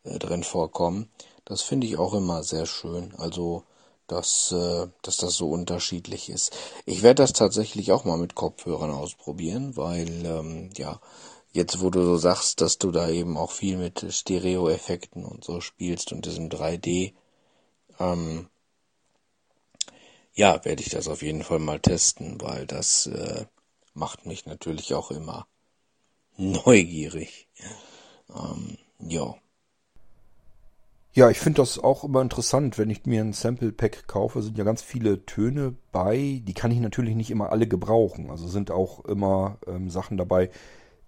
äh, 0.09 0.19
drin 0.19 0.43
vorkommen. 0.43 1.09
Das 1.45 1.61
finde 1.61 1.87
ich 1.87 1.97
auch 1.97 2.13
immer 2.13 2.43
sehr 2.43 2.65
schön. 2.65 3.13
Also 3.17 3.63
dass, 4.07 4.51
äh, 4.53 4.87
dass 5.01 5.17
das 5.17 5.35
so 5.35 5.49
unterschiedlich 5.49 6.29
ist. 6.29 6.55
Ich 6.85 7.03
werde 7.03 7.23
das 7.23 7.33
tatsächlich 7.33 7.91
auch 7.91 8.05
mal 8.05 8.17
mit 8.17 8.35
Kopfhörern 8.35 8.91
ausprobieren, 8.91 9.75
weil 9.75 10.25
ähm, 10.25 10.69
ja, 10.77 10.99
jetzt 11.57 11.81
wo 11.81 11.89
du 11.89 12.03
so 12.03 12.17
sagst, 12.17 12.61
dass 12.61 12.77
du 12.77 12.91
da 12.91 13.09
eben 13.09 13.35
auch 13.35 13.51
viel 13.51 13.77
mit 13.77 14.05
Stereo-Effekten 14.07 15.25
und 15.25 15.43
so 15.43 15.59
spielst 15.59 16.13
und 16.13 16.25
diesem 16.25 16.49
3D, 16.49 17.13
ähm, 17.99 18.47
ja, 20.33 20.63
werde 20.63 20.83
ich 20.83 20.89
das 20.89 21.07
auf 21.07 21.23
jeden 21.23 21.43
Fall 21.43 21.59
mal 21.59 21.79
testen, 21.79 22.39
weil 22.39 22.67
das 22.67 23.07
äh, 23.07 23.45
macht 23.95 24.27
mich 24.27 24.45
natürlich 24.45 24.93
auch 24.93 25.09
immer 25.11 25.47
neugierig. 26.37 27.47
Ähm, 28.33 28.77
ja. 28.99 29.35
Ja, 31.13 31.31
ich 31.31 31.39
finde 31.39 31.63
das 31.63 31.79
auch 31.79 32.03
immer 32.03 32.21
interessant, 32.21 32.77
wenn 32.77 32.91
ich 32.91 33.07
mir 33.07 33.21
ein 33.21 33.33
Sample 33.33 33.71
Pack 33.71 34.07
kaufe, 34.07 34.43
sind 34.43 34.55
ja 34.59 34.63
ganz 34.63 34.83
viele 34.83 35.25
Töne 35.25 35.75
bei, 35.91 36.43
die 36.43 36.53
kann 36.53 36.69
ich 36.69 36.79
natürlich 36.79 37.15
nicht 37.15 37.31
immer 37.31 37.49
alle 37.49 37.67
gebrauchen. 37.67 38.29
Also 38.29 38.47
sind 38.47 38.69
auch 38.69 39.03
immer 39.05 39.57
ähm, 39.65 39.89
Sachen 39.89 40.17
dabei, 40.17 40.51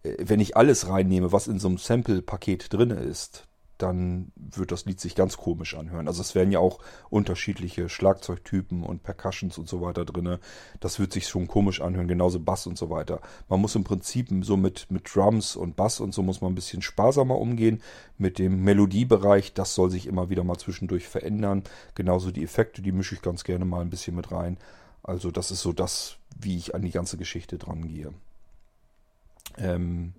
wenn 0.04 0.40
ich 0.40 0.56
alles 0.56 0.88
reinnehme, 0.88 1.32
was 1.32 1.48
in 1.48 1.60
so 1.60 1.68
einem 1.68 1.78
Sample 1.78 2.22
Paket 2.22 2.72
drin 2.74 2.92
ist, 2.92 3.50
dann 3.80 4.34
wird 4.36 4.72
das 4.72 4.86
Lied 4.86 5.00
sich 5.00 5.16
ganz 5.16 5.38
komisch 5.38 5.74
anhören. 5.74 6.08
Also 6.08 6.22
es 6.22 6.36
werden 6.36 6.52
ja 6.52 6.60
auch 6.60 6.80
unterschiedliche 7.10 7.88
Schlagzeugtypen 7.88 8.84
und 8.84 9.04
Percussions 9.04 9.58
und 9.58 9.70
so 9.70 9.82
weiter 9.82 10.04
drinne. 10.04 10.40
Das 10.82 11.00
wird 11.00 11.14
sich 11.14 11.28
schon 11.28 11.48
komisch 11.48 11.80
anhören, 11.80 12.10
genauso 12.10 12.42
Bass 12.42 12.68
und 12.68 12.78
so 12.78 12.90
weiter. 12.90 13.22
Man 13.48 13.62
muss 13.62 13.76
im 13.76 13.86
Prinzip 13.86 14.28
so 14.42 14.58
mit, 14.58 14.92
mit 14.92 15.16
Drums 15.16 15.56
und 15.56 15.78
Bass 15.78 16.02
und 16.02 16.14
so 16.14 16.22
muss 16.22 16.42
man 16.42 16.52
ein 16.52 16.56
bisschen 16.56 16.82
sparsamer 16.82 17.38
umgehen. 17.38 17.82
Mit 18.18 18.38
dem 18.38 18.64
Melodiebereich, 18.64 19.54
das 19.54 19.76
soll 19.76 19.90
sich 19.90 20.08
immer 20.08 20.30
wieder 20.30 20.44
mal 20.44 20.58
zwischendurch 20.58 21.08
verändern. 21.08 21.64
Genauso 21.96 22.32
die 22.32 22.44
Effekte, 22.44 22.82
die 22.82 22.92
mische 22.92 23.16
ich 23.16 23.22
ganz 23.22 23.46
gerne 23.46 23.64
mal 23.64 23.80
ein 23.82 23.90
bisschen 23.90 24.16
mit 24.16 24.32
rein. 24.34 24.58
Also 25.04 25.32
das 25.32 25.52
ist 25.52 25.62
so 25.62 25.72
das, 25.72 26.18
wie 26.38 26.58
ich 26.58 26.76
an 26.76 26.82
die 26.82 26.92
ganze 26.92 27.16
Geschichte 27.16 27.58
dran 27.58 27.88
gehe. 27.88 28.14
Ähm, 29.60 30.14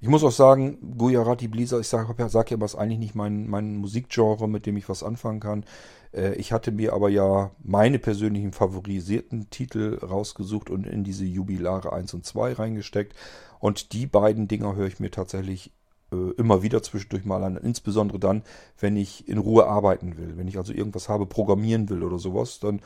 ich 0.00 0.08
muss 0.08 0.22
auch 0.22 0.32
sagen, 0.32 0.96
Gujarati 0.98 1.48
Blizzard, 1.48 1.80
ich 1.80 1.88
sage 1.88 2.14
sag 2.28 2.50
ja, 2.50 2.60
was 2.60 2.76
eigentlich 2.76 2.98
nicht 2.98 3.14
mein, 3.14 3.48
mein 3.48 3.76
Musikgenre, 3.76 4.48
mit 4.48 4.66
dem 4.66 4.76
ich 4.76 4.88
was 4.88 5.02
anfangen 5.02 5.40
kann. 5.40 5.64
Äh, 6.12 6.34
ich 6.34 6.52
hatte 6.52 6.72
mir 6.72 6.92
aber 6.92 7.08
ja 7.08 7.50
meine 7.62 7.98
persönlichen 7.98 8.52
favorisierten 8.52 9.50
Titel 9.50 9.98
rausgesucht 10.02 10.70
und 10.70 10.86
in 10.86 11.04
diese 11.04 11.24
Jubilare 11.24 11.92
1 11.92 12.14
und 12.14 12.26
2 12.26 12.52
reingesteckt. 12.54 13.14
Und 13.60 13.92
die 13.92 14.06
beiden 14.06 14.46
Dinger 14.48 14.76
höre 14.76 14.88
ich 14.88 15.00
mir 15.00 15.10
tatsächlich 15.10 15.72
äh, 16.12 16.32
immer 16.36 16.62
wieder 16.62 16.82
zwischendurch 16.82 17.24
mal 17.24 17.42
an. 17.42 17.56
Insbesondere 17.56 18.18
dann, 18.18 18.42
wenn 18.78 18.96
ich 18.96 19.28
in 19.28 19.38
Ruhe 19.38 19.66
arbeiten 19.66 20.18
will. 20.18 20.36
Wenn 20.36 20.48
ich 20.48 20.58
also 20.58 20.72
irgendwas 20.72 21.08
habe, 21.08 21.26
programmieren 21.26 21.88
will 21.88 22.02
oder 22.02 22.18
sowas, 22.18 22.60
dann 22.60 22.80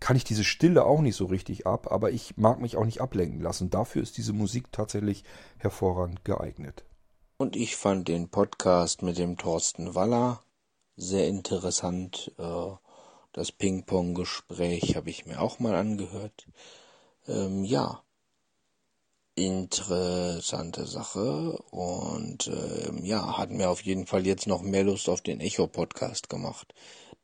kann 0.00 0.16
ich 0.16 0.24
diese 0.24 0.44
Stille 0.44 0.84
auch 0.84 1.00
nicht 1.00 1.16
so 1.16 1.26
richtig 1.26 1.66
ab, 1.66 1.90
aber 1.90 2.10
ich 2.10 2.36
mag 2.36 2.60
mich 2.60 2.76
auch 2.76 2.84
nicht 2.84 3.00
ablenken 3.00 3.40
lassen. 3.40 3.70
Dafür 3.70 4.02
ist 4.02 4.16
diese 4.16 4.32
Musik 4.32 4.70
tatsächlich 4.72 5.24
hervorragend 5.58 6.24
geeignet. 6.24 6.84
Und 7.38 7.56
ich 7.56 7.76
fand 7.76 8.08
den 8.08 8.28
Podcast 8.28 9.02
mit 9.02 9.18
dem 9.18 9.36
Thorsten 9.36 9.94
Waller 9.94 10.42
sehr 10.96 11.28
interessant. 11.28 12.32
Äh, 12.38 12.70
das 13.32 13.52
Ping-Pong-Gespräch 13.52 14.96
habe 14.96 15.10
ich 15.10 15.26
mir 15.26 15.42
auch 15.42 15.58
mal 15.58 15.74
angehört. 15.74 16.46
Ähm, 17.28 17.64
ja, 17.64 18.02
interessante 19.34 20.86
Sache 20.86 21.58
und 21.70 22.48
ähm, 22.48 23.04
ja, 23.04 23.36
hat 23.36 23.50
mir 23.50 23.68
auf 23.68 23.82
jeden 23.82 24.06
Fall 24.06 24.26
jetzt 24.26 24.46
noch 24.46 24.62
mehr 24.62 24.84
Lust 24.84 25.10
auf 25.10 25.20
den 25.20 25.40
Echo-Podcast 25.40 26.30
gemacht. 26.30 26.72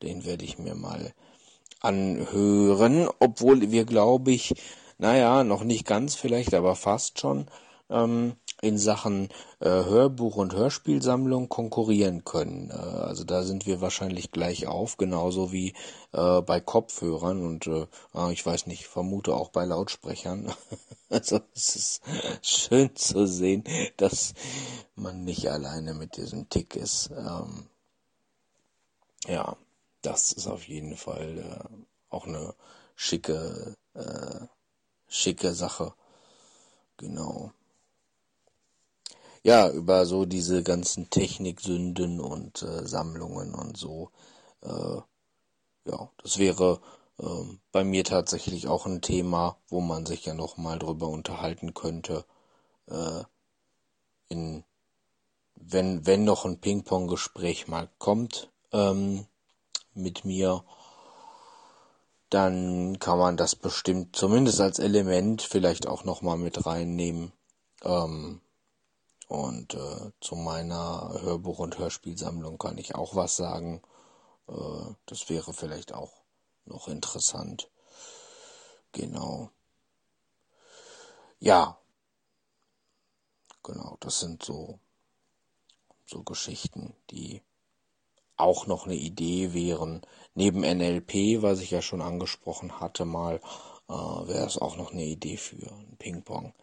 Den 0.02 0.26
werde 0.26 0.44
ich 0.44 0.58
mir 0.58 0.74
mal 0.74 1.14
anhören, 1.82 3.08
obwohl 3.18 3.70
wir, 3.70 3.84
glaube 3.84 4.32
ich, 4.32 4.54
naja, 4.98 5.44
noch 5.44 5.64
nicht 5.64 5.86
ganz 5.86 6.14
vielleicht, 6.14 6.54
aber 6.54 6.76
fast 6.76 7.20
schon 7.20 7.46
ähm, 7.90 8.36
in 8.62 8.78
Sachen 8.78 9.28
äh, 9.58 9.68
Hörbuch- 9.68 10.36
und 10.36 10.54
Hörspielsammlung 10.54 11.48
konkurrieren 11.48 12.24
können. 12.24 12.70
Äh, 12.70 12.74
also 12.74 13.24
da 13.24 13.42
sind 13.42 13.66
wir 13.66 13.80
wahrscheinlich 13.80 14.30
gleich 14.30 14.68
auf, 14.68 14.96
genauso 14.96 15.50
wie 15.50 15.74
äh, 16.12 16.40
bei 16.42 16.60
Kopfhörern 16.60 17.44
und 17.44 17.66
äh, 17.66 17.86
ah, 18.12 18.30
ich 18.30 18.46
weiß 18.46 18.68
nicht, 18.68 18.86
vermute 18.86 19.34
auch 19.34 19.48
bei 19.48 19.64
Lautsprechern. 19.64 20.52
also 21.10 21.40
es 21.54 21.74
ist 21.74 22.02
schön 22.42 22.94
zu 22.94 23.26
sehen, 23.26 23.64
dass 23.96 24.34
man 24.94 25.24
nicht 25.24 25.50
alleine 25.50 25.94
mit 25.94 26.16
diesem 26.16 26.48
Tick 26.48 26.76
ist. 26.76 27.10
Ähm, 27.10 27.66
ja, 29.26 29.56
das 30.02 30.32
ist 30.32 30.46
auf 30.46 30.68
jeden 30.68 30.96
Fall 30.96 31.38
äh, 31.38 31.84
auch 32.10 32.26
eine 32.26 32.54
schicke, 32.96 33.76
äh, 33.94 34.46
schicke 35.08 35.54
Sache. 35.54 35.94
Genau. 36.96 37.52
Ja, 39.44 39.70
über 39.70 40.06
so 40.06 40.24
diese 40.24 40.62
ganzen 40.62 41.10
Techniksünden 41.10 42.20
und 42.20 42.62
äh, 42.62 42.86
Sammlungen 42.86 43.54
und 43.54 43.76
so. 43.76 44.10
Äh, 44.62 45.00
ja, 45.90 46.10
das 46.22 46.38
wäre 46.38 46.80
äh, 47.18 47.44
bei 47.72 47.84
mir 47.84 48.04
tatsächlich 48.04 48.68
auch 48.68 48.86
ein 48.86 49.00
Thema, 49.02 49.56
wo 49.68 49.80
man 49.80 50.06
sich 50.06 50.24
ja 50.26 50.34
noch 50.34 50.56
mal 50.58 50.78
drüber 50.78 51.08
unterhalten 51.08 51.74
könnte. 51.74 52.24
Äh, 52.88 53.24
in 54.28 54.64
wenn 55.56 56.06
wenn 56.06 56.24
noch 56.24 56.44
ein 56.44 56.60
Ping-Pong-Gespräch 56.60 57.68
mal 57.68 57.88
kommt, 57.98 58.50
ähm, 58.72 59.26
mit 59.94 60.24
mir, 60.24 60.64
dann 62.30 62.98
kann 62.98 63.18
man 63.18 63.36
das 63.36 63.54
bestimmt 63.54 64.16
zumindest 64.16 64.60
als 64.60 64.78
Element 64.78 65.42
vielleicht 65.42 65.86
auch 65.86 66.04
nochmal 66.04 66.38
mit 66.38 66.64
reinnehmen. 66.64 67.32
Ähm, 67.82 68.40
und 69.28 69.74
äh, 69.74 70.10
zu 70.20 70.36
meiner 70.36 71.20
Hörbuch- 71.22 71.58
und 71.58 71.78
Hörspielsammlung 71.78 72.58
kann 72.58 72.78
ich 72.78 72.94
auch 72.94 73.14
was 73.16 73.36
sagen. 73.36 73.82
Äh, 74.48 74.94
das 75.06 75.28
wäre 75.30 75.52
vielleicht 75.52 75.94
auch 75.94 76.12
noch 76.64 76.88
interessant. 76.88 77.70
Genau. 78.92 79.50
Ja. 81.38 81.78
Genau, 83.62 83.96
das 84.00 84.20
sind 84.20 84.42
so, 84.44 84.78
so 86.04 86.22
Geschichten, 86.24 86.94
die 87.10 87.42
auch 88.36 88.66
noch 88.66 88.86
eine 88.86 88.96
Idee 88.96 89.52
wären. 89.54 90.02
Neben 90.34 90.60
NLP, 90.60 91.42
was 91.42 91.60
ich 91.60 91.70
ja 91.70 91.82
schon 91.82 92.02
angesprochen 92.02 92.80
hatte 92.80 93.04
mal, 93.04 93.40
äh, 93.88 93.92
wäre 93.92 94.46
es 94.46 94.58
auch 94.58 94.76
noch 94.76 94.92
eine 94.92 95.04
Idee 95.04 95.36
für 95.36 95.70
ein 95.70 95.96
Ping-Pong. 95.98 96.54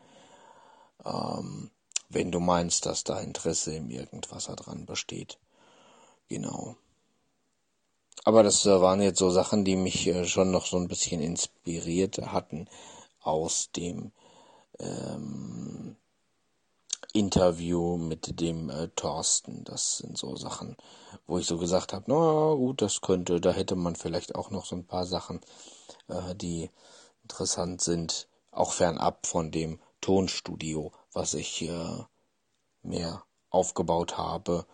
Ähm, 1.06 1.72
wenn 2.10 2.32
du 2.32 2.40
meinst, 2.40 2.86
dass 2.86 3.04
da 3.04 3.20
Interesse 3.20 3.76
im 3.76 3.90
Irgendwas 3.90 4.46
dran 4.46 4.86
besteht. 4.86 5.38
Genau. 6.28 6.76
Aber 8.24 8.44
das 8.44 8.66
äh, 8.66 8.82
waren 8.82 9.02
jetzt 9.02 9.20
so 9.20 9.30
Sachen, 9.30 9.64
die 9.64 9.76
mich 9.76 10.08
äh, 10.08 10.26
schon 10.26 10.52
noch 10.52 10.66
so 10.66 10.78
ein 10.78 10.88
bisschen 10.88 11.22
inspiriert 11.22 12.18
hatten 12.18 12.68
aus 13.22 13.72
dem 13.72 14.12
ähm, 14.80 15.96
Interview 17.14 17.98
mit 17.98 18.40
dem 18.40 18.70
äh, 18.70 18.90
Thorsten. 18.96 19.64
Das 19.64 19.98
sind 19.98 20.18
so 20.18 20.36
Sachen, 20.36 20.78
wo 21.26 21.40
ich 21.40 21.48
so 21.48 21.58
gesagt 21.58 21.94
habe, 21.94 22.06
na 22.08 22.54
gut, 22.54 22.82
das 22.82 23.02
könnte, 23.02 23.42
da 23.42 23.52
hätte 23.52 23.76
man 23.76 23.96
vielleicht 23.96 24.36
auch 24.36 24.52
noch 24.52 24.66
so 24.66 24.76
ein 24.76 24.86
paar 24.86 25.06
Sachen, 25.06 25.42
äh, 26.08 26.36
die 26.36 26.70
interessant 27.24 27.82
sind, 27.82 28.28
auch 28.52 28.72
fernab 28.74 29.26
von 29.26 29.52
dem 29.52 29.80
Tonstudio, 30.02 30.92
was 31.14 31.34
ich 31.34 31.64
äh, 31.64 32.04
mir 32.84 33.24
aufgebaut 33.50 34.18
habe. 34.18 34.66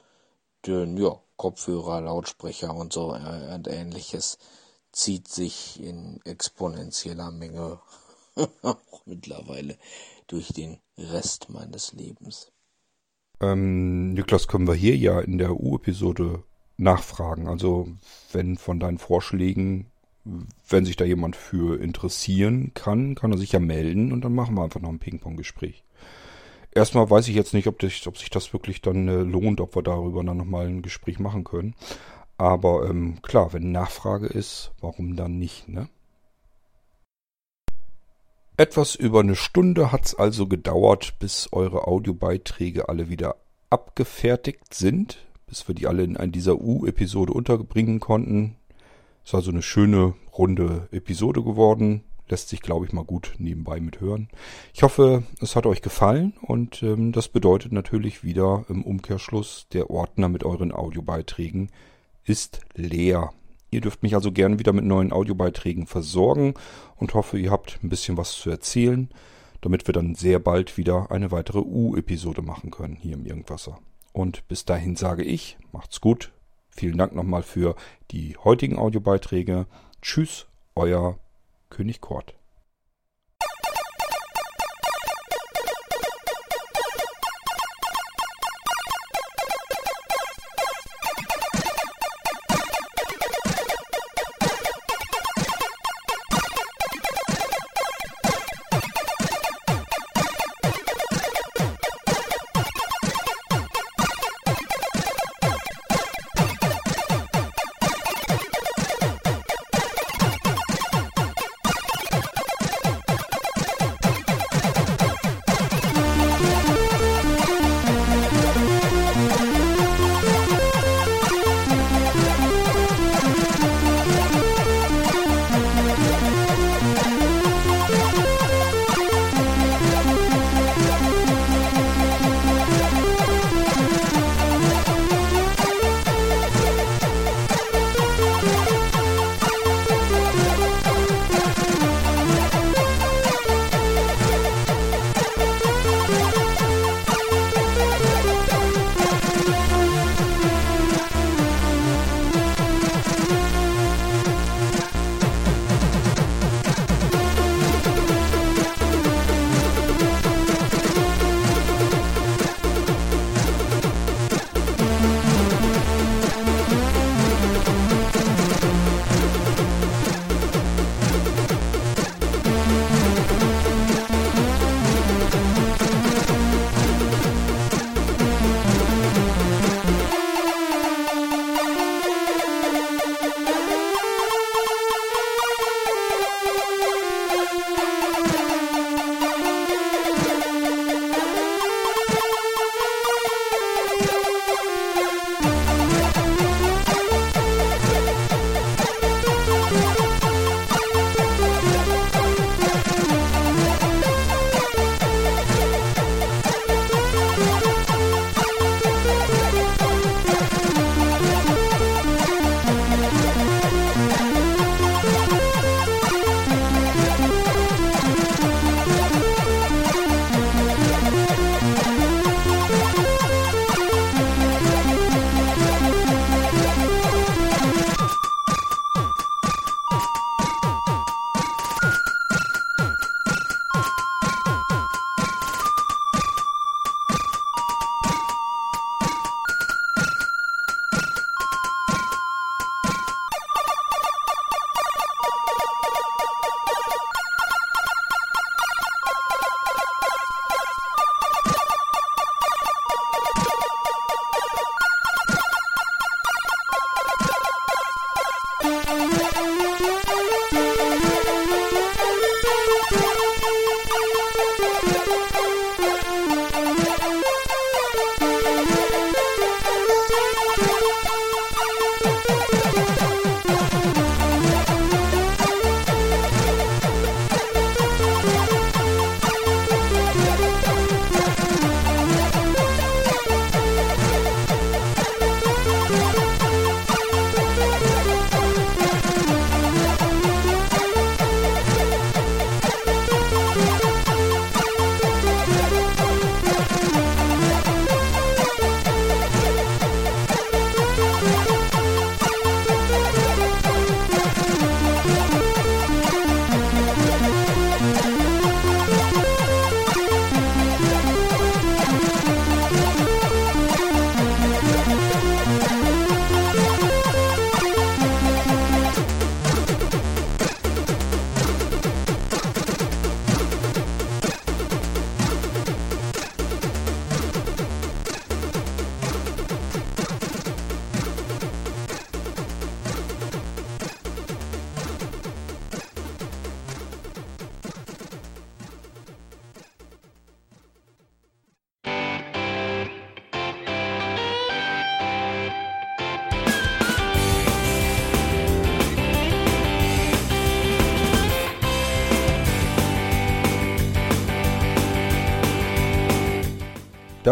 Den, 0.65 0.97
ja, 0.97 1.19
Kopfhörer, 1.37 2.01
Lautsprecher 2.01 2.73
und 2.73 2.93
so 2.93 3.13
äh, 3.13 3.53
und 3.53 3.67
ähnliches 3.67 4.37
zieht 4.91 5.27
sich 5.27 5.81
in 5.81 6.21
exponentieller 6.25 7.31
Menge 7.31 7.79
auch 8.61 9.05
mittlerweile 9.05 9.77
durch 10.27 10.49
den 10.49 10.79
Rest 10.97 11.49
meines 11.49 11.93
Lebens. 11.93 12.51
Ähm, 13.41 14.13
Niklas, 14.13 14.47
können 14.47 14.67
wir 14.67 14.75
hier 14.75 14.95
ja 14.95 15.19
in 15.19 15.37
der 15.37 15.59
U-Episode 15.59 16.43
nachfragen. 16.77 17.47
Also 17.47 17.87
wenn 18.31 18.57
von 18.57 18.79
deinen 18.79 18.97
Vorschlägen, 18.97 19.91
wenn 20.67 20.85
sich 20.85 20.95
da 20.95 21.05
jemand 21.05 21.35
für 21.35 21.81
interessieren 21.81 22.73
kann, 22.73 23.15
kann 23.15 23.31
er 23.31 23.37
sich 23.37 23.51
ja 23.51 23.59
melden 23.59 24.11
und 24.11 24.21
dann 24.21 24.33
machen 24.33 24.55
wir 24.55 24.63
einfach 24.63 24.81
noch 24.81 24.89
ein 24.89 24.99
Ping-Pong-Gespräch. 24.99 25.83
Erstmal 26.71 27.09
weiß 27.09 27.29
ich 27.29 27.35
jetzt 27.35 27.53
nicht, 27.53 27.67
ob, 27.67 27.79
das, 27.79 28.05
ob 28.05 28.17
sich 28.17 28.29
das 28.29 28.51
wirklich 28.51 28.81
dann 28.81 29.07
äh, 29.07 29.21
lohnt, 29.21 29.61
ob 29.61 29.75
wir 29.75 29.83
darüber 29.83 30.23
dann 30.23 30.37
nochmal 30.37 30.67
ein 30.67 30.81
Gespräch 30.81 31.19
machen 31.19 31.45
können. 31.45 31.75
Aber 32.37 32.89
ähm, 32.89 33.21
klar, 33.21 33.53
wenn 33.53 33.71
Nachfrage 33.71 34.27
ist, 34.27 34.73
warum 34.81 35.15
dann 35.15 35.37
nicht, 35.37 35.69
ne? 35.69 35.87
Etwas 38.57 38.95
über 38.95 39.19
eine 39.19 39.35
Stunde 39.35 39.91
hat's 39.91 40.15
also 40.15 40.47
gedauert, 40.47 41.15
bis 41.19 41.49
eure 41.51 41.87
Audiobeiträge 41.87 42.87
alle 42.87 43.09
wieder 43.09 43.35
abgefertigt 43.69 44.73
sind, 44.73 45.17
bis 45.45 45.67
wir 45.67 45.75
die 45.75 45.87
alle 45.87 46.03
in 46.03 46.31
dieser 46.31 46.61
U-Episode 46.61 47.33
unterbringen 47.33 47.99
konnten. 47.99 48.55
Ist 49.25 49.35
also 49.35 49.51
eine 49.51 49.61
schöne, 49.61 50.13
runde 50.37 50.87
Episode 50.91 51.43
geworden. 51.43 52.05
Lässt 52.29 52.47
sich, 52.47 52.61
glaube 52.61 52.85
ich, 52.85 52.93
mal 52.93 53.03
gut 53.03 53.33
nebenbei 53.39 53.81
mithören. 53.81 54.29
Ich 54.73 54.83
hoffe, 54.83 55.23
es 55.41 55.57
hat 55.57 55.65
euch 55.65 55.81
gefallen 55.81 56.33
und 56.41 56.81
ähm, 56.81 57.11
das 57.11 57.27
bedeutet 57.27 57.73
natürlich 57.73 58.23
wieder 58.23 58.63
im 58.69 58.83
Umkehrschluss, 58.83 59.67
der 59.73 59.89
Ordner 59.89 60.29
mit 60.29 60.45
euren 60.45 60.71
Audiobeiträgen 60.71 61.71
ist 62.23 62.61
leer. 62.73 63.31
Ihr 63.75 63.81
dürft 63.81 64.03
mich 64.03 64.15
also 64.15 64.31
gerne 64.31 64.57
wieder 64.57 64.71
mit 64.71 64.85
neuen 64.85 65.11
Audiobeiträgen 65.11 65.85
versorgen 65.85 66.53
und 66.95 67.13
hoffe, 67.13 67.37
ihr 67.37 67.51
habt 67.51 67.77
ein 67.83 67.89
bisschen 67.89 68.15
was 68.15 68.31
zu 68.31 68.49
erzählen, 68.49 69.09
damit 69.59 69.85
wir 69.85 69.91
dann 69.91 70.15
sehr 70.15 70.39
bald 70.39 70.77
wieder 70.77 71.11
eine 71.11 71.29
weitere 71.31 71.59
U-Episode 71.59 72.41
machen 72.41 72.71
können 72.71 72.95
hier 72.95 73.15
im 73.15 73.25
Irgendwasser. 73.25 73.79
Und 74.13 74.47
bis 74.47 74.63
dahin 74.63 74.95
sage 74.95 75.23
ich, 75.23 75.57
macht's 75.73 75.99
gut. 75.99 76.31
Vielen 76.69 76.97
Dank 76.97 77.13
nochmal 77.13 77.43
für 77.43 77.75
die 78.11 78.37
heutigen 78.37 78.77
Audiobeiträge. 78.77 79.67
Tschüss, 80.01 80.47
euer 80.75 81.19
König 81.69 81.99
Kort. 81.99 82.33